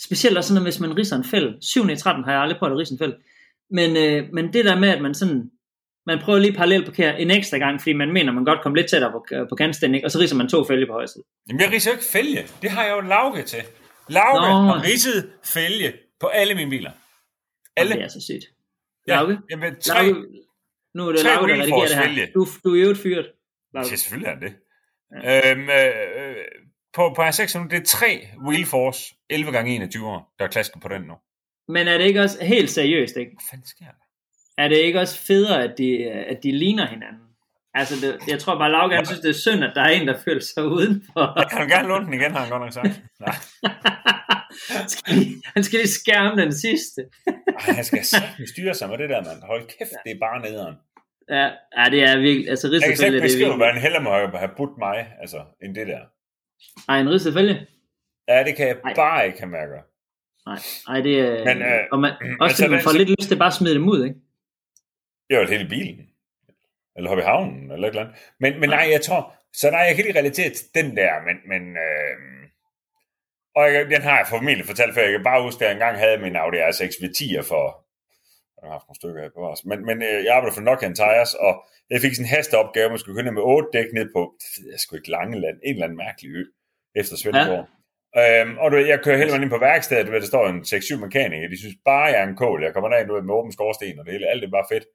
specielt 0.00 0.38
også 0.38 0.48
sådan 0.48 0.62
noget, 0.62 0.66
hvis 0.66 0.80
man 0.80 0.98
riser 0.98 1.16
en 1.16 1.24
fæld, 1.24 1.62
7. 1.62 1.88
i 1.90 1.96
13 1.96 2.24
har 2.24 2.32
jeg 2.32 2.40
aldrig 2.40 2.58
prøvet 2.58 2.72
at 2.72 2.78
rise 2.78 2.92
en 2.92 2.98
fæld, 2.98 3.14
men, 3.70 3.96
øh, 3.96 4.32
men 4.32 4.52
det 4.52 4.64
der 4.64 4.78
med, 4.78 4.88
at 4.88 5.02
man 5.02 5.14
sådan, 5.14 5.50
man 6.06 6.18
prøver 6.18 6.38
lige 6.38 6.52
parallelt 6.52 6.84
parkere 6.84 7.20
en 7.20 7.30
ekstra 7.30 7.58
gang, 7.58 7.80
fordi 7.80 7.92
man 7.92 8.12
mener, 8.12 8.32
man 8.32 8.44
godt 8.44 8.62
kommer 8.62 8.76
lidt 8.76 8.90
tættere 8.90 9.12
på, 9.12 9.26
på 9.48 9.54
kantstænden, 9.54 9.94
ikke? 9.94 10.06
og 10.06 10.10
så 10.10 10.18
riser 10.18 10.36
man 10.36 10.48
to 10.48 10.64
fælge 10.64 10.86
på 10.86 10.92
højre 10.92 11.08
side. 11.08 11.24
Jamen, 11.48 11.60
jeg 11.60 11.72
ridser 11.72 11.90
jo 11.90 11.94
ikke 11.94 12.04
fælge. 12.04 12.46
Det 12.62 12.70
har 12.70 12.84
jeg 12.84 12.92
jo 12.96 13.00
Lauke 13.00 13.42
til. 13.42 13.62
Lauke 14.08 14.40
Nå. 14.40 14.46
har 14.46 14.82
ridset 14.82 15.30
fælge 15.44 15.92
på 16.20 16.26
alle 16.26 16.54
mine 16.54 16.70
biler. 16.70 16.90
Alle. 17.76 17.94
Det 17.94 18.02
er 18.02 18.08
så 18.08 18.20
sygt. 18.20 18.44
Ja, 19.08 19.14
Lauke? 19.16 19.38
Jamen, 19.50 19.74
tre. 19.80 20.06
Lauke, 20.06 20.20
nu 20.94 21.08
er 21.08 21.12
det 21.12 21.24
Lauke, 21.24 21.52
der 21.52 21.60
redigerer 21.60 21.86
det 21.86 21.96
her. 21.96 22.08
vælge. 22.08 22.28
Du, 22.34 22.46
du 22.64 22.74
er 22.74 22.82
jo 22.82 22.90
et 22.90 22.98
fyret. 22.98 23.26
Ja, 23.74 23.82
selvfølgelig 23.82 24.28
er 24.28 24.38
det. 24.38 24.54
Ja. 25.22 25.50
Øhm, 25.50 25.68
øh, 25.68 26.28
øh, 26.28 26.36
på, 26.94 27.12
på 27.16 27.22
R6, 27.22 27.68
det 27.68 27.78
er 27.78 27.84
tre 27.86 28.26
Wheelforce 28.46 29.14
11 29.30 29.52
gange 29.52 29.74
21 29.74 30.06
år, 30.06 30.34
der 30.38 30.44
er 30.44 30.48
klasken 30.48 30.80
på 30.80 30.88
den 30.88 31.02
nu. 31.02 31.14
Men 31.68 31.88
er 31.88 31.98
det 31.98 32.04
ikke 32.04 32.20
også 32.20 32.44
helt 32.44 32.70
seriøst, 32.70 33.16
ikke? 33.16 33.30
Hvad 33.30 33.44
fanden 33.50 33.66
sker 33.66 33.84
der? 33.84 34.04
Er 34.58 34.68
det 34.68 34.76
ikke 34.76 35.00
også 35.00 35.18
federe, 35.26 35.64
at 35.64 35.78
de, 35.78 36.10
at 36.10 36.42
de 36.42 36.52
ligner 36.52 36.86
hinanden? 36.86 37.20
Altså, 37.74 37.94
det, 38.06 38.18
jeg 38.28 38.38
tror 38.38 38.58
bare, 38.58 38.70
Lauke, 38.70 38.96
han 38.96 39.06
synes, 39.06 39.20
det 39.20 39.30
er 39.30 39.34
synd, 39.34 39.64
at 39.64 39.72
der 39.74 39.82
er 39.82 39.88
en, 39.88 40.08
der 40.08 40.18
føler 40.24 40.40
sig 40.40 40.64
udenfor. 40.64 41.38
Jeg 41.40 41.50
kan 41.50 41.68
gerne 41.68 41.88
låne 41.88 42.04
den 42.06 42.14
igen, 42.14 42.32
har 42.32 42.40
han 42.40 42.50
godt 42.50 42.62
nok 42.62 42.72
sagt. 42.72 43.02
Nej, 44.70 44.78
han, 44.80 44.88
skal 44.88 45.14
lige, 45.14 45.42
han 45.54 45.64
skal 45.64 45.78
lige 45.78 45.88
skærme 45.88 46.42
den 46.42 46.52
sidste. 46.52 47.00
Ej, 47.26 47.72
han 47.78 47.84
skal 47.84 48.04
sagtens 48.04 48.50
styre 48.50 48.74
sig 48.74 48.88
med 48.88 48.98
det 48.98 49.08
der, 49.08 49.24
mand. 49.24 49.42
Hold 49.42 49.62
kæft, 49.78 49.90
det 50.04 50.12
er 50.12 50.18
bare 50.20 50.42
nederen. 50.42 50.74
Ja, 51.30 51.44
ja 51.78 51.90
det 51.90 52.02
er 52.02 52.18
virkelig, 52.18 52.48
altså 52.50 52.68
Jeg 52.72 52.82
kan 52.82 52.96
slet 52.96 53.06
ikke 53.06 53.16
det 53.16 53.22
beskrive, 53.22 53.70
en 53.70 53.78
heller 53.78 54.00
må 54.00 54.10
have 54.38 54.50
budt 54.56 54.78
mig, 54.78 54.98
altså, 55.20 55.40
end 55.62 55.74
det 55.74 55.86
der. 55.86 56.00
Ej, 56.88 57.00
en 57.00 57.10
rigsefælge? 57.10 57.66
Ja, 58.28 58.44
det 58.44 58.56
kan 58.56 58.66
jeg 58.66 58.76
Ej. 58.84 58.94
bare 58.94 59.26
ikke 59.26 59.38
have 59.38 59.50
mærker. 59.50 59.80
Nej, 60.46 60.58
ej, 60.88 61.00
det 61.00 61.20
er... 61.20 61.44
Men, 61.44 61.62
øh, 61.62 61.84
og 61.92 61.98
man, 62.00 62.12
altså, 62.20 62.36
også 62.40 62.56
fordi 62.56 62.70
man 62.70 62.82
får 62.82 62.92
lidt 62.92 63.08
lyst 63.08 63.28
til 63.28 63.38
bare 63.38 63.46
at 63.46 63.54
smide 63.54 63.74
dem 63.74 63.88
ud, 63.88 64.04
ikke? 64.04 64.16
Det 65.28 65.36
er 65.36 65.40
jo 65.40 65.46
hele 65.46 65.68
bilen. 65.68 66.08
Eller 66.96 67.08
hoppe 67.08 67.22
i 67.22 67.26
havnen, 67.26 67.70
eller 67.70 67.88
et 67.88 67.92
eller 67.92 68.02
andet. 68.02 68.16
Men, 68.40 68.60
men 68.60 68.68
nej, 68.68 68.88
jeg 68.92 69.00
tror... 69.00 69.34
Så 69.52 69.70
nej, 69.70 69.80
jeg 69.80 69.94
kan 69.96 70.04
lige 70.04 70.18
relatere 70.18 70.50
til 70.50 70.66
den 70.74 70.96
der, 70.96 71.12
men... 71.26 71.36
men 71.48 71.76
øh, 71.76 72.43
og 73.56 73.64
jeg, 73.74 73.80
den 73.94 74.02
har 74.02 74.16
jeg 74.18 74.26
formentlig 74.34 74.66
fortalt 74.66 74.94
før. 74.94 75.02
Jeg 75.02 75.12
kan 75.16 75.28
bare 75.30 75.42
huske, 75.42 75.58
at 75.60 75.66
jeg 75.66 75.72
engang 75.72 75.96
havde 75.98 76.18
min 76.18 76.36
Audi 76.36 76.58
R6 76.70 76.90
V10'er 77.02 77.44
for... 77.52 77.64
Jeg 78.56 78.66
har 78.68 78.74
haft 78.78 78.86
nogle 78.88 79.00
stykker 79.02 79.20
her 79.22 79.32
på 79.38 79.42
os. 79.52 79.64
Men, 79.70 79.78
men 79.88 79.96
øh, 80.02 80.18
jeg 80.24 80.32
arbejdede 80.36 80.56
for 80.58 80.66
Nokian 80.68 80.94
Tires, 80.94 81.34
og 81.46 81.52
jeg 81.90 82.00
fik 82.00 82.14
sådan 82.14 82.26
en 82.26 82.34
hasteopgave, 82.34 82.88
man 82.88 82.98
skulle 82.98 83.16
køre 83.16 83.32
med 83.32 83.42
otte 83.52 83.68
dæk 83.76 83.88
ned 83.98 84.06
på, 84.16 84.20
jeg 84.72 84.80
skulle 84.80 84.98
ikke, 85.00 85.10
Langeland, 85.16 85.56
en 85.64 85.74
eller 85.74 85.86
anden 85.86 86.00
mærkelig 86.04 86.28
ø, 86.36 86.40
efter 87.00 87.16
Svendborg. 87.16 87.64
Ja. 87.68 87.73
Øhm, 88.22 88.58
og 88.58 88.70
du 88.70 88.76
jeg 88.76 89.00
kører 89.04 89.16
hele 89.16 89.30
vejen 89.30 89.42
ind 89.42 89.50
på 89.50 89.58
værkstedet, 89.58 90.12
ved, 90.12 90.20
der 90.20 90.26
står 90.26 90.46
en 90.48 90.60
6-7 90.60 90.96
mekanikere, 91.06 91.50
de 91.50 91.58
synes 91.58 91.76
bare, 91.84 92.04
jeg 92.12 92.20
er 92.22 92.28
en 92.28 92.36
kål. 92.36 92.62
Jeg 92.64 92.72
kommer 92.72 92.88
derind 92.90 93.08
du 93.08 93.14
ved, 93.14 93.22
med 93.22 93.34
åben 93.34 93.52
skorsten 93.52 93.98
og 93.98 94.04
det 94.04 94.12
hele, 94.12 94.26
alt 94.32 94.42
det 94.42 94.48
er 94.48 94.58
bare 94.58 94.70
fedt. 94.74 94.86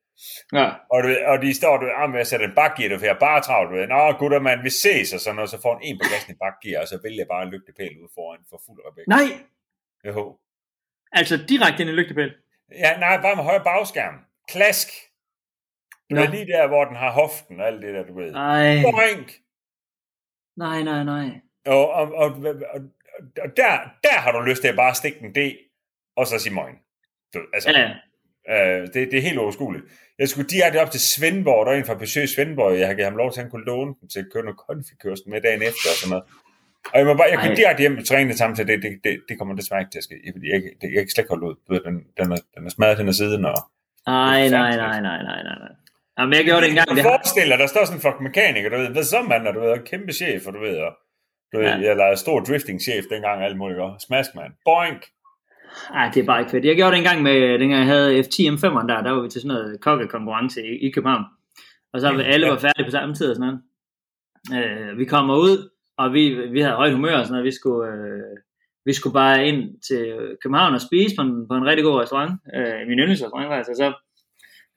Ja. 0.54 0.68
Og, 0.94 0.98
du 1.04 1.08
ved, 1.08 1.20
og 1.32 1.42
de 1.42 1.54
står, 1.54 1.78
du 1.78 1.86
ved, 1.86 1.94
ah, 2.02 2.10
med 2.10 2.20
at 2.20 2.28
sætte 2.28 2.46
en 2.46 2.56
bakgear, 2.56 2.98
for 2.98 3.06
jeg 3.06 3.16
er 3.16 3.26
bare 3.30 3.42
travlt, 3.48 3.70
du 3.72 3.76
ved, 3.76 3.88
nå 3.88 4.12
gutter, 4.20 4.40
man, 4.40 4.64
vi 4.64 4.70
ses, 4.70 5.14
og 5.14 5.20
sådan 5.20 5.36
noget, 5.36 5.50
så 5.50 5.58
får 5.62 5.74
en 5.78 5.84
en 5.88 5.98
på 6.00 6.06
gassen 6.12 6.32
i 6.36 6.38
bakgear, 6.44 6.82
og 6.82 6.88
så 6.88 6.96
vælger 7.04 7.22
jeg 7.24 7.30
bare 7.34 7.44
en 7.44 7.52
lygtepæl 7.56 7.94
ud 8.04 8.10
foran 8.18 8.42
for 8.50 8.58
fuld 8.66 8.80
rebæk. 8.88 9.08
Nej, 9.18 9.28
Jo. 10.08 10.38
altså 11.20 11.36
direkte 11.50 11.80
ind 11.84 11.90
i 11.90 11.94
lygtepæl. 12.00 12.32
Ja, 12.84 12.92
nej, 13.06 13.22
bare 13.26 13.36
med 13.36 13.44
højre 13.44 13.64
bagskærm. 13.64 14.16
Klask. 14.54 14.88
Du 16.10 16.16
ved, 16.16 16.28
lige 16.28 16.48
der, 16.54 16.68
hvor 16.68 16.86
den 16.86 16.96
har 16.96 17.12
hoften 17.12 17.60
og 17.62 17.68
alt 17.68 17.82
det 17.82 17.94
der, 17.96 18.04
du 18.04 18.14
ved. 18.20 18.32
Nej, 18.32 18.82
Boink. 18.84 19.30
nej, 20.58 20.82
nej, 20.84 21.04
nej. 21.04 21.28
Og, 21.66 21.90
og, 21.90 22.12
og, 22.14 22.26
og, 22.74 22.80
og 23.44 23.50
der, 23.58 23.72
der 24.04 24.16
har 24.24 24.32
du 24.32 24.40
lyst 24.42 24.62
til 24.62 24.68
at 24.68 24.76
bare 24.76 24.96
stikke 24.96 25.20
en 25.24 25.32
D, 25.36 25.38
og 26.18 26.28
så 26.28 26.40
sige 26.40 26.54
moin. 26.54 26.76
Du, 27.34 27.40
altså, 27.54 27.70
Ja. 27.72 27.90
Uh, 28.52 28.82
det, 28.94 29.12
det 29.12 29.14
er 29.18 29.22
helt 29.22 29.40
overskueligt. 29.40 29.86
Jeg 30.20 30.30
skulle 30.30 30.50
direkte 30.50 30.82
op 30.82 30.92
til 30.92 31.00
Svendborg, 31.02 31.66
der 31.66 31.72
er 31.72 31.78
en 31.78 31.86
fra 31.86 31.94
besøg 31.94 32.30
Svendborg, 32.30 32.80
jeg 32.80 32.88
har 32.88 32.94
givet 32.94 33.06
ham 33.10 33.18
lov 33.18 33.32
til, 33.32 33.40
at 33.40 33.44
han 33.44 33.52
kunne 33.52 33.66
låne 33.66 33.94
den 34.02 34.10
til 34.10 34.20
at 34.20 34.26
køre 34.34 34.44
noget 34.44 34.60
konfikørsten 34.68 35.32
med 35.32 35.42
dagen 35.42 35.62
efter 35.62 35.88
og 35.94 35.98
sådan 36.02 36.10
noget. 36.10 36.26
Og 36.94 36.98
jeg, 37.00 37.06
må 37.06 37.14
bare, 37.14 37.30
jeg 37.34 37.40
kunne 37.40 37.56
direkte 37.56 37.82
hjem 37.82 37.98
og 37.98 38.06
træne 38.06 38.34
sammen 38.38 38.56
til 38.56 38.68
det, 38.68 38.84
det, 38.84 38.92
det, 39.04 39.14
det 39.30 39.38
kommer 39.38 39.56
desværre 39.56 39.82
ikke 39.82 39.92
til 39.92 39.98
at 40.04 40.04
ske, 40.04 40.16
fordi 40.36 40.48
jeg, 40.54 40.60
det, 40.82 40.88
jeg 40.96 41.02
kan 41.04 41.10
slet 41.10 41.24
ikke 41.24 41.34
holde 41.36 41.46
ud. 41.50 41.56
Den, 41.88 41.96
den, 42.20 42.28
er, 42.36 42.40
den 42.56 42.66
er 42.66 42.70
smadret 42.70 42.98
hen 42.98 43.08
ad 43.08 43.14
siden, 43.14 43.46
og 43.46 43.58
Nej, 44.08 44.42
Det 44.44 44.52
nej, 44.52 44.76
nej, 44.76 45.02
nej, 45.02 45.22
nej, 45.30 45.44
nej, 45.48 45.58
nej. 45.64 45.74
Jamen, 46.20 46.34
jeg 46.38 46.44
gjorde 46.46 46.62
det 46.62 46.70
engang. 46.70 46.88
Du 46.90 46.96
Det 46.96 47.02
kan 47.04 47.12
har... 47.12 47.18
forestille 47.18 47.50
dig, 47.52 47.60
der 47.60 47.68
står 47.68 47.86
sådan 47.86 47.98
en 47.98 48.02
fuck 48.02 48.18
mekaniker, 48.22 48.70
du 48.70 48.78
ved, 48.78 48.90
hvad 48.90 49.04
så 49.04 49.22
mand, 49.22 49.48
og 49.48 49.54
du 49.56 49.60
ved, 49.60 49.72
og 49.78 49.84
kæmpe 49.92 50.12
chef, 50.14 50.48
og 50.48 50.54
du 50.54 50.60
ved, 50.60 50.78
og, 50.78 50.92
du 51.54 51.58
ved, 51.58 51.66
Ja. 51.66 51.78
jeg 51.88 51.96
lavede 51.98 52.18
stor 52.18 52.40
drifting-chef 52.40 53.04
dengang, 53.12 53.44
alt 53.44 53.58
muligt, 53.58 53.80
smask, 54.08 54.36
man. 54.36 54.52
Boink! 54.66 55.02
Ej, 55.94 56.12
det 56.14 56.22
er 56.22 56.26
bare 56.26 56.40
ikke 56.40 56.52
fedt. 56.52 56.66
Jeg 56.66 56.76
gjorde 56.76 56.92
det 56.92 56.98
engang 56.98 57.24
med, 57.24 57.60
dengang 57.60 57.80
jeg 57.80 57.88
havde 57.96 58.20
F10 58.20 58.42
M5'eren 58.54 58.88
der, 58.88 59.02
der 59.02 59.12
var 59.12 59.22
vi 59.22 59.30
til 59.30 59.42
sådan 59.42 59.56
noget 59.56 59.82
kokkekonkurrence 59.82 60.64
i, 60.68 60.88
i 60.88 60.92
København. 60.92 61.24
Og 61.94 62.02
så 62.02 62.12
var 62.12 62.24
alle 62.24 62.48
var 62.48 62.60
færdige 62.60 62.86
på 62.86 62.92
samme 62.92 63.16
tid 63.16 63.30
og 63.30 63.36
sådan 63.36 63.48
noget. 63.48 63.62
Øh, 64.92 64.98
vi 64.98 65.06
kommer 65.06 65.36
ud, 65.36 65.70
og 65.98 66.14
vi, 66.14 66.48
vi 66.52 66.62
havde 66.62 66.76
højt 66.76 66.94
humør 66.94 67.18
og 67.18 67.26
sådan 67.26 67.32
noget. 67.34 67.46
Vi 67.46 67.52
skulle, 67.52 67.92
øh, 67.94 68.38
vi 68.86 68.94
skulle 68.94 69.14
bare 69.14 69.48
ind 69.48 69.82
til 69.88 70.04
København 70.44 70.74
og 70.74 70.82
spise 70.82 71.16
på 71.16 71.22
en, 71.22 71.48
på 71.48 71.56
en 71.56 71.66
rigtig 71.66 71.84
god 71.84 72.02
restaurant. 72.02 72.32
Øh, 72.56 72.88
min 72.88 73.00
yndlingsrestaurant 73.00 73.50
faktisk. 73.50 73.70
Og 73.70 73.76
så, 73.76 73.88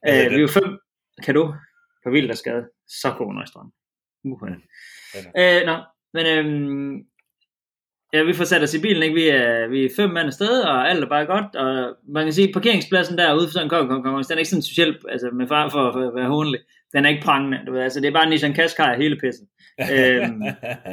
øh, 0.09 0.37
vi 0.37 0.41
var 0.41 0.47
fem, 0.61 0.79
kan 1.25 1.35
du, 1.35 1.55
på 2.03 2.09
Vildersgade. 2.11 2.63
Så 2.87 3.13
god 3.17 3.31
en 3.31 3.41
restaurant. 3.41 3.73
Uh, 4.25 4.49
øh, 5.41 5.61
nå, 5.69 5.75
men 6.13 6.25
øhm, 6.25 6.95
ja, 8.13 8.23
vi 8.23 8.33
får 8.33 8.43
sat 8.43 8.63
os 8.63 8.73
i 8.73 8.81
bilen, 8.81 9.03
ikke? 9.03 9.15
Vi 9.15 9.27
er, 9.27 9.67
vi 9.67 9.85
er 9.85 9.89
fem 9.95 10.09
mand 10.09 10.27
afsted, 10.27 10.61
og 10.61 10.89
alt 10.89 11.03
er 11.03 11.09
bare 11.09 11.25
godt, 11.25 11.55
og 11.55 11.95
man 12.15 12.25
kan 12.25 12.33
sige, 12.33 12.47
at 12.47 12.53
parkeringspladsen 12.53 13.17
der 13.17 13.33
ude 13.33 13.47
for 13.47 13.53
sådan 13.53 13.65
en 13.65 13.69
kokkekonkurrence, 13.69 14.29
den 14.29 14.37
er 14.37 14.39
ikke 14.39 14.49
sådan 14.49 14.69
specielt, 14.69 14.97
altså 15.09 15.29
med 15.33 15.47
far 15.47 15.69
for, 15.69 15.91
for 15.93 16.07
at 16.07 16.15
være 16.15 16.33
håndelig, 16.35 16.59
den 16.93 17.05
er 17.05 17.09
ikke 17.09 17.23
prangende, 17.23 17.59
du 17.67 17.71
ved, 17.73 17.81
altså 17.81 17.99
det 17.99 18.07
er 18.07 18.17
bare 18.17 18.23
en 18.23 18.29
Nissan 18.29 18.55
Qashqai 18.55 18.97
hele 18.97 19.17
pisset. 19.23 19.47
Øhm, 19.95 20.41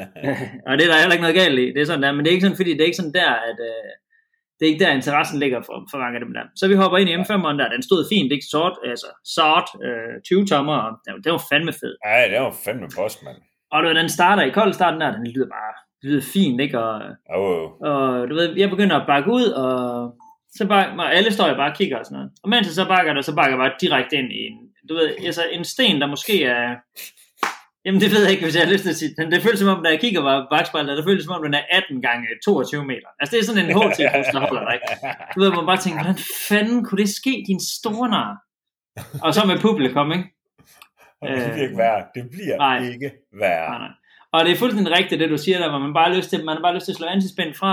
og 0.66 0.72
det 0.76 0.82
er 0.84 0.90
der 0.90 1.00
heller 1.02 1.16
ikke 1.16 1.26
noget 1.26 1.40
galt 1.42 1.58
i, 1.58 1.66
det 1.74 1.80
er 1.80 1.84
sådan 1.84 2.02
der, 2.02 2.12
men 2.12 2.20
det 2.20 2.28
er 2.28 2.36
ikke 2.36 2.46
sådan, 2.46 2.60
fordi 2.60 2.72
det 2.72 2.80
er 2.80 2.90
ikke 2.90 3.02
sådan 3.02 3.18
der, 3.20 3.32
at 3.50 3.58
øh, 3.70 3.90
det 4.56 4.66
er 4.66 4.72
ikke 4.72 4.84
der 4.84 4.98
interessen 5.00 5.38
ligger 5.38 5.60
for, 5.66 5.76
for 5.90 5.98
mange 5.98 6.16
af 6.18 6.22
dem 6.24 6.32
der. 6.36 6.44
Så 6.60 6.64
vi 6.68 6.74
hopper 6.74 6.98
ind 6.98 7.10
i 7.10 7.16
M5'eren 7.22 7.58
der, 7.60 7.74
den 7.74 7.82
stod 7.82 8.00
fint, 8.12 8.32
ikke 8.32 8.50
sort, 8.54 8.76
altså 8.92 9.08
sort, 9.36 9.68
øh, 9.86 10.14
20 10.24 10.46
tommer, 10.46 10.76
og 10.86 10.90
det 11.24 11.32
var, 11.32 11.42
fandme 11.52 11.72
fed. 11.80 11.94
Ej, 12.04 12.28
det 12.30 12.38
var 12.40 12.54
fandme 12.64 12.88
boss, 12.96 13.14
mand. 13.24 13.38
Og 13.72 13.82
du 13.82 13.88
ved, 13.88 13.94
den 13.94 14.08
starter 14.08 14.42
i 14.42 14.50
kold 14.50 14.72
starten 14.72 15.00
der, 15.00 15.12
den 15.16 15.26
lyder 15.26 15.46
bare, 15.46 15.72
det 16.02 16.10
lyder 16.10 16.22
fint, 16.32 16.60
ikke? 16.60 16.78
Og, 16.78 17.00
Oh, 17.36 17.70
og 17.80 18.28
du 18.30 18.34
ved, 18.34 18.56
jeg 18.56 18.70
begynder 18.70 18.96
at 19.00 19.06
bakke 19.06 19.30
ud, 19.32 19.44
og 19.44 19.70
så 20.56 20.66
bakker, 20.68 21.02
og 21.02 21.14
alle 21.14 21.32
står 21.32 21.48
jo 21.48 21.54
bare 21.54 21.70
og 21.70 21.76
kigger 21.76 21.98
og 21.98 22.04
sådan 22.04 22.16
noget. 22.16 22.30
Og 22.42 22.48
mens 22.48 22.66
jeg 22.66 22.74
så 22.74 22.84
bakker 22.88 23.12
der, 23.14 23.22
så 23.22 23.34
bakker 23.34 23.50
jeg 23.56 23.58
bare 23.64 23.78
direkte 23.80 24.16
ind 24.16 24.32
i 24.32 24.40
en, 24.48 24.56
du 24.88 24.94
ved, 24.94 25.08
altså 25.26 25.42
en 25.52 25.64
sten, 25.64 26.00
der 26.00 26.06
måske 26.06 26.44
er, 26.44 26.76
jamen 27.84 28.00
det 28.00 28.10
ved 28.12 28.22
jeg 28.22 28.30
ikke, 28.30 28.44
hvis 28.44 28.56
jeg 28.56 28.64
har 28.64 28.72
lyst 28.72 28.82
til 28.84 28.90
at 28.90 28.96
sige, 28.96 29.14
men 29.18 29.32
det 29.32 29.42
føles 29.42 29.60
som 29.60 29.68
om, 29.76 29.82
da 29.84 29.90
jeg 29.90 30.00
kigger 30.00 30.20
på 30.20 30.46
bagspejlet, 30.54 30.98
der 30.98 31.04
føles 31.08 31.24
som 31.24 31.34
om, 31.36 31.42
den 31.42 31.54
er 31.54 31.64
18 31.70 32.02
gange 32.02 32.26
22 32.44 32.84
meter. 32.84 33.08
Altså 33.20 33.30
det 33.32 33.40
er 33.40 33.46
sådan 33.48 33.64
en 33.64 33.72
HT-bus, 33.78 34.28
der 34.34 34.40
holder 34.46 34.64
dig? 34.70 34.76
Du 35.34 35.40
ved, 35.40 35.50
man 35.50 35.66
bare 35.70 35.76
tænker, 35.84 35.98
hvordan 36.02 36.20
fanden 36.48 36.84
kunne 36.84 37.00
det 37.04 37.08
ske, 37.20 37.44
din 37.50 37.60
store 37.78 38.08
nar? 38.16 38.30
Og 39.24 39.34
så 39.34 39.40
med 39.46 39.58
publikum, 39.58 40.12
ikke? 40.12 40.26
Det 41.28 41.52
bliver 41.52 41.62
ikke 41.68 41.78
værre. 41.78 42.04
Det 42.14 42.30
bliver 42.30 42.56
nej. 42.56 42.88
ikke 42.92 43.10
værre. 43.40 43.68
Nej, 43.70 43.78
nej. 43.78 43.88
Og 44.32 44.44
det 44.44 44.52
er 44.52 44.56
fuldstændig 44.56 44.92
rigtigt, 44.98 45.20
det 45.20 45.30
du 45.30 45.38
siger 45.38 45.58
der, 45.58 45.68
hvor 45.70 45.78
man 45.78 45.94
bare 45.94 46.08
har 46.10 46.16
lyst 46.16 46.30
til, 46.30 46.44
man 46.44 46.56
har 46.56 46.62
bare 46.62 46.74
lyst 46.74 46.84
til 46.84 46.92
at 46.92 46.96
slå 46.96 47.06
antispænd 47.06 47.54
fra, 47.54 47.72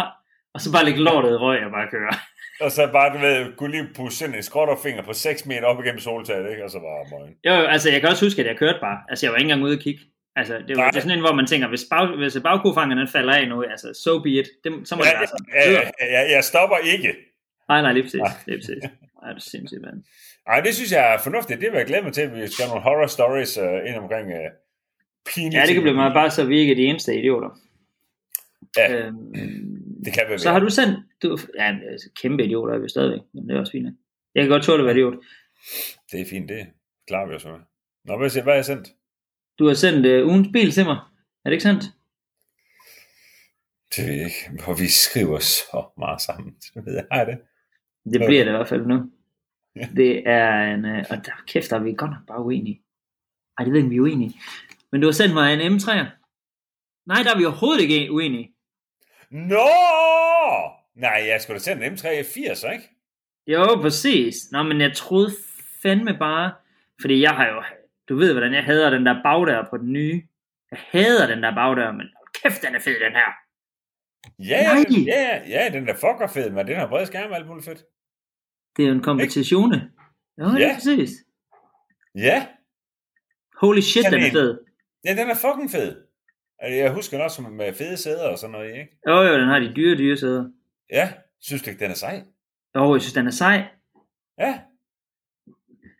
og 0.54 0.62
så 0.62 0.72
bare 0.72 0.86
lægge 0.86 1.00
lortet 1.00 1.32
i 1.32 1.34
røg 1.36 1.66
og 1.66 1.72
bare 1.72 1.88
køre. 1.92 2.14
Og 2.66 2.72
så 2.72 2.90
bare, 2.92 3.14
du 3.14 3.18
ved, 3.18 3.56
kunne 3.58 3.72
lige 3.72 3.88
pusse 3.96 4.18
sådan 4.20 4.36
en 4.36 4.44
skrotterfinger 4.44 5.04
på 5.04 5.14
6 5.14 5.46
meter 5.46 5.66
op 5.66 5.84
igennem 5.84 6.00
soltaget, 6.00 6.50
ikke? 6.52 6.64
Og 6.64 6.70
så 6.72 6.80
bare 6.80 7.20
møgen. 7.20 7.34
Jo, 7.46 7.54
jo, 7.54 7.66
altså 7.74 7.92
jeg 7.92 8.02
kan 8.02 8.10
også 8.10 8.26
huske, 8.26 8.42
at 8.42 8.48
jeg 8.48 8.58
kørte 8.58 8.80
bare. 8.82 8.98
Altså 9.10 9.26
jeg 9.26 9.32
var 9.32 9.38
ikke 9.38 9.50
engang 9.52 9.64
ude 9.68 9.74
at 9.74 9.80
kigge. 9.80 10.02
Altså 10.36 10.54
det 10.68 10.74
var 10.78 10.84
Nej. 10.84 10.90
det 10.92 10.98
er 10.98 11.02
sådan 11.02 11.18
en, 11.18 11.24
hvor 11.26 11.34
man 11.34 11.48
tænker, 11.48 11.68
hvis, 11.68 11.86
bag, 11.92 12.08
hvis 12.22 12.38
bagkofangeren 12.44 13.08
falder 13.08 13.34
af 13.34 13.48
nu, 13.48 13.64
altså 13.64 14.00
so 14.04 14.20
be 14.24 14.30
it, 14.30 14.48
det, 14.64 14.72
så 14.90 14.96
må 14.96 15.02
Ja, 15.04 15.10
det 15.10 15.20
være 15.20 15.28
sådan. 15.28 15.48
ja, 15.56 15.72
ja, 15.72 16.06
ja, 16.16 16.22
jeg 16.36 16.44
stopper 16.44 16.78
ikke. 16.94 17.16
Nej, 17.70 17.82
nej, 17.82 17.92
lige 17.94 18.04
præcis. 18.04 18.22
Lige 18.48 18.58
præcis. 18.58 18.84
Ej, 19.24 19.30
det 19.34 19.38
er 19.46 19.50
sindssygt, 19.56 19.82
mand. 19.82 20.04
Ej, 20.48 20.62
det 20.62 20.76
synes 20.76 20.92
jeg 20.92 21.14
er 21.14 21.18
fornuftigt. 21.24 21.62
Det 21.62 21.72
vil 21.72 21.78
jeg 21.78 21.88
glæde 21.88 22.04
mig 22.04 22.14
til, 22.14 22.22
at 22.22 22.34
vi 22.36 22.48
skal 22.48 22.66
have 22.66 22.72
nogle 22.74 22.84
horror 22.84 23.08
stories 23.08 23.58
uh, 23.58 23.90
ind 23.90 23.96
omkring 23.96 24.28
uh, 24.28 24.52
pinlige 25.34 25.60
Ja, 25.60 25.66
det 25.66 25.74
kan 25.74 25.84
blive 25.84 25.96
meget 25.96 26.14
bare 26.14 26.32
så, 26.32 26.46
vi 26.46 26.60
ikke 26.60 26.72
er 26.72 26.76
de 26.76 26.86
eneste 26.86 27.20
idioter. 27.20 27.50
Ja. 28.78 28.96
Øhm, 28.96 29.34
Det 30.06 30.14
kan 30.14 30.24
være 30.30 30.40
så 30.40 30.52
har 30.52 30.60
du 30.60 30.70
sendt, 30.70 31.00
du, 31.22 31.38
ja, 31.60 31.78
altså, 31.92 32.10
kæmpe 32.22 32.44
idioter 32.44 32.74
er 32.74 32.80
vi 32.80 32.90
stadigvæk, 32.90 33.22
men 33.34 33.50
det 33.50 33.56
er 33.56 33.60
også 33.60 33.72
fint. 33.72 33.88
Jeg 34.36 34.44
kan 34.44 34.50
godt 34.50 34.64
tåle 34.64 34.82
at 34.82 34.86
være 34.86 34.96
idiot. 34.96 35.14
Det 36.12 36.22
er 36.22 36.26
fint, 36.30 36.50
det 36.50 36.68
klarer 37.08 37.28
vi 37.28 37.36
os 37.36 37.46
med. 37.46 37.60
Nå, 38.06 38.18
hvad, 38.18 38.30
hvad 38.32 38.44
har 38.44 38.54
jeg 38.54 38.66
sendt? 38.66 38.88
Du 39.60 39.68
har 39.68 39.74
sendt 39.74 40.06
uh, 40.06 40.28
ugens 40.28 40.48
bil 40.54 40.72
til 40.72 40.86
mig. 40.86 40.98
Er 41.46 41.50
det 41.50 41.52
ikke 41.52 41.64
sandt? 41.64 41.84
Det 43.96 44.08
ved 44.08 44.14
jeg 44.14 44.26
ikke, 44.26 44.64
hvor 44.64 44.74
vi 44.74 44.88
skriver 44.88 45.40
så 45.40 45.80
meget 45.98 46.22
sammen. 46.22 46.56
Det 46.62 46.70
ved 46.86 46.94
jeg, 46.94 47.06
jeg 47.12 47.28
det? 47.28 47.38
Det 48.14 48.22
bliver 48.28 48.44
det 48.44 48.52
i 48.52 48.56
hvert 48.56 48.70
fald 48.70 48.86
nu. 48.86 49.12
Det 49.98 50.28
er 50.30 50.74
en, 50.74 50.86
øh, 50.86 51.06
og 51.10 51.26
der, 51.26 51.32
kæft, 51.48 51.70
der 51.70 51.76
er 51.76 51.80
vi 51.84 51.94
godt 51.98 52.12
nok 52.12 52.28
bare 52.28 52.42
uenige. 52.42 52.82
Ej, 53.58 53.64
det 53.64 53.74
ved 53.74 53.80
ikke, 53.80 53.90
vi 53.90 53.96
er 53.96 54.02
uenige. 54.02 54.34
Men 54.92 55.02
du 55.02 55.08
har 55.08 55.12
sendt 55.12 55.34
mig 55.34 55.54
en 55.54 55.76
M3'er. 55.76 56.06
Nej, 57.06 57.24
der 57.24 57.34
er 57.34 57.38
vi 57.38 57.46
overhovedet 57.46 57.82
ikke 57.82 58.12
uenige. 58.12 58.54
Nå! 59.32 59.70
Nej, 60.96 61.24
jeg 61.28 61.42
skulle 61.42 61.56
da 61.60 61.64
sende 61.64 61.86
en 61.86 61.94
M380, 61.94 62.72
ikke? 62.74 62.90
Jo, 63.48 63.80
præcis. 63.82 64.52
Nå, 64.52 64.64
men 64.64 64.82
jeg 64.82 64.94
troede 64.94 65.32
fandme 65.82 66.18
bare, 66.20 66.54
fordi 67.02 67.22
jeg 67.22 67.32
har 67.32 67.48
jo, 67.48 67.64
du 68.10 68.16
ved, 68.16 68.32
hvordan 68.34 68.54
jeg 68.54 68.64
hader 68.64 68.90
den 68.90 69.06
der 69.06 69.24
bagdør 69.24 69.68
på 69.70 69.78
den 69.78 69.94
nye. 69.94 70.24
Jeg 70.72 70.80
hader 70.92 71.28
den 71.28 71.44
der 71.44 71.56
bagdør, 71.56 71.92
men 71.92 72.08
kæft, 72.44 72.62
den 72.62 72.76
er 72.76 72.80
fed, 72.80 73.00
den 73.00 73.12
her. 73.12 73.32
Ja, 74.40 74.74
Nej. 74.74 74.86
ja, 75.08 75.42
ja, 75.48 75.70
den 75.74 75.88
der 75.88 75.94
fucker 75.94 76.28
fed, 76.34 76.50
men 76.52 76.68
den 76.68 76.76
har 76.76 76.88
bred 76.88 77.06
skærm 77.06 77.32
og 77.32 77.38
alt 77.38 77.48
muligt 77.48 77.66
fedt. 77.66 77.84
Det 78.78 78.84
er 78.84 78.88
jo 78.90 78.94
en 78.96 79.02
kompetition. 79.04 79.74
Jo, 79.74 80.46
ja, 80.46 80.58
Ja. 80.60 80.74
præcis. 80.76 81.10
Ja, 82.16 82.48
Holy 83.62 83.80
shit, 83.82 84.06
den 84.06 84.14
er 84.24 84.32
fed. 84.32 84.60
ja, 85.06 85.10
den 85.12 85.30
er 85.30 85.36
fucking 85.36 85.72
fed. 85.72 85.96
Altså, 86.60 86.76
Jeg 86.78 86.94
husker 86.94 87.18
den 87.18 87.24
også 87.26 87.42
med 87.42 87.74
fede 87.74 87.98
sæder 87.98 88.30
og 88.30 88.38
sådan 88.38 88.52
noget, 88.52 88.72
ikke? 88.72 88.98
Jo, 89.08 89.22
jo, 89.22 89.34
den 89.40 89.48
har 89.48 89.60
de 89.60 89.74
dyre, 89.76 89.98
dyre 89.98 90.18
sæder. 90.18 90.50
Ja, 90.92 91.14
synes 91.42 91.62
du 91.64 91.70
ikke, 91.70 91.80
den 91.84 91.92
er 91.92 91.96
sej? 91.96 92.24
Jo, 92.76 92.94
jeg 92.96 93.02
synes, 93.02 93.14
den 93.14 93.28
er 93.28 93.32
sej. 93.32 93.64
Ja, 94.40 94.60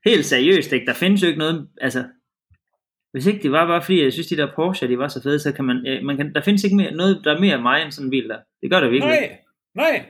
Helt 0.06 0.26
seriøst, 0.26 0.72
ikke? 0.74 0.86
Der 0.86 0.94
findes 0.94 1.22
jo 1.24 1.28
ikke 1.28 1.40
noget, 1.40 1.70
altså, 1.82 2.06
hvis 3.12 3.26
ikke 3.26 3.44
det 3.44 3.52
var 3.52 3.68
bare 3.68 3.82
fordi, 3.82 4.04
jeg 4.04 4.14
synes, 4.14 4.28
de 4.28 4.38
der 4.38 4.56
Porsche, 4.56 4.88
de 4.88 4.98
var 4.98 5.08
så 5.08 5.24
fede, 5.24 5.40
så 5.40 5.52
kan 5.54 5.66
man, 5.66 5.82
ja, 5.86 6.02
man 6.02 6.18
kan, 6.18 6.34
der 6.34 6.42
findes 6.42 6.64
ikke 6.64 6.76
mere, 6.76 6.92
noget, 6.92 7.22
der 7.24 7.36
er 7.36 7.40
mere 7.40 7.54
af 7.56 7.62
mig 7.62 7.82
end 7.84 7.92
sådan 7.92 8.08
en 8.08 8.12
bil 8.12 8.30
der. 8.30 8.40
Det 8.62 8.72
gør 8.72 8.80
der 8.80 8.90
virkelig 8.90 9.14
nej, 9.14 9.38
nej. 9.76 10.06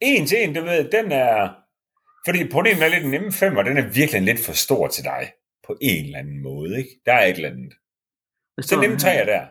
En 0.00 0.26
til 0.26 0.38
en, 0.44 0.54
du 0.54 0.60
ved, 0.62 0.90
den 0.90 1.12
er... 1.12 1.54
Fordi 2.26 2.48
problemet 2.48 2.82
er 2.82 2.88
lidt 2.88 3.04
en 3.04 3.14
M5, 3.14 3.58
og 3.58 3.64
den 3.64 3.76
er 3.76 3.86
virkelig 4.00 4.22
lidt 4.22 4.40
for 4.46 4.52
stor 4.52 4.88
til 4.88 5.04
dig. 5.04 5.32
På 5.66 5.76
en 5.82 6.04
eller 6.04 6.18
anden 6.18 6.42
måde, 6.42 6.78
ikke? 6.78 6.90
Der 7.06 7.12
er 7.12 7.26
et 7.26 7.36
eller 7.36 7.50
andet. 7.50 7.72
Så 8.60 8.68
står 8.68 8.76
der 8.76 8.88
den 8.88 8.90
her? 8.90 8.98
M3 8.98 9.08
er 9.20 9.24
der. 9.24 9.46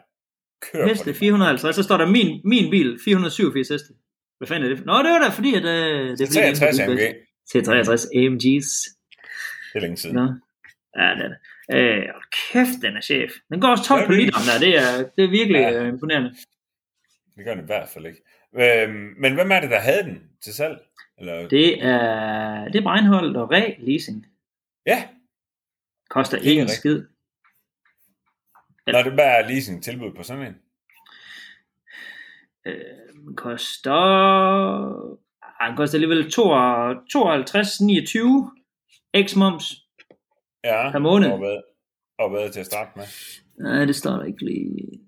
Kør 0.71 0.87
Heste 0.87 1.05
det. 1.05 1.15
450, 1.15 1.75
så 1.75 1.83
står 1.83 1.97
der 1.97 2.07
min, 2.07 2.41
min 2.45 2.71
bil, 2.71 2.99
487 3.05 3.67
heste. 3.69 3.93
Hvad 4.37 4.47
fanden 4.47 4.71
er 4.71 4.75
det? 4.75 4.85
Nå, 4.85 4.93
det 5.03 5.11
var 5.11 5.19
da 5.23 5.29
fordi, 5.29 5.55
at 5.55 5.65
øh, 5.65 6.17
det 6.17 6.21
er 6.21 6.27
fordi, 6.27 6.39
63 6.39 6.75
det 6.77 6.85
er 6.85 6.89
AMG. 6.91 7.15
Til 7.51 7.63
63 7.63 8.05
AMG's. 8.05 8.69
Det 9.73 9.75
er 9.75 9.79
længe 9.79 9.97
siden. 9.97 10.15
Nå. 10.15 10.25
Ja, 10.97 11.07
det 11.17 11.23
er 11.25 11.29
det. 11.33 11.37
Øh, 11.75 12.03
kæft, 12.51 12.81
den 12.81 12.97
er 12.97 13.01
chef. 13.01 13.31
Den 13.51 13.61
går 13.61 13.67
også 13.67 13.83
12 13.83 14.01
Ja, 14.01 14.05
på 14.07 14.11
literen 14.11 14.45
der. 14.51 14.57
Det 14.65 14.77
er, 14.77 15.09
det 15.15 15.23
er 15.23 15.29
virkelig 15.29 15.59
Ja. 15.61 15.69
ja. 15.69 15.87
imponerende. 15.87 16.29
Det 17.35 17.45
gør 17.45 17.53
den 17.53 17.63
i 17.63 17.65
hvert 17.65 17.89
fald 17.89 18.05
ikke. 18.05 18.21
Øhm, 18.61 19.13
men 19.21 19.33
hvem 19.33 19.51
er 19.51 19.59
det, 19.59 19.69
der 19.69 19.79
havde 19.79 20.03
den 20.03 20.17
til 20.43 20.53
salg? 20.53 20.77
Eller... 21.17 21.47
Det 21.47 21.83
er, 21.83 22.65
det 22.65 22.75
er 22.75 22.81
Breinholt 22.83 23.37
og 23.37 23.51
Re 23.51 23.75
Leasing. 23.79 24.25
Ja, 24.85 25.07
Koster 26.09 26.37
er 26.37 26.41
ikke 26.41 26.61
en 26.61 26.67
skid. 26.69 27.03
når 28.87 29.01
det 29.03 29.15
bare 29.17 29.43
er 29.43 29.47
leasing 29.47 29.83
tilbud 29.83 30.11
på 30.15 30.23
sådan 30.23 30.45
en. 30.47 30.55
Øh, 32.65 33.35
koster... 33.35 33.91
Ej, 35.61 35.67
den 35.67 35.77
koster 35.77 35.95
alligevel 35.95 36.23
52,29 36.23 36.29
x 39.27 39.35
moms. 39.35 39.73
Ja, 40.63 40.91
Per 40.91 40.99
måned. 40.99 41.31
Og 41.31 41.37
hvad, 41.37 41.61
og 42.19 42.29
hvad 42.29 42.49
til 42.51 42.59
at 42.59 42.65
starte 42.65 42.91
med. 42.95 43.03
Nej, 43.59 43.85
det 43.85 43.95
står 43.95 44.11
der 44.11 44.23
ikke 44.23 44.45
lige. 44.45 44.99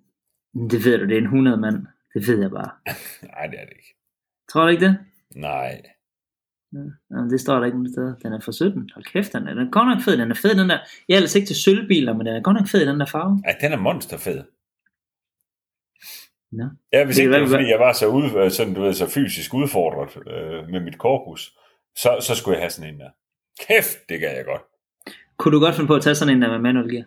Det 0.53 0.85
ved 0.85 0.97
du, 0.97 1.05
det 1.05 1.13
er 1.13 1.17
en 1.17 1.23
100 1.23 1.57
mand. 1.57 1.87
Det 2.13 2.27
ved 2.27 2.41
jeg 2.41 2.51
bare. 2.51 2.71
Nej, 3.33 3.47
det 3.47 3.59
er 3.59 3.65
det 3.65 3.73
ikke. 3.75 3.95
Tror 4.51 4.61
du 4.61 4.67
ikke 4.67 4.85
det? 4.85 4.99
Nej. 5.35 5.81
Ja, 6.73 7.17
det 7.31 7.41
står 7.41 7.55
der 7.59 7.65
ikke 7.65 7.77
nogen 7.77 7.93
steder. 7.93 8.15
Den 8.15 8.33
er 8.33 8.39
for 8.39 8.51
17. 8.51 8.89
Hold 8.93 9.05
kæft, 9.05 9.33
den 9.33 9.47
er, 9.47 9.53
den 9.53 9.67
er 9.67 9.71
godt 9.71 9.87
nok 9.87 10.01
fed. 10.05 10.17
Den 10.17 10.31
er 10.31 10.35
fed, 10.35 10.55
den 10.59 10.69
der. 10.69 10.79
Jeg 11.07 11.13
er 11.13 11.17
ellers 11.17 11.35
ikke 11.35 11.47
til 11.47 11.55
sølvbiler, 11.55 12.13
men 12.13 12.25
den 12.25 12.35
er 12.35 12.41
godt 12.41 12.57
nok 12.57 12.67
fed, 12.67 12.85
den 12.87 12.99
der 12.99 13.05
farve. 13.05 13.41
Ej, 13.45 13.55
den 13.61 13.71
er 13.71 13.77
monsterfed. 13.77 14.43
Nå. 16.51 16.63
Ja, 16.93 17.05
hvis 17.05 17.15
Det 17.15 17.23
ikke 17.23 17.33
det 17.33 17.41
var, 17.41 17.47
fordi 17.47 17.69
jeg 17.69 17.79
var 17.79 17.93
så, 17.93 18.07
ud, 18.07 18.49
sådan, 18.49 18.73
du 18.73 18.81
ved, 18.81 18.93
så 18.93 19.09
fysisk 19.09 19.53
udfordret 19.53 20.17
øh, 20.27 20.69
med 20.69 20.79
mit 20.79 20.97
korpus, 20.97 21.57
så, 21.95 22.17
så 22.21 22.35
skulle 22.35 22.55
jeg 22.55 22.63
have 22.63 22.69
sådan 22.69 22.93
en 22.93 22.99
der. 22.99 23.09
Kæft, 23.67 23.97
det 24.09 24.19
gør 24.19 24.29
jeg 24.29 24.45
godt. 24.45 24.61
Kunne 25.37 25.55
du 25.55 25.59
godt 25.59 25.75
finde 25.75 25.87
på 25.87 25.95
at 25.95 26.01
tage 26.01 26.15
sådan 26.15 26.35
en 26.35 26.41
der 26.41 26.49
med 26.49 26.59
manual 26.59 26.89
gear? 26.89 27.05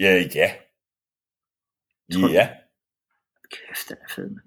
Ja, 0.00 0.24
ja. 0.34 0.50
Tror 2.12 2.28
Ja, 2.32 2.48
Kæft, 3.50 3.88
den 3.88 3.96
er 4.02 4.12
fed, 4.14 4.28
mand. 4.30 4.46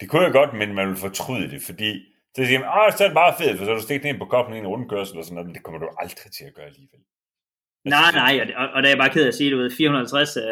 det 0.00 0.08
kunne 0.10 0.22
jeg 0.22 0.32
godt, 0.32 0.54
men 0.54 0.74
man 0.74 0.88
vil 0.88 0.96
fortryde 0.96 1.50
det, 1.50 1.62
fordi 1.62 2.11
så 2.36 2.40
siger 2.48 2.58
man, 2.62 2.68
åh, 2.78 2.88
så 2.96 3.00
er 3.04 3.08
det 3.08 3.14
bare 3.22 3.34
fedt, 3.40 3.54
for 3.58 3.64
så 3.64 3.70
har 3.70 3.78
du 3.78 3.86
stikket 3.88 4.08
ind 4.08 4.18
på 4.18 4.24
koppen 4.34 4.54
i 4.56 4.58
en 4.58 4.66
rundkørsel 4.72 5.18
og 5.18 5.24
sådan 5.24 5.34
noget, 5.34 5.46
men 5.48 5.54
det 5.56 5.62
kommer 5.64 5.78
du 5.80 5.88
aldrig 6.02 6.32
til 6.36 6.44
at 6.50 6.54
gøre 6.56 6.66
alligevel. 6.72 7.00
Nej, 7.94 8.10
nej, 8.22 8.32
og 8.42 8.46
og, 8.62 8.66
og 8.74 8.78
det 8.82 8.88
er 8.88 8.94
jeg 8.94 8.98
bare 9.04 9.14
ked 9.14 9.24
af 9.24 9.28
at 9.28 9.34
sige, 9.34 9.50
du 9.50 9.56
ved, 9.62 9.70
450 9.76 10.36
øh, 10.36 10.42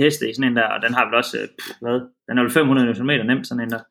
heste 0.00 0.30
i 0.30 0.34
sådan 0.34 0.50
en 0.50 0.56
der, 0.56 0.66
og 0.74 0.78
den 0.84 0.92
har 0.94 1.04
vel 1.06 1.14
også, 1.14 1.34
øh, 1.40 1.48
pff, 1.58 1.70
hvad, 1.82 1.96
den 2.28 2.34
er 2.38 2.42
vel 2.42 2.52
500 2.52 3.02
Nm 3.02 3.12
nemt, 3.30 3.46
sådan 3.48 3.62
en 3.64 3.70
der. 3.74 3.82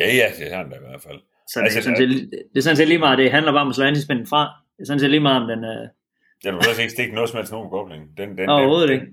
Ja, 0.00 0.06
ja, 0.20 0.26
det 0.38 0.52
har 0.54 0.62
den 0.62 0.70
da 0.72 0.76
i 0.82 0.84
hvert 0.88 1.02
fald. 1.06 1.20
Så 1.52 1.56
Altså, 1.60 1.76
det, 1.76 1.80
er 1.80 1.82
sådan 1.88 2.00
set, 2.02 2.30
det 2.52 2.58
er 2.60 2.66
sådan 2.68 2.76
set 2.80 2.88
lige 2.92 2.98
meget, 3.06 3.18
det 3.18 3.30
handler 3.36 3.52
bare 3.52 3.64
om 3.66 3.68
at 3.72 3.74
slå 3.78 3.84
antispænden 3.84 4.26
fra. 4.32 4.42
Det 4.76 4.82
er 4.82 4.86
sådan 4.90 5.00
set 5.00 5.10
lige 5.10 5.24
meget 5.28 5.38
om 5.42 5.46
den, 5.52 5.60
øh, 5.72 5.84
Ja, 6.44 6.48
du 6.50 6.56
kan 6.58 6.68
også 6.72 6.82
ikke 6.84 6.96
stikke 6.98 7.14
noget 7.14 7.28
som 7.30 7.36
helst 7.38 7.52
nogen 7.52 7.70
koblingen. 7.76 8.08
Den, 8.20 8.28
den, 8.38 8.48
Overhovedet 8.48 8.88
den, 8.88 8.94
ikke. 9.00 9.06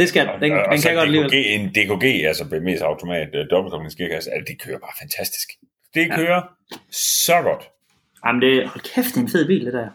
det 0.00 0.06
skal, 0.08 0.28
Og- 0.28 0.40
den, 0.40 0.52
og- 0.52 0.58
og 0.66 0.72
den 0.72 0.78
så 0.80 0.88
kan 0.88 0.96
godt 0.96 1.06
alligevel. 1.10 1.30
En 1.56 1.62
DKG, 1.76 2.04
altså 2.30 2.44
BMS 2.50 2.80
automat, 2.90 3.30
uh, 3.38 3.42
dobbeltkoblingsgearkasse, 3.52 4.28
altså, 4.34 4.46
det 4.52 4.56
kører 4.64 4.78
bare 4.86 4.94
fantastisk. 5.02 5.48
Det 5.94 6.08
Ja. 6.08 6.16
kører 6.16 6.42
så 6.90 7.42
godt. 7.42 7.70
Jamen 8.26 8.42
det, 8.42 8.68
hold 8.68 8.94
kæft, 8.94 9.08
det 9.08 9.16
er 9.16 9.20
en 9.20 9.28
fed 9.28 9.46
bil, 9.46 9.64
det 9.66 9.72
der. 9.72 9.90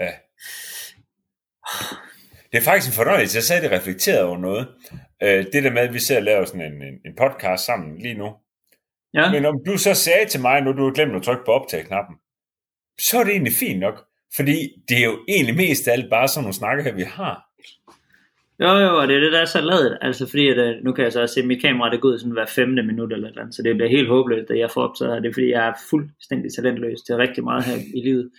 Ja. 0.00 0.12
Det 2.52 2.58
er 2.58 2.62
faktisk 2.64 2.88
en 2.92 2.96
fornøjelse. 3.04 3.36
Jeg 3.36 3.42
sagde, 3.42 3.62
det 3.62 3.70
reflekteret 3.72 4.22
over 4.22 4.38
noget. 4.38 4.68
Øh, 5.22 5.44
det 5.52 5.64
der 5.64 5.70
med, 5.72 5.82
at 5.82 5.94
vi 5.94 5.98
ser 5.98 6.16
og 6.16 6.22
laver 6.22 6.44
sådan 6.44 6.60
en, 6.72 6.82
en, 6.82 6.94
en 7.06 7.16
podcast 7.16 7.64
sammen 7.64 7.98
lige 7.98 8.14
nu. 8.14 8.34
Ja, 9.14 9.30
Men 9.32 9.44
om 9.44 9.56
du 9.66 9.78
så 9.78 9.94
sagde 9.94 10.26
til 10.28 10.40
mig, 10.40 10.60
nu 10.62 10.72
du 10.72 10.84
har 10.84 10.92
glemt 10.92 11.16
at 11.16 11.22
trykke 11.22 11.42
på 11.46 11.52
optag-knappen, 11.52 12.16
så 13.00 13.18
er 13.20 13.24
det 13.24 13.32
egentlig 13.32 13.52
fint 13.52 13.80
nok. 13.80 14.04
Fordi 14.36 14.68
det 14.88 14.98
er 14.98 15.04
jo 15.04 15.24
egentlig 15.28 15.56
mest 15.56 15.88
af 15.88 15.92
alt 15.92 16.10
bare 16.10 16.28
sådan 16.28 16.42
nogle 16.42 16.54
snakke 16.54 16.82
her, 16.82 16.92
vi 16.92 17.02
har. 17.02 17.44
Jo 18.62 18.78
jo, 18.86 19.00
og 19.00 19.08
det 19.08 19.16
er 19.16 19.20
det, 19.20 19.32
der 19.32 19.40
er 19.40 19.44
så 19.44 19.60
lavet. 19.60 19.98
Altså 20.00 20.30
fordi, 20.30 20.48
at, 20.48 20.58
øh, 20.58 20.84
nu 20.84 20.92
kan 20.92 21.04
jeg 21.04 21.12
så 21.12 21.20
også 21.20 21.34
se, 21.34 21.40
at 21.40 21.46
mit 21.46 21.62
kamera 21.62 21.90
det 21.90 22.00
går 22.00 22.08
ud 22.08 22.18
sådan 22.18 22.32
hver 22.32 22.46
femte 22.46 22.82
minut 22.82 23.12
eller 23.12 23.26
et 23.26 23.30
eller 23.30 23.42
andet, 23.42 23.54
så 23.54 23.62
det 23.62 23.76
bliver 23.76 23.90
helt 23.90 24.08
håbløst, 24.08 24.50
at 24.50 24.58
jeg 24.58 24.70
får 24.70 24.82
optaget 24.82 25.12
her. 25.12 25.20
Det 25.20 25.28
er 25.28 25.32
fordi, 25.32 25.50
jeg 25.50 25.68
er 25.68 25.72
fuldstændig 25.90 26.52
talentløs 26.54 27.00
til 27.06 27.16
rigtig 27.16 27.44
meget 27.44 27.64
her 27.64 27.76
i 27.94 28.00
livet. 28.08 28.30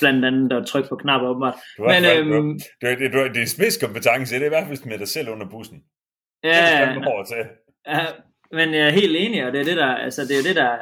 Blandt 0.00 0.24
andet 0.24 0.52
at 0.52 0.66
trykke 0.66 0.88
på 0.88 0.96
knapper 0.96 1.28
åbenbart. 1.28 1.54
Du 1.76 1.82
har, 1.82 1.90
Men, 1.94 2.04
øhm, 2.12 2.58
du, 2.82 2.86
du, 3.00 3.04
du, 3.14 3.28
det 3.34 3.42
er 3.42 3.54
spidskompetence, 3.56 4.34
det 4.34 4.42
er 4.42 4.46
i 4.46 4.48
hvert 4.56 4.66
fald 4.66 4.88
med 4.90 4.98
dig 4.98 5.08
selv 5.08 5.28
under 5.28 5.46
bussen. 5.48 5.78
Det 6.42 6.48
ja, 6.48 6.80
er 6.80 7.06
over 7.06 7.24
til. 7.24 7.42
Ja, 7.88 8.06
men 8.52 8.74
jeg 8.74 8.86
er 8.86 8.90
helt 8.90 9.16
enig, 9.16 9.46
og 9.46 9.52
det 9.52 9.60
er 9.60 9.64
det 9.64 9.76
der, 9.76 9.86
altså 9.86 10.22
det 10.28 10.38
er 10.38 10.42
det 10.42 10.56
der, 10.56 10.72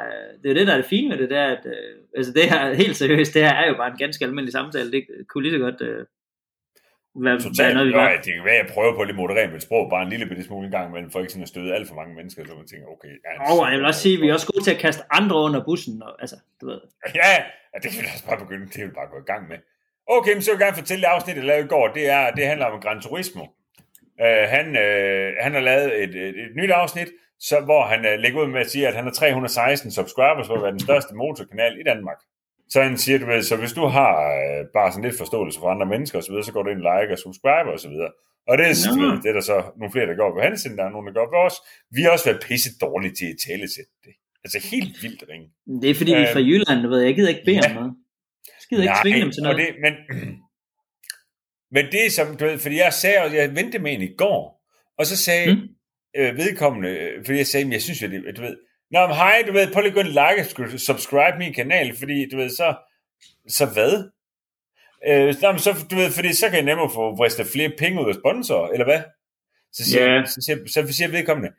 det 0.43 0.49
er 0.49 0.53
det 0.53 0.67
der 0.67 0.73
er 0.73 0.77
det 0.77 0.85
fine 0.85 1.11
ved 1.11 1.17
det, 1.17 1.29
der, 1.29 1.45
at, 1.45 1.65
øh, 1.65 1.95
altså 2.17 2.33
det 2.33 2.43
her, 2.43 2.73
helt 2.73 2.95
seriøst, 2.95 3.33
det 3.33 3.41
her 3.41 3.53
er 3.53 3.67
jo 3.67 3.75
bare 3.77 3.91
en 3.91 3.97
ganske 3.97 4.25
almindelig 4.25 4.51
samtale, 4.51 4.91
det 4.91 5.05
kunne 5.29 5.43
lige 5.43 5.53
så 5.53 5.59
godt 5.59 5.81
øh, 5.81 6.05
være 7.23 7.39
Totalt. 7.39 7.73
noget, 7.73 7.87
vi 7.89 7.93
var. 7.93 8.09
ja, 8.09 8.17
det 8.25 8.33
kan 8.33 8.43
være, 8.49 8.59
at 8.59 8.65
jeg 8.65 8.73
prøver 8.73 8.93
på 8.95 9.01
at 9.01 9.07
lidt 9.07 9.17
moderere 9.17 9.47
mit 9.51 9.63
sprog, 9.63 9.89
bare 9.89 10.03
en 10.03 10.09
lille 10.09 10.25
bitte 10.25 10.43
smule 10.43 10.65
en 10.65 10.71
gang 10.71 10.89
imellem, 10.89 11.11
for 11.11 11.19
ikke 11.19 11.31
sådan 11.31 11.43
at 11.43 11.53
støde 11.55 11.75
alt 11.75 11.87
for 11.87 11.95
mange 11.95 12.15
mennesker, 12.15 12.45
så 12.45 12.53
man 12.61 12.67
tænker, 12.67 12.87
okay. 12.95 13.13
Ja, 13.25 13.31
Og 13.51 13.71
jeg 13.71 13.77
vil 13.79 13.85
også 13.85 14.01
sige, 14.01 14.15
at 14.17 14.21
vi 14.21 14.29
er 14.29 14.33
også 14.33 14.47
gode 14.53 14.63
til 14.63 14.71
at 14.75 14.81
kaste 14.85 15.03
andre 15.11 15.35
under 15.35 15.61
bussen, 15.65 16.03
og, 16.03 16.11
altså, 16.23 16.37
du 16.61 16.65
ved. 16.71 16.79
Ja, 17.21 17.31
ja, 17.73 17.77
det 17.83 17.87
kan 17.91 18.01
vi 18.01 18.07
også 18.13 18.25
bare 18.29 18.39
begynde, 18.43 18.65
det 18.73 18.77
vil 18.81 18.89
vi 18.91 18.97
bare 19.01 19.09
gå 19.13 19.17
i 19.25 19.27
gang 19.31 19.43
med. 19.51 19.57
Okay, 20.07 20.33
men 20.33 20.41
så 20.41 20.51
vil 20.51 20.57
jeg 20.57 20.65
gerne 20.65 20.77
fortælle 20.81 21.01
det 21.01 21.07
afsnit, 21.15 21.35
jeg 21.35 21.43
lavede 21.43 21.65
i 21.65 21.73
går, 21.75 21.87
det, 21.87 22.09
er, 22.09 22.31
det 22.37 22.43
handler 22.51 22.65
om 22.65 22.81
Gran 22.81 23.01
Turismo. 23.01 23.43
Uh, 24.25 24.43
han, 24.55 24.65
uh, 24.67 25.27
han 25.43 25.51
har 25.57 25.63
lavet 25.69 26.03
et, 26.03 26.15
et, 26.15 26.35
et 26.43 26.51
nyt 26.55 26.71
afsnit, 26.71 27.09
så, 27.39 27.55
hvor 27.59 27.83
han 27.85 27.99
uh, 27.99 28.13
lægger 28.23 28.41
ud 28.41 28.47
med 28.47 28.61
at 28.61 28.69
sige, 28.69 28.87
at 28.87 28.95
han 28.95 29.03
har 29.03 29.11
316 29.11 29.91
subscribers, 29.91 30.49
at 30.49 30.61
være 30.61 30.71
den 30.71 30.79
største 30.79 31.15
motorkanal 31.15 31.79
i 31.79 31.83
Danmark. 31.83 32.19
Så 32.69 32.77
han 32.83 32.97
siger, 32.97 33.17
du 33.19 33.25
ved, 33.25 33.41
så 33.43 33.55
hvis 33.55 33.73
du 33.73 33.85
har 33.97 34.13
uh, 34.41 34.67
bare 34.77 34.91
sådan 34.91 35.05
lidt 35.07 35.17
forståelse 35.17 35.59
for 35.59 35.69
andre 35.69 35.85
mennesker 35.93 36.17
osv., 36.19 36.35
så 36.43 36.51
går 36.53 36.63
du 36.63 36.69
ind 36.69 36.81
og 36.85 36.87
like 36.95 37.13
og 37.15 37.19
subscribe 37.19 37.67
osv. 37.75 37.95
Og 38.49 38.53
det 38.57 38.65
er, 38.69 38.73
du 38.95 39.01
ved, 39.03 39.13
det 39.23 39.29
er 39.29 39.37
der 39.39 39.45
så 39.51 39.57
nogle 39.79 39.91
flere, 39.91 40.07
der 40.09 40.15
går 40.21 40.29
på 40.35 40.41
hans 40.45 40.61
side, 40.61 40.77
der 40.77 40.85
er 40.85 40.93
nogle, 40.95 41.07
der 41.07 41.19
går 41.21 41.29
på 41.35 41.39
os. 41.47 41.57
Vi 41.95 42.01
har 42.03 42.11
også 42.15 42.25
været 42.29 42.41
pisse 42.47 42.69
dårlige 42.85 43.13
til 43.19 43.27
at 43.33 43.37
tale 43.47 43.67
til 43.75 43.85
det. 44.05 44.13
Altså 44.43 44.57
helt 44.71 44.93
vildt 45.03 45.23
ringe. 45.29 45.47
Det 45.81 45.89
er 45.89 45.95
fordi, 46.01 46.11
vi 46.19 46.23
er 46.27 46.33
fra 46.33 46.43
Øh, 46.43 46.49
Jylland, 46.49 46.79
du 46.83 46.89
ved, 46.89 47.01
jeg 47.07 47.15
gider 47.15 47.29
ikke 47.35 47.45
bede 47.49 47.61
ja. 47.63 47.69
om 47.69 47.75
noget. 47.79 47.91
Jeg 48.47 48.65
gider 48.69 48.83
ikke 48.83 49.01
tvinge 49.03 49.21
dem 49.23 49.31
til 49.31 49.41
og 49.45 49.53
noget. 49.53 49.59
det, 49.61 49.69
men, 49.85 49.93
men 51.75 51.83
det 51.91 52.01
er 52.05 52.11
som, 52.17 52.27
du 52.37 52.45
ved, 52.45 52.57
fordi 52.65 52.75
jeg 52.85 52.93
sagde, 52.93 53.17
og 53.23 53.35
jeg 53.35 53.55
vendte 53.59 53.79
med 53.79 53.91
en 53.93 54.01
i 54.01 54.13
går, 54.23 54.39
og 54.99 55.05
så 55.05 55.15
sagde 55.27 55.45
Mm. 55.53 55.59
mm. 55.59 56.21
øh, 56.21 56.37
vedkommende, 56.37 56.89
øh, 56.89 57.25
fordi 57.25 57.37
jeg 57.37 57.47
sagde, 57.47 57.65
men 57.65 57.73
jeg 57.73 57.81
synes 57.81 58.01
jo, 58.01 58.07
det, 58.07 58.37
du 58.37 58.41
ved, 58.41 58.55
Nå, 58.95 59.07
men 59.07 59.15
hej, 59.15 59.43
du 59.47 59.51
ved, 59.53 59.73
prøv 59.73 59.81
lige 59.81 59.89
at 59.89 59.93
gå 59.93 59.99
ind 59.99 60.17
og 60.17 60.27
like 60.27 60.79
subscribe 60.79 61.37
min 61.37 61.53
kanal, 61.53 61.97
fordi, 61.97 62.29
du 62.29 62.37
ved, 62.37 62.49
så, 62.49 62.75
så 63.47 63.65
hvad? 63.65 63.93
Øh, 65.07 65.35
nå, 65.41 65.51
men 65.51 65.59
så, 65.59 65.71
du 65.91 65.95
ved, 65.95 66.11
fordi 66.11 66.33
så 66.33 66.45
kan 66.49 66.55
jeg 66.55 66.65
nemmere 66.65 66.89
få 66.89 67.15
vristet 67.15 67.47
flere 67.47 67.71
penge 67.77 68.01
ud 68.01 68.09
af 68.09 68.15
sponsorer, 68.15 68.69
eller 68.69 68.85
hvad? 68.85 69.01
Så 69.71 69.85
siger, 69.85 70.07
yeah. 70.07 70.27
så, 70.27 70.41
siger, 70.45 70.57
så 70.73 70.93
siger 70.93 71.07
vedkommende, 71.07 71.51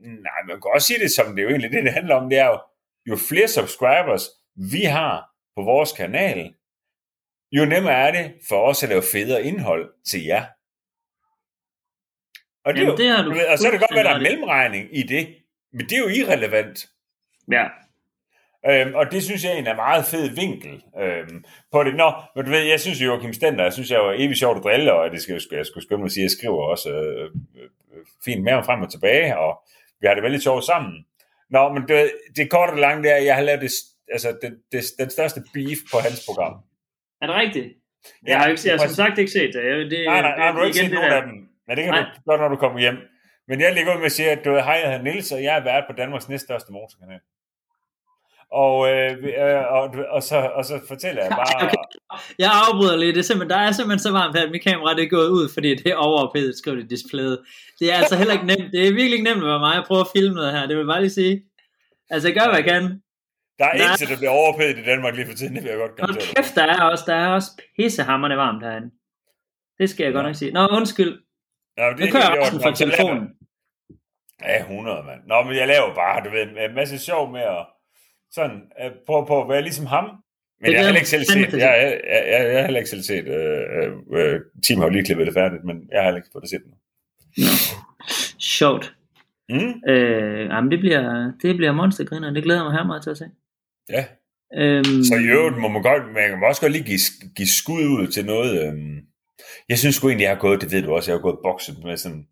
nej, 0.00 0.40
man 0.46 0.56
kan 0.60 0.70
også 0.74 0.86
sige 0.86 0.98
det 0.98 1.10
som 1.12 1.26
det 1.36 1.38
er 1.38 1.42
jo 1.42 1.50
egentlig 1.50 1.72
det, 1.72 1.84
det 1.84 1.92
handler 1.92 2.14
om, 2.14 2.30
det 2.30 2.38
er 2.38 2.46
jo, 2.46 2.58
jo 3.10 3.16
flere 3.28 3.48
subscribers 3.48 4.24
vi 4.56 4.82
har 4.82 5.30
på 5.56 5.62
vores 5.62 5.92
kanal, 5.92 6.54
jo 7.52 7.64
nemmere 7.64 7.94
er 7.94 8.10
det 8.12 8.34
for 8.48 8.60
os 8.68 8.82
at 8.82 8.88
lave 8.88 9.02
federe 9.12 9.42
indhold 9.42 9.92
til 10.10 10.24
jer. 10.24 10.44
Og, 12.64 12.74
det 12.74 12.80
er 12.80 12.84
Jamen, 12.84 12.90
jo, 12.90 12.96
det 12.96 13.08
har 13.16 13.22
du 13.22 13.30
og 13.52 13.58
så 13.58 13.66
er 13.66 13.70
det 13.70 13.80
godt 13.80 13.94
være, 13.94 14.04
der 14.04 14.14
er 14.14 14.20
mellemregning 14.20 14.88
i 14.96 15.02
det, 15.02 15.43
men 15.74 15.86
det 15.88 15.92
er 15.92 16.02
jo 16.02 16.08
irrelevant. 16.08 16.86
Ja. 17.52 17.64
Øhm, 18.70 18.94
og 18.94 19.12
det 19.12 19.22
synes 19.22 19.44
jeg 19.44 19.52
er 19.52 19.56
en 19.56 19.76
meget 19.76 20.04
fed 20.04 20.28
vinkel 20.28 20.82
øhm, 21.00 21.44
på 21.72 21.84
det. 21.84 21.94
Nå, 21.94 22.12
men 22.36 22.44
du 22.44 22.50
ved, 22.50 22.62
jeg 22.62 22.80
synes 22.80 23.00
jo, 23.00 23.06
Joachim 23.06 23.32
Stender, 23.32 23.64
jeg 23.64 23.72
synes 23.72 23.90
jeg 23.90 23.98
jo 23.98 24.10
evigt 24.10 24.38
sjovt 24.38 24.56
at 24.58 24.64
drille, 24.64 24.92
og 24.92 25.10
det 25.10 25.22
skal 25.22 25.32
jeg, 25.32 25.58
jeg 25.58 25.66
skulle 25.66 25.84
skynde 25.84 26.00
mig 26.00 26.06
at 26.06 26.12
sige, 26.12 26.24
jeg 26.24 26.30
skriver 26.30 26.62
også 26.62 26.90
øh, 26.90 27.30
øh, 27.56 27.68
fint 28.24 28.42
med 28.42 28.62
frem 28.64 28.82
og 28.82 28.90
tilbage, 28.90 29.38
og 29.38 29.62
vi 30.00 30.06
har 30.06 30.14
det 30.14 30.22
veldig 30.22 30.42
sjovt 30.42 30.64
sammen. 30.64 31.06
Nå, 31.50 31.68
men 31.68 31.82
det, 31.88 32.10
det 32.36 32.50
korte 32.50 32.70
og 32.70 32.78
lange, 32.78 33.02
det 33.02 33.12
er, 33.12 33.16
jeg 33.16 33.34
har 33.34 33.42
lavet 33.42 33.60
det, 33.60 33.70
altså, 34.12 34.28
det, 34.42 34.50
det, 34.72 34.84
den 34.98 35.10
største 35.10 35.40
beef 35.54 35.78
på 35.92 35.98
hans 35.98 36.24
program. 36.28 36.54
Er 37.22 37.26
det 37.26 37.36
rigtigt? 37.36 37.66
Ja, 37.66 38.30
Jeg 38.30 38.38
har, 38.38 38.46
ikke, 38.48 38.60
jeg 38.64 38.72
har 38.72 38.86
som 38.86 38.94
sagt 38.94 39.18
ikke 39.18 39.32
set 39.32 39.50
det. 39.54 39.90
Det 39.90 40.06
Nej, 40.06 40.20
nej, 40.22 40.36
nej, 40.38 40.50
du 40.52 40.58
har 40.58 40.64
ikke 40.64 40.78
set 40.78 40.92
nogen 40.92 41.12
af 41.12 41.22
dem, 41.22 41.34
men 41.66 41.76
det 41.76 41.84
kan 41.84 41.94
Nej. 41.94 42.04
du 42.16 42.20
godt, 42.30 42.40
når 42.40 42.48
du 42.48 42.56
kommer 42.56 42.80
hjem. 42.80 42.96
Men 43.48 43.60
jeg 43.60 43.74
ligger 43.74 43.94
ud 43.94 43.98
med 43.98 44.06
at 44.06 44.12
sige, 44.12 44.30
at 44.30 44.44
du 44.44 44.50
hej, 44.50 44.80
jeg 44.82 44.90
hedder 44.90 45.02
Niels, 45.02 45.32
og 45.32 45.42
jeg 45.42 45.58
er 45.58 45.64
vært 45.64 45.84
på 45.90 45.92
Danmarks 45.96 46.28
næststørste 46.28 46.72
motorkanal. 46.72 47.20
Og, 48.62 48.76
øh, 48.90 49.12
øh, 49.42 49.62
og, 49.78 49.84
og, 50.10 50.22
så, 50.22 50.36
og 50.58 50.64
så 50.64 50.80
fortæller 50.88 51.22
jeg 51.22 51.30
bare... 51.40 51.66
Okay. 51.66 51.82
Jeg 52.38 52.50
afbryder 52.64 52.96
lige. 52.96 53.12
Det 53.12 53.18
er 53.18 53.22
simpelthen, 53.22 53.50
der 53.50 53.62
er 53.66 53.72
simpelthen 53.72 53.98
så 54.06 54.12
varmt 54.12 54.36
her, 54.36 54.44
at 54.44 54.50
mit 54.50 54.64
kamera 54.64 54.94
det 54.94 55.04
er 55.04 55.08
gået 55.08 55.28
ud, 55.28 55.48
fordi 55.54 55.74
det 55.74 55.86
er 55.86 55.96
overophedet 55.96 56.58
skrevet 56.58 56.84
i 56.84 56.86
displayet. 56.86 57.38
Det 57.80 57.92
er 57.92 57.96
altså 57.96 58.16
heller 58.16 58.34
ikke 58.34 58.46
nemt. 58.46 58.72
Det 58.72 58.80
er 58.88 58.92
virkelig 59.00 59.12
ikke 59.18 59.30
nemt 59.30 59.42
at 59.44 59.50
være 59.52 59.64
mig 59.66 59.74
at 59.76 59.84
prøve 59.86 60.00
at 60.00 60.12
filme 60.16 60.34
noget 60.34 60.52
her. 60.52 60.60
Det 60.60 60.74
vil 60.76 60.84
jeg 60.84 60.92
bare 60.94 61.00
lige 61.00 61.18
sige. 61.22 61.42
Altså, 62.10 62.28
jeg 62.28 62.34
gør, 62.38 62.46
hvad 62.50 62.60
jeg 62.62 62.68
kan. 62.72 62.82
Der 63.58 63.64
er 63.64 63.96
til, 63.96 64.08
der 64.08 64.16
bliver 64.16 64.30
overophedet 64.30 64.78
i 64.78 64.84
Danmark 64.90 65.14
lige 65.14 65.26
for 65.26 65.34
tiden, 65.34 65.54
det 65.54 65.62
vil 65.62 65.70
jeg 65.70 65.78
godt 65.78 65.94
dig. 65.98 66.22
kæft, 66.36 66.54
der 66.54 66.66
er 66.74 66.82
også, 66.82 67.04
der 67.06 67.14
er 67.14 67.28
også 67.28 67.50
pissehammerende 67.76 68.36
varmt 68.36 68.62
herinde. 68.64 68.90
Det 69.78 69.90
skal 69.90 70.04
jeg 70.04 70.12
godt 70.12 70.24
Nå. 70.24 70.28
nok 70.28 70.36
sige. 70.36 70.52
Nå, 70.52 70.66
undskyld. 70.66 71.12
Ja, 71.78 71.90
men 71.90 71.98
Nu 71.98 72.06
er 72.06 72.10
kører 72.10 72.30
jeg 72.30 72.40
også 72.40 72.60
fra 72.62 72.74
telefonen. 72.74 73.24
Ja, 74.42 74.60
100, 74.60 75.02
mand. 75.06 75.20
Nå, 75.26 75.42
men 75.42 75.56
jeg 75.56 75.68
laver 75.68 75.94
bare, 75.94 76.24
du 76.24 76.30
ved, 76.30 76.68
en 76.68 76.74
masse 76.74 76.98
sjov 76.98 77.32
med 77.32 77.40
at 77.40 77.66
sådan, 78.30 78.60
at 78.76 78.92
prøve 79.06 79.26
på 79.26 79.42
at 79.42 79.48
være 79.48 79.62
ligesom 79.62 79.86
ham. 79.86 80.04
Men 80.04 80.66
Det 80.66 80.72
jeg 80.72 80.80
har 80.80 80.84
heller 80.84 81.00
ikke 81.00 81.08
selv 81.08 81.24
set, 81.24 81.52
jeg, 81.52 81.60
jeg, 81.60 82.00
jeg, 82.12 82.22
jeg, 82.32 82.40
jeg 82.52 82.58
har 82.58 82.62
heller 82.62 82.80
ikke 82.80 82.90
selv 82.90 83.02
set, 83.02 83.26
øh, 83.26 83.62
øh, 83.76 83.92
øh, 84.18 84.40
Team 84.64 84.78
har 84.78 84.86
jo 84.86 84.92
lige 84.92 85.04
klippet 85.04 85.26
det 85.26 85.34
færdigt, 85.34 85.64
men 85.64 85.76
jeg 85.92 85.98
har 85.98 86.04
heller 86.04 86.20
ikke 86.20 86.28
fået 86.32 86.42
det 86.42 86.50
set 86.50 86.62
nu. 86.66 86.74
Sjovt. 88.38 88.94
Mm? 89.48 89.90
Øh, 89.92 90.46
jamen, 90.48 90.70
det 90.70 90.78
bliver, 90.80 91.32
det 91.42 91.56
bliver 91.56 91.72
monstergriner. 91.72 92.30
Det 92.30 92.42
glæder 92.42 92.60
jeg 92.60 92.64
mig 92.64 92.78
her 92.78 92.86
meget 92.86 93.02
til 93.02 93.10
at 93.10 93.18
se. 93.18 93.26
Ja, 93.90 94.04
Øhm, 94.62 95.02
så 95.08 95.14
i 95.24 95.28
øvrigt 95.36 95.58
må 95.58 95.68
man 95.68 95.82
godt, 95.82 96.02
man 96.14 96.28
kan 96.28 96.44
også 96.44 96.60
godt 96.60 96.72
lige 96.72 96.84
give, 96.84 97.04
give 97.36 97.48
skud 97.60 97.84
ud 97.96 98.06
til 98.06 98.24
noget, 98.26 98.52
øhm, 98.66 98.96
jeg 99.68 99.78
synes 99.78 99.94
sgu 99.96 100.08
egentlig, 100.08 100.24
jeg 100.24 100.34
har 100.36 100.44
gået, 100.46 100.60
det 100.60 100.72
ved 100.72 100.82
du 100.82 100.94
også, 100.94 101.10
jeg 101.10 101.18
har 101.18 101.22
gået 101.22 101.38
bokset 101.42 101.76
med 101.84 101.96
sådan, 101.96 102.26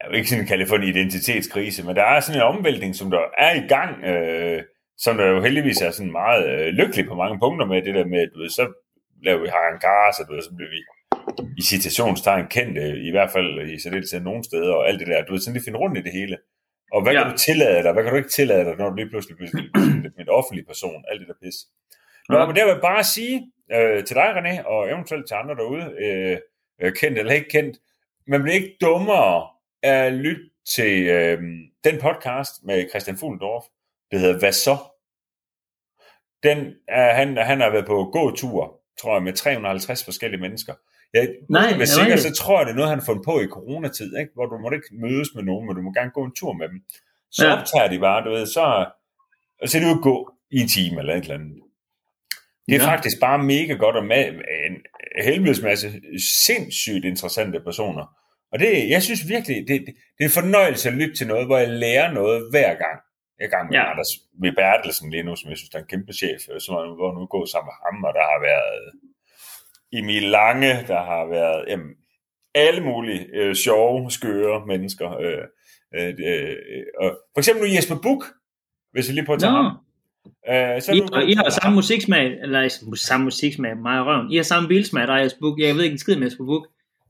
jeg 0.00 0.06
vil 0.10 0.18
ikke 0.18 0.30
sådan 0.30 0.46
kalde 0.46 0.60
det 0.62 0.68
for 0.68 0.76
en 0.76 0.88
identitetskrise, 0.94 1.86
men 1.86 1.96
der 1.96 2.02
er 2.02 2.20
sådan 2.20 2.40
en 2.40 2.46
omvæltning, 2.52 2.96
som 2.96 3.10
der 3.10 3.20
er 3.38 3.52
i 3.62 3.66
gang, 3.74 4.04
øh, 4.04 4.62
som 4.98 5.16
der 5.16 5.26
jo 5.26 5.42
heldigvis 5.42 5.80
er 5.82 5.90
sådan 5.90 6.12
meget 6.12 6.42
øh, 6.52 6.66
lykkelig 6.80 7.06
på 7.08 7.14
mange 7.14 7.38
punkter 7.38 7.66
med 7.66 7.82
det 7.82 7.94
der 7.94 8.06
med, 8.06 8.30
du 8.34 8.38
ved, 8.40 8.50
så 8.50 8.64
laver 9.26 9.40
vi 9.42 9.48
Haran 9.48 10.12
så, 10.12 10.24
du 10.28 10.34
ved, 10.34 10.42
så 10.42 10.54
bliver 10.56 10.70
vi 10.76 10.80
i 11.60 11.62
citationstegn 11.62 12.46
kendte, 12.56 12.84
i 13.08 13.10
hvert 13.10 13.30
fald 13.30 13.70
i 13.70 13.80
særdeleshed 13.82 14.20
nogle 14.20 14.44
steder, 14.44 14.72
og 14.72 14.88
alt 14.88 15.00
det 15.00 15.08
der, 15.08 15.24
du 15.24 15.32
ved, 15.32 15.40
sådan 15.40 15.54
lige 15.54 15.64
finde 15.64 15.78
rundt 15.78 15.98
i 15.98 16.02
det 16.02 16.12
hele. 16.12 16.36
Og 16.92 17.02
hvad 17.02 17.12
ja. 17.12 17.22
Kan 17.22 17.30
du 17.32 17.36
tillade 17.38 17.82
dig, 17.82 17.92
hvad 17.92 18.02
kan 18.02 18.12
du 18.12 18.16
ikke 18.16 18.36
tillade 18.38 18.64
dig, 18.64 18.74
når 18.76 18.88
du 18.90 18.96
lige 18.96 19.10
pludselig 19.12 19.36
bliver 19.36 19.50
en 20.22 20.28
offentlig 20.28 20.66
person, 20.66 21.04
alt 21.10 21.20
det 21.20 21.28
der 21.28 21.38
pis. 21.42 21.56
Nå, 22.28 22.38
Ja. 22.38 22.46
men 22.46 22.56
der 22.56 22.64
vil 22.64 22.72
jeg 22.72 22.80
bare 22.90 23.04
sige 23.04 23.36
øh, 23.72 24.04
til 24.04 24.16
dig, 24.16 24.24
René, 24.36 24.66
og 24.66 24.90
eventuelt 24.90 25.26
til 25.26 25.34
andre 25.34 25.54
derude, 25.54 25.94
øh, 26.04 26.38
øh, 26.80 26.92
kendt 26.92 27.18
eller 27.18 27.32
ikke 27.32 27.48
kendt, 27.50 27.78
man 28.26 28.42
bliver 28.42 28.54
ikke 28.54 28.76
dummere 28.80 29.46
at 29.82 30.12
lytte 30.12 30.42
til 30.74 31.06
øh, 31.08 31.42
den 31.84 32.00
podcast 32.00 32.52
med 32.64 32.88
Christian 32.90 33.16
Fuglendorf, 33.16 33.64
det 34.10 34.20
hedder 34.20 34.38
Hvad 34.38 34.52
så? 34.52 34.76
den 36.42 36.74
er, 36.88 37.14
han, 37.14 37.36
han 37.36 37.60
har 37.60 37.70
været 37.70 37.86
på 37.86 38.04
gåtur, 38.12 38.80
tror 39.00 39.14
jeg, 39.14 39.22
med 39.22 39.32
350 39.32 40.04
forskellige 40.04 40.40
mennesker. 40.40 40.74
Jeg, 41.14 41.28
Nej, 41.50 41.76
med 41.78 41.86
sikkert, 41.86 42.10
var 42.10 42.16
så 42.16 42.34
tror 42.34 42.58
jeg, 42.58 42.66
det 42.66 42.72
er 42.72 42.76
noget, 42.76 42.90
han 42.90 42.98
har 42.98 43.06
fundet 43.06 43.24
på 43.24 43.40
i 43.40 43.46
coronatid, 43.46 44.16
ikke? 44.20 44.32
hvor 44.34 44.46
du 44.46 44.58
må 44.58 44.70
ikke 44.70 44.86
mødes 44.92 45.28
med 45.34 45.42
nogen, 45.42 45.66
men 45.66 45.76
du 45.76 45.82
må 45.82 45.92
gerne 45.92 46.10
gå 46.10 46.24
en 46.24 46.34
tur 46.34 46.52
med 46.52 46.68
dem. 46.68 46.82
Så 47.30 47.46
Ja. 47.46 47.52
optager 47.60 47.88
de 47.88 47.98
bare, 47.98 48.24
du 48.24 48.30
ved, 48.30 48.46
så, 48.46 48.64
så 49.66 49.78
er 49.78 49.82
det 49.82 49.88
jo 49.90 50.00
gå 50.02 50.32
i 50.50 50.58
en 50.60 50.68
time 50.68 51.00
eller 51.00 51.14
et 51.14 51.22
eller 51.22 51.34
andet. 51.34 51.62
Det 52.66 52.74
er 52.74 52.78
Ja. 52.78 52.84
ja. 52.84 52.92
faktisk 52.92 53.20
bare 53.20 53.38
mega 53.42 53.72
godt 53.74 53.96
og 53.96 54.04
med 54.04 54.24
en 54.68 54.74
helvedes 55.24 55.62
masse 55.62 55.86
sindssygt 56.46 57.04
interessante 57.04 57.60
personer. 57.60 58.04
Og 58.52 58.58
det, 58.58 58.90
jeg 58.90 59.02
synes 59.02 59.28
virkelig, 59.28 59.56
det, 59.68 59.80
det, 59.86 59.94
det 60.16 60.20
er 60.20 60.24
en 60.24 60.40
fornøjelse 60.42 60.88
at 60.88 60.94
lytte 60.94 61.14
til 61.16 61.26
noget, 61.26 61.46
hvor 61.46 61.58
jeg 61.58 61.68
lærer 61.68 62.12
noget 62.12 62.50
hver 62.50 62.68
gang. 62.84 62.96
Jeg 63.38 63.44
er 63.44 63.48
i 63.48 63.50
gang 63.50 63.68
med 63.68 63.76
Ja. 63.76 63.82
ja. 63.82 63.90
Anders 63.90 64.12
ved 64.42 64.52
Bertelsen 64.52 65.10
lige 65.10 65.22
nu, 65.22 65.36
som 65.36 65.50
jeg 65.50 65.58
synes 65.58 65.74
er 65.74 65.78
en 65.78 65.84
kæmpe 65.92 66.12
chef, 66.12 66.40
som 66.64 66.74
er, 66.74 66.94
hvor 66.98 67.10
nu 67.18 67.26
går 67.26 67.44
sammen 67.44 67.68
med 67.70 67.76
ham, 67.84 68.04
og 68.08 68.12
der 68.18 68.24
har 68.32 68.40
været 68.50 68.80
Emil 69.98 70.22
Lange, 70.22 70.72
der 70.92 71.00
har 71.12 71.24
været 71.26 71.64
jamen, 71.68 71.90
alle 72.54 72.80
mulige 72.84 73.26
øh, 73.34 73.54
sjove, 73.54 74.10
skøre 74.10 74.66
mennesker. 74.66 75.08
Øh, 75.24 75.44
øh, 75.96 76.14
øh, 76.28 76.56
og 77.00 77.18
for 77.34 77.38
eksempel 77.40 77.62
nu 77.68 77.74
Jesper 77.76 77.96
Buk, 78.02 78.22
hvis 78.92 79.06
jeg 79.08 79.14
lige 79.14 79.26
prøver 79.26 79.36
at 79.36 79.40
tage 79.40 79.52
Nå. 79.52 79.62
ham. 79.62 79.76
Øh, 80.50 80.82
så 80.82 80.92
I, 80.92 80.98
du- 81.00 81.08
og 81.12 81.22
I 81.24 81.32
har 81.34 81.50
samme 81.50 81.74
musiksmag, 81.74 82.26
eller 82.42 82.68
samme 82.96 83.24
musiksmag, 83.24 83.76
mig 83.76 84.00
og 84.00 84.06
røven. 84.06 84.32
I 84.32 84.36
har 84.36 84.42
samme 84.42 84.68
bilsmag, 84.68 85.06
der 85.08 85.14
er 85.14 85.18
Jesper 85.22 85.40
Buch. 85.40 85.60
Jeg 85.60 85.74
ved 85.74 85.82
ikke 85.82 85.92
en 85.94 85.98
skid 85.98 86.16
med 86.16 86.26
Jesper 86.26 86.44
Buch. 86.44 86.64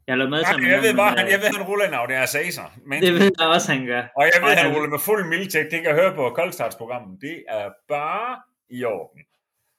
Jeg 0.06 0.12
har 0.12 0.16
lavet 0.16 0.30
mad 0.30 0.44
sammen 0.44 0.62
med 0.64 0.72
jeg 0.72 0.82
ved 0.82 0.94
bare, 0.94 1.10
han, 1.16 1.26
øh, 1.26 1.32
jeg 1.32 1.40
ved, 1.40 1.48
han 1.56 1.62
ruller 1.70 1.84
en 1.88 1.94
Audi 1.94 2.12
R6'er. 2.12 2.68
Men, 2.86 3.02
Det 3.02 3.12
ved 3.14 3.30
jeg 3.40 3.48
også, 3.48 3.72
han 3.72 3.86
gør. 3.86 4.02
og 4.16 4.22
jeg 4.34 4.42
ved, 4.42 4.50
han 4.56 4.74
ruller 4.74 4.90
med 4.90 4.98
fuld 4.98 5.28
mildtægt. 5.28 5.70
Det 5.70 5.78
kan 5.80 5.84
jeg 5.90 5.94
høre 5.94 6.14
på 6.14 6.30
Koldstartsprogrammet. 6.38 7.20
Det 7.20 7.36
er 7.48 7.68
bare 7.88 8.36
i 8.70 8.84
orden. 8.84 9.20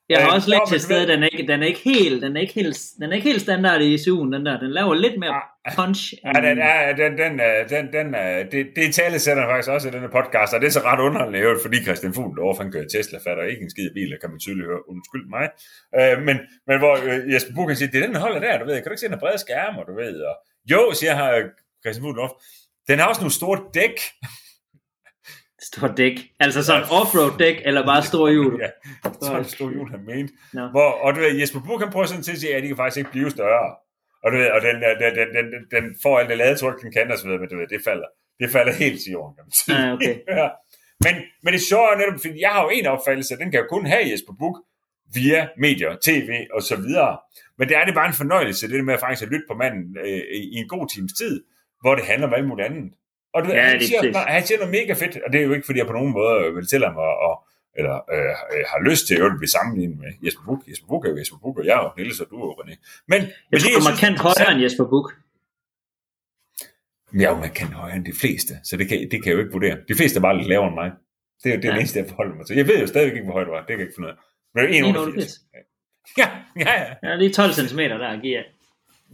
Jeg 0.10 0.18
har 0.22 0.28
Øh, 0.30 0.36
også 0.36 0.50
lidt 0.50 0.68
til 0.68 0.80
stede, 0.80 1.08
den 1.08 1.24
er 1.24 1.28
ikke, 1.34 1.48
den 1.52 1.64
er 1.64 1.68
ikke 1.68 1.80
helt, 1.80 2.22
den 2.24 2.38
er 2.38 2.42
ikke 2.42 2.54
helt, 2.54 2.78
den 3.00 3.12
er 3.12 3.16
ikke 3.16 3.30
helt 3.32 3.42
standard 3.42 3.82
i 3.82 3.96
SU'en, 3.96 4.30
den 4.36 4.46
der. 4.46 4.60
Den 4.60 4.72
laver 4.72 4.94
lidt 4.94 5.18
mere 5.20 5.42
punch. 5.78 6.14
Ja, 6.26 6.30
den, 6.50 6.58
er, 6.72 6.96
den, 7.02 7.12
den, 7.24 7.34
øh, 7.48 7.60
den, 7.74 7.86
den, 7.98 8.08
øh, 8.16 8.52
det, 8.52 8.62
det 8.76 8.94
tale 9.00 9.20
sætter 9.20 9.44
faktisk 9.52 9.70
også 9.76 9.88
i 9.88 9.92
denne 9.92 10.10
podcast, 10.18 10.54
og 10.54 10.60
det 10.62 10.68
er 10.68 10.76
så 10.80 10.84
ret 10.90 11.00
øvrigt, 11.44 11.62
fordi 11.62 11.78
Christian 11.84 12.14
Fugl 12.14 12.36
derovre, 12.38 12.64
han 12.64 12.72
kører 12.72 12.88
Tesla, 12.94 13.18
fatter 13.26 13.44
ikke 13.44 13.64
en 13.64 13.70
skid 13.76 13.90
bil, 13.98 14.18
kan 14.22 14.30
man 14.30 14.40
tydeligt 14.40 14.68
høre, 14.70 14.90
undskyld 14.94 15.26
mig. 15.36 15.46
Øh, 16.00 16.18
men, 16.28 16.38
men 16.68 16.78
hvor 16.82 16.94
øh, 17.08 17.34
Jesper 17.34 17.54
Buch 17.56 17.68
kan 17.68 17.78
sige, 17.78 17.92
det 17.92 17.98
er 18.00 18.06
den, 18.06 18.16
der 18.16 18.22
holder 18.26 18.40
der, 18.48 18.60
du 18.60 18.66
ved, 18.66 18.76
kan 18.76 18.88
du 18.90 18.94
ikke 18.96 19.06
se 19.06 19.14
den 19.14 19.24
brede 19.24 19.40
skærm, 19.46 19.76
og 19.82 19.86
du 19.90 19.94
ved, 20.04 20.16
og 20.30 20.36
jo, 20.72 20.80
siger 21.00 21.16
øh, 21.34 21.44
Christian 21.84 22.04
Fugl 22.04 22.16
derovre, 22.18 22.36
den 22.90 23.00
har 23.00 23.08
også 23.12 23.22
nogle 23.22 23.40
store 23.42 23.60
dæk. 23.80 23.98
Stort 25.68 25.98
dæk. 25.98 26.18
Altså 26.40 26.64
sådan 26.64 26.84
off-road 26.84 27.38
dæk, 27.38 27.62
eller 27.66 27.86
bare 27.86 28.04
store 28.12 28.32
hjul. 28.32 28.62
ja, 28.62 28.70
så 29.22 29.38
det 29.38 29.52
store 29.52 29.72
hjul, 29.72 29.90
han 29.92 30.06
mente. 30.06 30.34
Nå. 30.54 30.68
Hvor, 30.68 30.90
og 31.04 31.16
du 31.16 31.20
ved, 31.20 31.40
Jesper 31.40 31.60
Buch, 31.60 31.84
han 31.84 31.92
prøver 31.92 32.06
sådan 32.06 32.24
til 32.24 32.32
at 32.32 32.38
sige, 32.38 32.56
at 32.56 32.64
de 32.64 32.68
kan 32.68 32.78
faktisk 32.78 32.98
ikke 32.98 33.12
blive 33.12 33.30
større. 33.30 33.76
Og 34.24 34.32
du 34.32 34.38
ved, 34.38 34.50
og 34.56 34.62
den, 34.62 34.76
den, 34.76 35.16
den, 35.20 35.28
den, 35.54 35.62
den, 35.76 35.96
får 36.04 36.20
alt 36.20 36.30
det 36.30 36.38
ladetryk, 36.38 36.82
den 36.82 36.92
kan, 36.92 37.12
og 37.12 37.18
så 37.18 37.24
videre, 37.26 37.40
men 37.40 37.50
du 37.50 37.58
ved, 37.58 37.68
det 37.68 37.82
falder, 37.84 38.08
det 38.40 38.50
falder 38.50 38.74
helt 38.74 39.02
til 39.04 39.12
jorden, 39.12 39.36
kan 39.36 39.44
man 39.48 39.52
sige. 39.52 39.78
Ja, 39.82 39.94
okay. 39.94 40.16
ja. 40.42 40.48
Men, 41.06 41.14
men 41.44 41.54
det 41.54 41.62
sjove 41.62 41.88
er 41.94 41.98
netop, 41.98 42.20
fordi 42.22 42.42
jeg 42.42 42.50
har 42.50 42.64
jo 42.64 42.70
en 42.70 42.86
opfattelse, 42.86 43.34
at 43.34 43.40
den 43.40 43.52
kan 43.52 43.60
jo 43.60 43.68
kun 43.70 43.86
have 43.86 44.10
Jesper 44.12 44.34
Buch 44.40 44.58
via 45.14 45.42
medier, 45.58 45.92
tv 46.08 46.30
og 46.54 46.62
så 46.62 46.76
videre. 46.76 47.18
Men 47.58 47.68
det 47.70 47.78
er 47.78 47.86
det 47.86 47.94
bare 47.94 48.08
en 48.08 48.22
fornøjelse, 48.24 48.68
det 48.68 48.76
der 48.76 48.84
med 48.90 48.94
at 48.94 49.00
faktisk 49.00 49.24
at 49.24 49.32
lytte 49.34 49.46
på 49.50 49.56
manden 49.58 49.98
øh, 50.06 50.24
i 50.54 50.56
en 50.62 50.68
god 50.68 50.86
times 50.96 51.14
tid, 51.14 51.44
hvor 51.82 51.96
det 51.96 52.06
handler 52.06 52.28
om 52.28 52.34
alt 52.34 52.48
muligt 52.48 52.68
andet. 52.68 52.94
Og 53.36 53.40
du 53.44 53.50
Ja, 53.52 53.62
han, 53.62 53.74
det 53.80 53.84
er 53.84 53.88
siger, 53.88 54.02
præcis. 54.02 54.34
han 54.36 54.44
siger 54.48 54.58
noget 54.62 54.72
mega 54.78 54.94
fedt, 55.02 55.14
og 55.26 55.30
det 55.34 55.40
er 55.42 55.46
jo 55.50 55.54
ikke, 55.58 55.66
fordi 55.66 55.80
jeg 55.80 55.88
på 55.92 55.94
nogen 56.00 56.12
måde 56.20 56.54
vil 56.56 56.68
til 56.74 56.82
ham 56.88 56.96
og, 57.30 57.36
eller 57.80 57.96
øh, 58.14 58.34
øh, 58.54 58.64
har 58.72 58.80
lyst 58.90 59.04
til 59.08 59.16
at 59.16 59.32
blive 59.40 59.52
sammenlignet 59.58 59.98
med 60.04 60.10
Jesper 60.26 60.44
Buch. 60.48 60.62
Jesper 60.70 60.88
Buch 60.92 61.02
er 61.08 61.12
jo 61.14 61.18
Jesper 61.22 61.40
Buch, 61.44 61.56
og 61.60 61.66
jeg 61.70 61.76
er 61.80 61.84
jo 61.88 61.90
Niels, 61.98 62.20
og 62.24 62.28
du 62.32 62.36
er 62.42 62.46
jo 62.50 62.54
René. 62.62 62.76
Men, 63.12 63.20
Jeg 63.22 63.32
men 63.52 63.60
tror, 63.60 63.68
det, 63.68 63.76
du 63.76 63.82
er 63.84 63.90
markant 63.92 64.18
højere 64.28 64.50
end 64.54 64.62
Jesper 64.66 64.86
Buch. 64.94 65.08
Men 67.12 67.18
jeg 67.22 67.28
er 67.30 67.34
jo 67.36 67.42
markant 67.48 67.74
højere 67.82 67.96
end 67.96 68.06
de 68.12 68.16
fleste, 68.22 68.54
så 68.68 68.74
det 68.80 68.86
kan, 68.90 68.98
det 69.12 69.18
kan 69.22 69.28
jeg 69.30 69.36
jo 69.38 69.42
ikke 69.44 69.52
vurdere. 69.58 69.76
De 69.90 69.96
fleste 70.00 70.16
er 70.20 70.22
bare 70.28 70.38
lidt 70.38 70.50
lavere 70.54 70.68
end 70.72 70.76
mig. 70.84 70.90
Det 71.44 71.48
er 71.52 71.56
jo 71.56 71.62
det, 71.62 71.68
Ja. 71.68 71.74
det 71.74 71.80
eneste, 71.80 72.00
jeg 72.00 72.08
forholder 72.12 72.36
mig 72.36 72.46
til. 72.48 72.56
Jeg 72.62 72.68
ved 72.68 72.78
jo 72.84 72.88
stadigvæk 72.88 73.14
ikke, 73.18 73.26
hvor 73.30 73.34
højt 73.38 73.48
det 73.48 73.54
var. 73.58 73.60
Det 73.68 73.68
kan 73.74 73.80
jeg 73.80 73.88
ikke 73.88 73.96
finde 73.98 74.08
ud 74.10 74.14
af. 74.14 74.18
Men 74.56 74.60
det 74.66 74.74
er 74.80 74.84
1,88. 74.84 75.20
1,88. 75.20 76.14
Ja, 76.22 76.28
ja, 76.66 76.74
ja. 76.84 76.88
Er 77.04 77.16
lige 77.16 77.34
12 77.34 77.52
cm 77.52 77.80
der 77.80 78.08
at 78.08 78.22
give 78.22 78.38
af. 78.38 78.46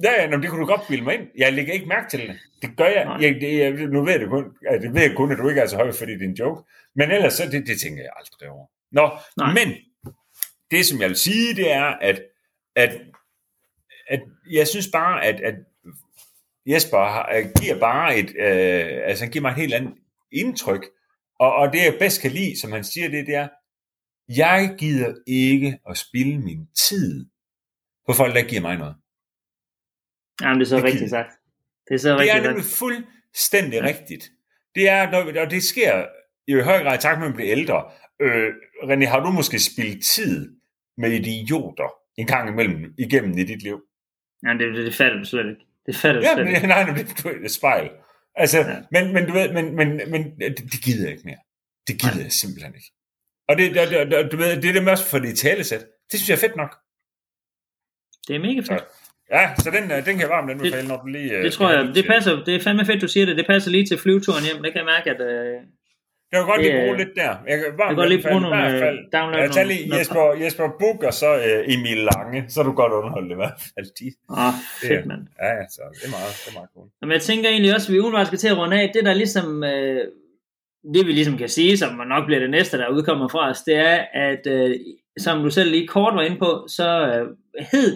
Ja, 0.03 0.21
ja, 0.21 0.27
nå, 0.27 0.31
men 0.31 0.41
det 0.41 0.49
kunne 0.49 0.61
du 0.61 0.65
godt 0.65 0.87
bilde 0.87 1.03
mig 1.03 1.13
ind. 1.13 1.27
Jeg 1.37 1.53
lægger 1.53 1.73
ikke 1.73 1.85
mærke 1.85 2.09
til 2.09 2.19
det. 2.19 2.39
Det 2.61 2.77
gør 2.77 2.85
jeg. 2.85 3.17
Jeg, 3.21 3.35
det, 3.41 3.57
jeg 3.59 3.71
nu 3.71 4.03
ved 4.03 4.11
jeg 4.11 4.19
det 4.21 4.29
kun, 4.29 4.45
altså, 4.69 4.87
det 4.87 4.95
ved 4.95 5.01
jeg 5.01 5.15
kun, 5.15 5.31
at 5.31 5.37
du 5.37 5.49
ikke 5.49 5.61
er 5.61 5.67
så 5.67 5.75
høj, 5.75 5.91
fordi 5.91 6.11
det 6.11 6.21
er 6.21 6.29
en 6.29 6.33
joke. 6.33 6.63
Men 6.95 7.11
ellers, 7.11 7.33
så 7.33 7.43
det, 7.51 7.67
det 7.67 7.81
tænker 7.81 8.03
jeg 8.03 8.11
aldrig 8.17 8.49
over. 8.49 8.67
Nå, 8.91 9.17
Nej. 9.37 9.53
men 9.53 9.73
det, 10.71 10.85
som 10.85 11.01
jeg 11.01 11.09
vil 11.09 11.17
sige, 11.17 11.55
det 11.55 11.71
er, 11.71 11.83
at, 11.83 12.21
at, 12.75 13.01
at 14.07 14.21
jeg 14.51 14.67
synes 14.67 14.87
bare, 14.93 15.25
at, 15.25 15.41
at 15.41 15.55
Jesper 16.65 16.97
har, 16.97 17.59
giver 17.61 17.79
bare 17.79 18.17
et, 18.17 18.29
øh, 18.39 19.01
altså 19.05 19.23
han 19.23 19.31
giver 19.31 19.41
mig 19.41 19.49
et 19.49 19.55
helt 19.55 19.73
andet 19.73 19.93
indtryk. 20.31 20.85
Og, 21.39 21.53
og 21.55 21.73
det, 21.73 21.79
jeg 21.79 21.95
bedst 21.99 22.21
kan 22.21 22.31
lide, 22.31 22.59
som 22.61 22.71
han 22.71 22.83
siger, 22.83 23.09
det, 23.09 23.27
det 23.27 23.35
er, 23.35 23.47
jeg 24.37 24.75
gider 24.77 25.13
ikke 25.27 25.79
at 25.89 25.97
spilde 25.97 26.39
min 26.39 26.67
tid 26.89 27.25
på 28.07 28.13
folk, 28.13 28.35
der 28.35 28.41
giver 28.41 28.61
mig 28.61 28.77
noget. 28.77 28.95
Jamen, 30.41 30.59
det 30.59 30.65
er 30.65 30.69
så 30.69 30.75
rigtigt 30.77 30.95
gider- 30.99 31.09
sagt. 31.09 31.31
Det 31.87 31.93
er 31.93 31.97
så 31.99 32.09
Det 32.09 32.19
rigtigt 32.19 32.37
er 32.45 32.47
nemlig 32.49 32.65
sagt. 32.65 32.77
fuldstændig 32.77 33.79
Ja. 33.81 33.85
rigtigt. 33.87 34.29
Det 34.75 34.89
er, 34.89 35.11
når, 35.11 35.41
og 35.41 35.51
det 35.51 35.63
sker 35.63 36.05
i 36.47 36.53
høj 36.53 36.83
grad 36.83 36.97
i 36.97 37.01
takt 37.01 37.19
med, 37.19 37.27
at 37.27 37.31
man 37.31 37.35
bliver 37.35 37.51
ældre. 37.51 37.91
Øh, 38.21 38.49
René, 38.83 39.05
har 39.05 39.19
du 39.19 39.31
måske 39.31 39.59
spildt 39.59 40.05
tid 40.05 40.55
med 40.97 41.11
idioter 41.11 41.89
en 42.17 42.27
gang 42.27 42.49
imellem 42.49 42.93
igennem 42.97 43.37
i 43.37 43.43
dit 43.43 43.63
liv? 43.63 43.81
Jamen, 44.43 44.59
det, 44.59 44.75
det, 44.75 44.85
det 44.85 44.95
fatter 44.95 45.17
du 45.17 45.25
slet 45.25 45.49
ikke. 45.49 45.61
Det 45.85 45.95
fatter 45.95 46.21
du 46.21 46.27
Ja, 46.27 46.33
slet 46.33 46.45
men, 46.45 46.55
ikke. 46.55 46.67
nej, 46.67 46.83
nej, 46.83 46.93
det 46.95 47.25
er 47.25 47.45
et 47.45 47.51
spejl. 47.51 47.89
Altså, 48.35 48.57
Ja. 48.59 48.81
men, 48.91 49.13
men 49.13 49.25
du 49.27 49.33
ved, 49.33 49.53
men, 49.53 49.75
men, 49.75 49.87
men 50.11 50.39
det, 50.39 50.57
det 50.57 50.83
gider 50.83 51.03
jeg 51.03 51.11
ikke 51.11 51.25
mere. 51.25 51.41
Det 51.87 52.01
gider 52.01 52.15
Nej. 52.15 52.23
jeg 52.23 52.31
simpelthen 52.31 52.75
ikke. 52.75 52.91
Og 53.47 53.57
det, 53.57 53.75
det, 53.75 54.11
det, 54.11 54.31
du 54.31 54.37
ved, 54.37 54.61
det 54.61 54.69
er 54.69 54.73
det 54.73 54.83
med 54.83 54.91
også 54.91 55.05
for 55.05 55.19
det 55.19 55.37
talesæt. 55.37 55.79
Det 56.11 56.19
synes 56.19 56.29
jeg 56.29 56.35
er 56.35 56.39
fedt 56.47 56.55
nok. 56.55 56.71
Det 58.27 58.35
er 58.35 58.39
mega 58.39 58.59
fedt. 58.61 58.83
Ja, 59.31 59.43
så 59.57 59.69
den, 59.77 59.83
øh, 59.91 59.97
den 59.97 60.13
kan 60.15 60.19
jeg 60.19 60.29
varmt 60.29 60.51
anbefale, 60.51 60.87
når 60.87 60.97
du 61.01 61.07
lige... 61.07 61.37
øh, 61.37 61.43
Det 61.43 61.53
tror 61.53 61.71
jeg, 61.71 61.83
det 61.85 61.95
til- 61.95 62.07
passer, 62.07 62.43
det 62.43 62.55
er 62.55 62.59
fandme 62.59 62.85
fedt, 62.85 63.01
du 63.01 63.07
siger 63.07 63.25
det. 63.25 63.37
Det 63.37 63.45
passer 63.47 63.71
lige 63.71 63.85
til 63.85 63.97
flyveturen 63.97 64.43
hjem. 64.43 64.63
Det 64.63 64.71
kan 64.73 64.79
jeg 64.83 64.89
mærke, 64.95 65.07
at 65.15 65.21
øh, 65.21 65.53
Jeg 66.31 66.37
kan 66.39 66.45
godt 66.51 66.59
Det, 66.61 66.65
lige 66.71 66.81
bruge 66.83 66.97
lidt 66.97 67.13
der. 67.21 67.31
Jeg 67.49 67.55
kan 67.59 67.65
jeg 67.69 67.77
varmt 67.81 67.89
kan 67.91 67.95
godt 68.01 68.09
lige 68.13 68.21
bruge 68.27 68.37
i 68.41 68.43
nogle 68.45 68.57
hvert 68.57 68.79
fald. 68.83 68.97
øh, 68.99 69.05
download. 69.17 69.41
Jeg 69.43 69.51
tager 69.51 69.67
lige 69.73 69.83
Jesper, 69.97 70.25
Jesper 70.43 70.67
Buk 70.81 70.99
og 71.09 71.13
så 71.21 71.29
øh, 71.47 71.73
Emil 71.73 71.99
Lange, 72.11 72.39
så 72.51 72.55
er 72.61 72.65
du 72.69 72.73
godt 72.81 72.93
underholdt 72.99 73.31
i 73.31 73.35
hvert 73.41 73.59
fald. 73.73 73.87
De, 73.99 74.07
Åh, 74.41 74.53
fedt, 74.81 75.05
mand. 75.11 75.23
ja, 75.41 75.49
ja, 75.59 75.63
så 75.75 75.81
det 75.97 76.03
er 76.07 76.11
meget, 76.17 76.31
det 76.41 76.47
er 76.51 76.55
meget 76.59 76.69
cool. 76.75 76.87
Men 77.01 77.11
jeg 77.17 77.21
tænker 77.29 77.47
egentlig 77.49 77.71
også, 77.75 77.87
at 77.89 77.93
vi 77.93 77.99
umiddelbart 77.99 78.27
skal 78.27 78.39
til 78.43 78.51
at 78.53 78.57
runde 78.61 78.75
af. 78.81 78.91
Det 78.95 79.01
der 79.07 79.13
ligesom, 79.23 79.47
øh, 79.63 80.01
det 80.93 81.01
vi 81.07 81.11
ligesom 81.19 81.37
kan 81.41 81.49
sige, 81.57 81.77
som 81.81 81.89
nok 82.13 82.23
bliver 82.25 82.39
det 82.45 82.49
næste, 82.57 82.77
der 82.77 82.87
udkommer 82.95 83.27
fra 83.27 83.49
os, 83.51 83.61
det 83.61 83.75
er, 83.75 83.97
at 84.27 84.43
øh, 84.47 84.71
som 85.25 85.35
du 85.43 85.49
selv 85.49 85.71
lige 85.71 85.87
kort 85.87 86.13
var 86.15 86.21
inde 86.21 86.37
på, 86.45 86.65
så 86.77 86.87
øh, 87.07 87.25
hed 87.71 87.89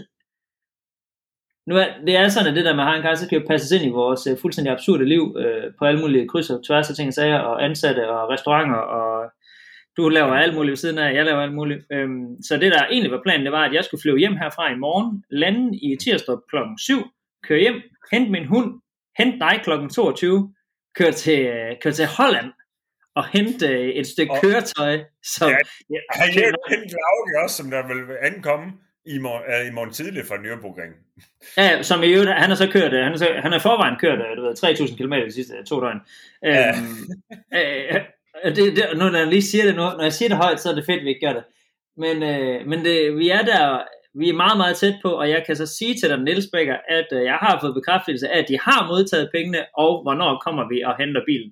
nu 1.67 1.75
er, 1.77 1.85
det 2.05 2.15
er 2.17 2.27
sådan, 2.29 2.49
at 2.49 2.55
det 2.55 2.65
der 2.65 2.75
med 2.75 2.83
at 2.83 2.87
have 2.87 2.97
en 2.97 3.01
kar, 3.03 3.15
så 3.15 3.29
kan 3.29 3.39
jo 3.41 3.47
passes 3.47 3.71
ind 3.71 3.85
i 3.85 3.89
vores 3.89 4.27
øh, 4.27 4.37
fuldstændig 4.41 4.73
absurde 4.73 5.05
liv 5.05 5.35
øh, 5.39 5.63
på 5.79 5.85
alle 5.85 5.99
mulige 6.01 6.27
kryds 6.27 6.49
og 6.49 6.65
tværs 6.67 6.89
af 6.89 6.95
ting 6.95 7.07
og 7.07 7.13
sager, 7.13 7.39
og 7.39 7.63
ansatte 7.65 8.09
og 8.09 8.29
restauranter, 8.29 8.77
og 8.77 9.31
du 9.97 10.09
laver 10.09 10.33
alt 10.35 10.55
muligt 10.55 10.69
ved 10.71 10.77
siden 10.77 10.97
af, 10.97 11.13
jeg 11.13 11.25
laver 11.25 11.41
alt 11.41 11.53
muligt. 11.53 11.85
Øhm, 11.91 12.25
så 12.47 12.57
det 12.57 12.71
der 12.71 12.85
egentlig 12.85 13.11
var 13.11 13.21
planen, 13.23 13.45
det 13.45 13.51
var, 13.51 13.63
at 13.65 13.73
jeg 13.73 13.83
skulle 13.85 14.01
flyve 14.01 14.17
hjem 14.19 14.37
herfra 14.37 14.71
i 14.71 14.75
morgen, 14.75 15.23
lande 15.29 15.77
i 15.77 15.95
Tirstrup 16.03 16.39
klokken 16.49 16.77
7, 16.79 16.95
køre 17.47 17.59
hjem, 17.59 17.81
hente 18.11 18.31
min 18.31 18.45
hund, 18.45 18.81
hente 19.17 19.39
dig 19.39 19.59
klokken 19.63 19.89
22, 19.89 20.53
køre 20.95 21.11
til, 21.11 21.39
øh, 21.45 21.71
køre 21.83 21.93
til 21.93 22.05
Holland, 22.17 22.51
og 23.15 23.25
hente 23.27 23.67
øh, 23.67 23.89
et 23.89 24.07
stykke 24.07 24.31
Og- 24.31 24.41
køretøj, 24.41 24.99
som... 25.23 25.49
Ja, 25.49 25.57
Ja, 25.93 25.99
Han 26.19 26.29
er 26.29 26.47
jo 26.47 26.75
en 26.75 26.89
Lauke 26.95 27.43
også, 27.43 27.55
som 27.57 27.69
der 27.71 27.87
vil 27.87 27.99
ankomme 28.21 28.65
i 29.05 29.17
morgen, 29.17 29.43
øh, 29.53 29.67
i 29.67 29.71
morgen 29.71 29.91
tidligt 29.91 30.27
fra 30.27 30.35
Nürburgring. 30.35 30.93
Ja, 31.57 31.83
som 31.83 32.03
i 32.03 32.07
øvrigt, 32.07 32.31
han 32.31 32.49
har 32.49 32.55
så 32.55 32.67
kørt, 32.71 32.93
øh, 32.93 32.99
han 32.99 33.11
har, 33.11 33.17
så, 33.17 33.27
han 33.39 33.51
har 33.51 33.59
forvejen 33.59 33.95
kørt, 33.99 34.19
øh, 34.19 34.37
du 34.37 34.41
ved, 34.41 34.53
3.000 34.63 34.97
km 34.97 35.13
de 35.13 35.31
sidste 35.31 35.63
to 35.63 35.81
døgn. 35.81 36.01
Ja. 36.43 36.69
Øhm, 36.69 37.05
øh, 37.53 37.95
øh, 38.45 38.55
det, 38.55 38.75
det, 38.75 38.85
nu 38.95 39.09
når 39.09 39.17
jeg 39.17 39.27
lige 39.27 39.41
siger 39.41 39.65
det 39.65 39.75
nu, 39.75 39.81
når 39.81 40.03
jeg 40.03 40.13
siger 40.13 40.29
det 40.29 40.37
højt, 40.37 40.59
så 40.59 40.69
er 40.69 40.75
det 40.75 40.85
fedt, 40.85 41.03
vi 41.03 41.09
ikke 41.09 41.25
gør 41.25 41.33
det. 41.33 41.43
Men, 41.97 42.23
øh, 42.23 42.67
men 42.67 42.85
det, 42.85 43.17
vi 43.17 43.29
er 43.29 43.41
der, 43.41 43.83
vi 44.19 44.29
er 44.29 44.33
meget, 44.33 44.57
meget 44.57 44.77
tæt 44.77 44.95
på, 45.01 45.09
og 45.09 45.29
jeg 45.29 45.43
kan 45.45 45.55
så 45.55 45.65
sige 45.65 45.95
til 45.95 46.09
dig, 46.09 46.19
Niels 46.19 46.47
Becker, 46.53 46.77
at 46.89 47.07
øh, 47.11 47.23
jeg 47.23 47.37
har 47.41 47.57
fået 47.61 47.73
bekræftelse 47.73 48.29
af, 48.29 48.39
at 48.39 48.45
de 48.47 48.59
har 48.59 48.87
modtaget 48.87 49.29
pengene, 49.33 49.65
og 49.77 50.01
hvornår 50.01 50.41
kommer 50.45 50.67
vi 50.67 50.81
og 50.81 50.97
henter 50.99 51.21
bilen. 51.25 51.51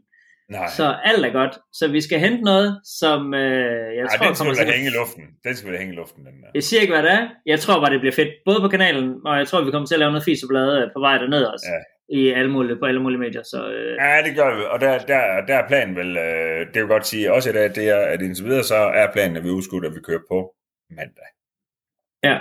Nej, 0.54 0.70
Så 0.80 0.86
alt 1.10 1.26
er 1.26 1.34
godt. 1.39 1.54
Så 1.74 1.88
vi 1.88 2.01
skal 2.01 2.20
hente 2.20 2.41
noget, 2.51 2.70
som 2.99 3.34
øh, 3.34 3.95
jeg 3.97 4.04
Ej, 4.04 4.18
tror 4.18 4.26
den 4.28 4.36
kommer 4.36 4.54
til 4.54 4.66
hænge 4.74 4.89
i 4.91 4.95
luften. 4.99 5.24
Den 5.45 5.56
skal 5.56 5.70
vel 5.70 5.80
hænge 5.80 5.93
i 5.93 5.97
luften, 6.01 6.22
den 6.26 6.36
der. 6.41 6.49
Jeg 6.54 6.64
siger 6.64 6.82
ikke, 6.82 6.93
hvad 6.93 7.04
det 7.04 7.12
er. 7.12 7.24
Jeg 7.45 7.60
tror 7.60 7.80
bare, 7.82 7.93
det 7.93 7.99
bliver 7.99 8.18
fedt. 8.22 8.32
Både 8.45 8.60
på 8.62 8.68
kanalen, 8.68 9.08
og 9.26 9.38
jeg 9.38 9.47
tror, 9.47 9.66
vi 9.66 9.72
kommer 9.72 9.88
til 9.88 9.95
at 9.95 9.99
lave 9.99 10.12
noget 10.12 10.26
fis 10.26 10.43
og 10.43 10.49
blade 10.49 10.91
på 10.95 10.99
vej 10.99 11.18
derned 11.18 11.43
også. 11.43 11.66
Ja. 11.74 11.80
I 12.20 12.32
alle 12.39 12.51
mulige, 12.51 12.76
på 12.82 12.86
alle 12.86 13.01
mulige 13.01 13.20
medier. 13.20 13.43
Så 13.43 13.60
øh, 13.72 13.97
Ja, 14.01 14.22
det 14.26 14.36
gør 14.36 14.56
vi, 14.58 14.62
og 14.74 14.82
der, 14.82 14.97
der, 14.97 15.22
der 15.47 15.56
er 15.56 15.68
planen 15.68 15.95
vel, 15.95 16.18
øh, 16.18 16.60
det 16.74 16.82
vil 16.82 16.88
godt 16.88 17.08
sige, 17.08 17.34
også 17.34 17.49
i 17.49 17.54
dag, 17.54 17.76
det 17.76 17.89
er, 17.89 17.97
at 18.14 18.22
indtil 18.22 18.45
videre, 18.45 18.64
så 18.64 18.76
er 18.76 19.08
planen, 19.14 19.38
at 19.38 19.43
vi 19.43 19.49
udskudt, 19.49 19.86
at 19.86 19.95
vi 19.95 19.99
kører 19.99 20.24
på 20.32 20.54
mandag. 20.89 21.30
Ja. 22.24 22.38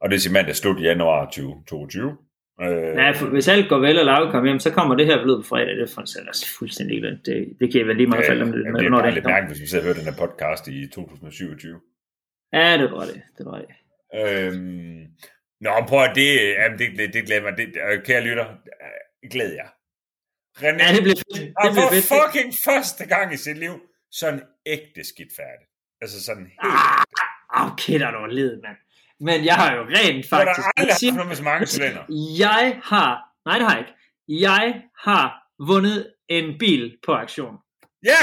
Og 0.00 0.10
det 0.10 0.26
er 0.26 0.32
mandag 0.32 0.56
slut 0.56 0.82
januar 0.82 1.24
2022. 1.24 2.16
Øh, 2.60 3.16
for 3.16 3.26
hvis 3.26 3.48
alt 3.48 3.68
går 3.68 3.78
vel, 3.78 3.98
og 3.98 4.04
Lauke 4.04 4.30
kommer 4.30 4.50
hjem, 4.50 4.58
så 4.58 4.70
kommer 4.70 4.94
det 4.94 5.06
her 5.06 5.22
blød 5.22 5.36
på 5.42 5.48
fredag. 5.48 5.76
Det 5.76 5.82
er 5.82 5.94
for 5.94 6.00
altså 6.00 6.54
fuldstændig 6.58 7.00
glemt. 7.00 7.26
Det, 7.26 7.56
det 7.60 7.72
kan 7.72 7.78
jeg 7.80 7.86
vel 7.88 7.96
lige 7.96 8.06
meget 8.06 8.26
falde 8.26 8.42
om 8.42 8.52
det. 8.52 8.64
det 8.64 8.86
er 8.86 8.90
bare 8.90 9.14
lidt 9.14 9.24
mærkeligt, 9.24 9.50
hvis 9.50 9.62
vi 9.62 9.66
sidder 9.66 9.82
og 9.82 9.86
hører 9.86 9.98
den 10.00 10.04
her 10.04 10.26
podcast 10.26 10.68
i 10.68 10.86
2027. 10.86 11.80
Ja, 12.52 12.78
det 12.78 12.90
var 12.90 13.04
det. 13.04 13.22
Det 13.38 13.46
var 13.46 13.58
det. 13.62 13.68
Øhm, 14.20 15.06
nå, 15.60 15.70
prøv 15.88 16.00
at 16.04 16.12
det, 16.14 16.30
jamen, 16.60 16.78
det, 16.78 16.88
det, 16.98 17.14
det 17.14 17.24
glæder 17.26 17.42
mig. 17.42 17.52
Det, 17.56 17.66
kære 18.04 18.24
lytter, 18.24 18.46
glæder 19.30 19.54
jeg. 19.54 19.68
René 20.62 20.82
ja, 20.82 20.94
det 20.96 21.02
bliver 21.02 21.20
fedt. 21.26 21.54
Det 21.62 21.70
bliver 21.76 21.90
fedt. 21.96 22.10
fucking 22.14 22.54
første 22.64 23.06
gang 23.06 23.34
i 23.34 23.36
sit 23.36 23.58
liv, 23.58 23.74
sådan 24.10 24.42
ægte 24.66 25.04
skidt 25.04 25.32
færdigt. 25.36 25.70
Altså 26.02 26.24
sådan 26.24 26.44
helt 26.44 26.60
ah, 27.56 27.72
Okay, 27.72 28.00
der 28.00 28.06
er 28.06 28.10
noget 28.10 28.34
led, 28.34 28.62
mand. 28.62 28.76
Men 29.20 29.44
jeg 29.44 29.54
har 29.54 29.74
jo 29.76 29.82
rent 29.82 30.28
faktisk... 30.28 30.56
Du 30.56 30.62
har 30.62 30.72
aldrig 30.76 30.94
haft 30.94 31.14
noget 31.14 31.28
med 31.28 31.36
så 31.36 31.42
mange 31.42 31.66
cylinder. 31.66 32.02
Jeg 32.38 32.80
har... 32.84 33.10
Nej, 33.46 33.58
det 33.58 33.66
har 33.66 33.76
jeg 33.76 33.84
ikke. 33.84 33.94
Jeg 34.48 34.82
har 34.98 35.24
vundet 35.66 36.12
en 36.28 36.58
bil 36.58 36.96
på 37.06 37.12
aktion. 37.12 37.56
Ja! 38.04 38.18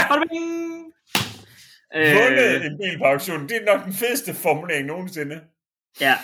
Øh, 1.96 2.16
vundet 2.16 2.66
en 2.66 2.78
bil 2.78 2.98
på 2.98 3.06
aktion. 3.06 3.50
Det 3.50 3.58
er 3.58 3.76
nok 3.76 3.86
den 3.86 3.94
fedeste 3.94 4.34
formulering 4.34 4.88
nogensinde. 4.88 5.42
Ja. 6.02 6.16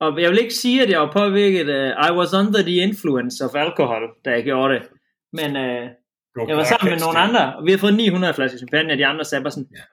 Og 0.00 0.22
jeg 0.22 0.30
vil 0.30 0.38
ikke 0.38 0.54
sige, 0.54 0.82
at 0.82 0.90
jeg 0.90 1.00
var 1.00 1.12
påvirket. 1.12 1.68
Uh, 1.68 2.08
I 2.08 2.10
was 2.18 2.34
under 2.34 2.62
the 2.62 2.76
influence 2.76 3.44
of 3.44 3.54
alcohol, 3.54 4.02
da 4.24 4.30
jeg 4.30 4.44
gjorde 4.44 4.74
det. 4.74 4.82
Men 5.32 5.50
uh, 5.56 5.84
jeg 6.48 6.56
var 6.56 6.64
sammen 6.64 6.90
med 6.90 7.00
nogle 7.00 7.18
andre, 7.18 7.56
og 7.56 7.66
vi 7.66 7.70
har 7.70 7.78
fået 7.78 7.94
900 7.94 8.34
flasker 8.34 8.58
champagne, 8.58 8.92
og 8.92 8.98
de 8.98 9.06
andre 9.06 9.24
sagde 9.24 9.42
bare 9.44 9.50
sådan, 9.50 9.68
ja. 9.76 9.84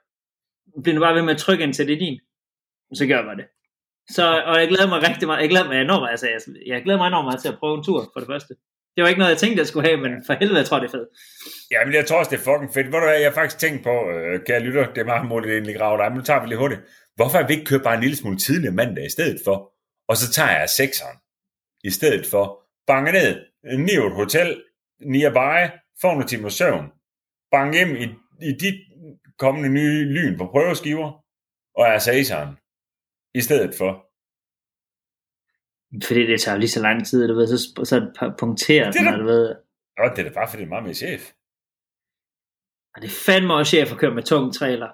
bliver 0.82 0.96
nu 0.96 1.02
bare 1.02 1.16
ved 1.16 1.22
med 1.22 1.34
at 1.34 1.40
trykke 1.40 1.64
ind 1.64 1.74
til 1.74 1.88
det 1.88 2.00
din. 2.00 2.20
Og 2.92 2.98
så 2.98 3.08
gør 3.08 3.16
jeg 3.16 3.38
det. 3.38 3.46
Så, 4.10 4.42
og 4.46 4.60
jeg 4.60 4.68
glæder 4.68 4.88
mig 4.88 5.10
rigtig 5.10 5.28
meget, 5.28 5.42
jeg 5.42 5.50
glæder 5.50 5.68
mig 5.68 5.82
enormt, 5.82 6.10
altså, 6.12 6.28
jeg, 6.28 6.40
jeg 6.66 6.84
glæder 6.84 7.00
mig 7.00 7.08
enormt 7.08 7.26
meget 7.26 7.42
til 7.42 7.50
at 7.50 7.60
prøve 7.60 7.78
en 7.78 7.84
tur, 7.84 8.10
for 8.14 8.20
det 8.20 8.28
første. 8.28 8.54
Det 8.96 9.02
var 9.02 9.08
ikke 9.08 9.20
noget, 9.20 9.32
jeg 9.32 9.38
tænkte, 9.38 9.60
jeg 9.60 9.68
skulle 9.68 9.88
have, 9.88 10.02
men 10.02 10.12
for 10.26 10.34
helvede, 10.34 10.60
jeg 10.60 10.66
tror, 10.66 10.80
det 10.80 10.88
er 10.88 10.92
fedt. 10.98 11.10
Ja, 11.72 11.86
men 11.86 11.94
jeg 11.94 12.06
tror 12.06 12.20
også, 12.20 12.32
det 12.32 12.40
er 12.40 12.44
fucking 12.50 12.74
fedt. 12.74 12.88
Hvor 12.88 13.00
du 13.00 13.06
hvad, 13.06 13.20
jeg 13.20 13.30
har 13.30 13.34
faktisk 13.42 13.60
tænkt 13.60 13.84
på, 13.84 13.96
øh, 14.10 14.40
kære 14.48 14.60
lytter, 14.60 14.94
det 14.94 15.02
er 15.02 15.06
meget 15.14 15.28
muligt 15.30 15.54
egentlig 15.54 15.76
grave 15.76 15.98
dig, 15.98 16.12
men 16.12 16.18
nu 16.18 16.24
tager 16.24 16.42
vi 16.42 16.48
lige 16.48 16.58
hurtigt. 16.58 16.82
Hvorfor 17.16 17.38
har 17.38 17.48
vi 17.48 17.54
ikke 17.54 17.66
kørt 17.66 17.84
bare 17.84 17.96
en 17.96 18.02
lille 18.02 18.16
smule 18.16 18.38
tidligere 18.38 18.74
mandag 18.74 19.06
i 19.06 19.10
stedet 19.10 19.40
for? 19.46 19.58
Og 20.10 20.18
så 20.18 20.32
tager 20.32 20.60
jeg 20.60 20.70
sekseren 20.70 21.18
i 21.84 21.90
stedet 21.90 22.26
for. 22.26 22.46
Bange 22.88 23.12
ned, 23.12 23.32
Nivet 23.78 24.14
Hotel, 24.14 24.62
nearby, 25.02 25.72
får 26.02 26.12
nogle 26.12 26.28
timer 26.28 26.50
søvn. 26.50 26.86
Bange 27.52 27.74
hjem 27.78 27.96
i, 27.96 28.06
i 28.50 28.52
dit 28.64 28.80
kommende 29.38 29.70
nye 29.70 30.04
lyn 30.16 30.38
på 30.38 30.46
prøveskiver, 30.46 31.12
og 31.78 31.86
er 31.88 32.00
saseren 32.00 32.58
i 33.36 33.42
stedet 33.42 33.76
for. 33.78 33.92
Fordi 36.08 36.28
det 36.32 36.42
tager 36.42 36.58
lige 36.58 36.70
så 36.70 36.82
lang 36.82 37.08
tid, 37.08 37.28
du 37.28 37.36
ved, 37.36 37.48
så, 37.48 37.58
så 37.84 37.96
punkterer 38.40 38.92
den, 38.92 39.20
du 39.20 39.26
ved. 39.26 39.56
Ja, 39.98 40.04
det 40.10 40.20
er 40.20 40.24
da 40.24 40.34
bare, 40.34 40.50
fordi 40.50 40.62
det 40.62 40.66
er 40.66 40.70
meget 40.70 40.84
mere 40.84 40.94
chef. 40.94 41.32
Og 42.96 43.02
det 43.02 43.08
er 43.08 43.16
fandme 43.26 43.54
også 43.54 43.70
chef 43.70 43.92
at 43.92 43.98
køre 43.98 44.14
med 44.14 44.24
tung 44.24 44.54
trailer. 44.54 44.90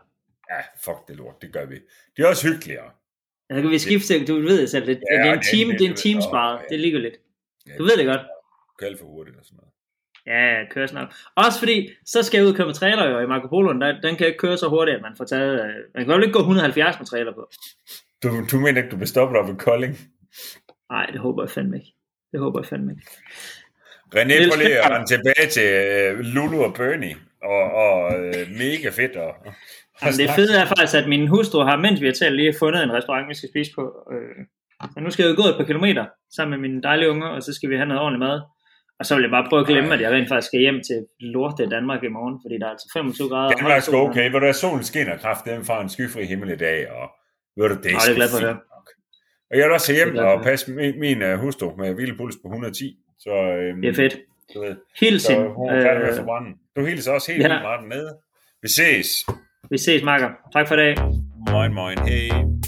Ja, 0.52 0.62
fuck 0.86 1.08
det 1.08 1.16
lort, 1.16 1.42
det 1.42 1.54
gør 1.54 1.66
vi. 1.66 1.76
Det 2.18 2.26
er 2.26 2.28
også 2.28 2.48
hyggeligere. 2.48 2.90
Ja, 3.50 3.56
så 3.56 3.62
kan 3.62 3.72
vi 3.72 3.80
skifte, 3.80 4.26
du 4.26 4.42
ved 4.42 4.68
selv, 4.68 4.86
det, 4.86 5.02
ja, 5.12 5.18
det 5.18 5.30
er 5.30 5.34
en 5.34 5.44
team, 5.52 5.70
det 5.70 5.82
er 5.82 5.90
en 5.90 5.96
teamsparet, 5.96 6.60
ja. 6.60 6.66
det 6.70 6.80
ligger 6.80 7.00
lidt. 7.00 7.18
Du 7.78 7.84
ved 7.84 7.98
det 7.98 8.06
godt. 8.06 8.22
Kører 8.80 8.98
for 8.98 9.06
hurtigt 9.06 9.38
og 9.38 9.46
sådan 9.46 9.60
noget. 9.62 9.72
Ja, 10.26 10.66
kører 10.74 10.88
snart. 10.88 11.16
Også 11.36 11.60
fordi, 11.60 11.90
så 12.06 12.24
skal 12.24 12.38
jeg 12.38 12.46
ud 12.46 12.52
og 12.52 12.58
køre 12.58 12.68
med 12.68 12.74
trailer 12.74 13.10
jo 13.10 13.20
i 13.20 13.26
Marco 13.26 13.48
Polo, 13.48 13.80
der, 13.80 14.02
den 14.02 14.16
kan 14.16 14.28
ikke 14.28 14.40
køre 14.40 14.58
så 14.58 14.68
hurtigt, 14.70 14.96
at 14.96 15.02
man 15.02 15.16
får 15.18 15.26
taget, 15.26 15.54
øh, 15.54 15.76
man 15.96 16.06
kan 16.06 16.16
jo 16.16 16.22
ikke 16.22 16.34
gå 16.34 16.40
170 16.40 17.00
med 17.00 17.06
trailer 17.06 17.34
på. 17.34 17.52
Du, 18.24 18.30
du 18.52 18.60
mener 18.60 18.78
ikke, 18.78 18.90
du 18.90 18.96
vil 18.96 19.08
stoppe 19.08 19.40
op 19.40 19.48
ved 19.48 19.56
Kolding? 19.56 19.98
Nej, 20.92 21.06
det 21.06 21.20
håber 21.20 21.44
jeg 21.44 21.50
fandme 21.50 21.78
ikke. 21.78 21.94
Det 22.32 22.40
håber 22.40 22.60
jeg 22.60 22.66
fandme 22.66 22.92
ikke. 22.92 23.08
René, 24.16 24.36
prøv 24.50 24.58
lige 24.58 24.80
at 24.84 24.92
rende 24.92 25.08
tilbage 25.14 25.48
til 25.56 25.68
uh, 26.14 26.20
Lulu 26.34 26.64
og 26.64 26.74
Bernie, 26.74 27.16
og, 27.44 27.64
og 27.84 27.96
uh, 28.06 28.48
mega 28.62 28.90
fedt. 29.00 29.16
Og, 29.16 29.32
og 29.46 29.54
Jamen, 30.02 30.20
det 30.20 30.30
fede 30.36 30.54
er 30.62 30.66
faktisk, 30.66 30.96
at 31.02 31.08
min 31.10 31.28
hustru 31.28 31.60
har, 31.60 31.78
mens 31.78 32.02
vi 32.02 32.06
har 32.06 32.14
talt, 32.14 32.36
lige 32.36 32.54
fundet 32.60 32.84
en 32.84 32.94
restaurant, 32.94 33.30
vi 33.30 33.36
skal 33.36 33.50
spise 33.50 33.72
på. 33.76 33.84
Øh, 34.14 34.46
og 34.96 35.02
nu 35.04 35.10
skal 35.12 35.24
jeg 35.24 35.32
jo 35.32 35.42
gå 35.42 35.48
et 35.50 35.58
par 35.58 35.66
kilometer 35.72 36.06
sammen 36.36 36.52
med 36.54 36.70
mine 36.70 36.82
dejlige 36.82 37.10
unger, 37.10 37.28
og 37.28 37.44
så 37.44 37.54
skal 37.54 37.70
vi 37.70 37.76
have 37.76 37.88
noget 37.88 38.02
ordentligt 38.02 38.26
mad. 38.28 38.42
Og 39.00 39.06
så 39.06 39.16
vil 39.16 39.22
jeg 39.22 39.32
bare 39.32 39.46
prøve 39.50 39.60
at 39.60 39.68
glemme, 39.68 39.94
at 39.94 40.02
jeg 40.02 40.12
rent 40.12 40.30
faktisk 40.30 40.48
skal 40.48 40.60
hjem 40.60 40.80
til 40.88 41.00
lorte 41.20 41.70
Danmark 41.70 42.04
i 42.04 42.08
morgen, 42.08 42.40
fordi 42.44 42.56
der 42.60 42.66
er 42.66 42.72
altså 42.72 42.90
25 42.94 43.30
grader. 43.30 43.50
Det 43.50 43.94
er 43.94 44.08
okay, 44.10 44.30
hvor 44.30 44.40
der 44.40 44.48
er 44.48 44.58
solen 44.64 44.84
skinner 44.84 45.18
kraft, 45.18 45.46
den 45.46 45.66
fra 45.66 45.82
en 45.82 45.90
skyfri 45.90 46.26
himmel 46.26 46.50
i 46.50 46.56
dag, 46.56 46.92
og 46.92 47.06
ved 47.58 47.70
du, 47.70 47.76
det 47.76 47.86
er, 47.86 47.90
ja, 47.90 48.00
det 48.06 48.12
er 48.12 48.16
glad 48.16 48.30
for 48.30 48.48
det. 48.48 48.58
Og 49.52 49.58
jeg 49.58 49.66
vil 49.66 49.74
også 49.74 49.94
hjem 49.94 50.16
og 50.16 50.44
passe 50.44 50.72
min, 50.72 51.00
min 51.00 51.22
uh, 51.24 51.34
hustru 51.40 51.76
med 51.78 51.94
hvilepuls 51.94 52.36
på 52.36 52.48
110. 52.48 52.98
Så, 53.20 53.30
øhm, 53.30 53.82
det 53.82 53.90
er 53.90 53.94
fedt. 53.94 54.18
Hilsen. 55.00 55.36
Så 55.36 55.54
hun 55.58 55.70
er 55.70 55.82
færdig 55.82 56.02
med 56.08 56.18
forbrænde. 56.18 56.58
Du 56.76 56.86
hilser 56.86 57.12
også 57.12 57.32
helt 57.32 57.44
ja. 57.44 57.62
meget 57.62 57.90
nede. 57.90 58.18
Vi 58.62 58.68
ses. 58.68 59.08
Vi 59.70 59.78
ses, 59.78 60.04
Marker. 60.04 60.30
Tak 60.54 60.68
for 60.68 60.76
i 60.76 60.78
dag. 60.78 60.96
Moin, 61.52 61.74
moin. 61.74 61.98
Hej. 61.98 62.61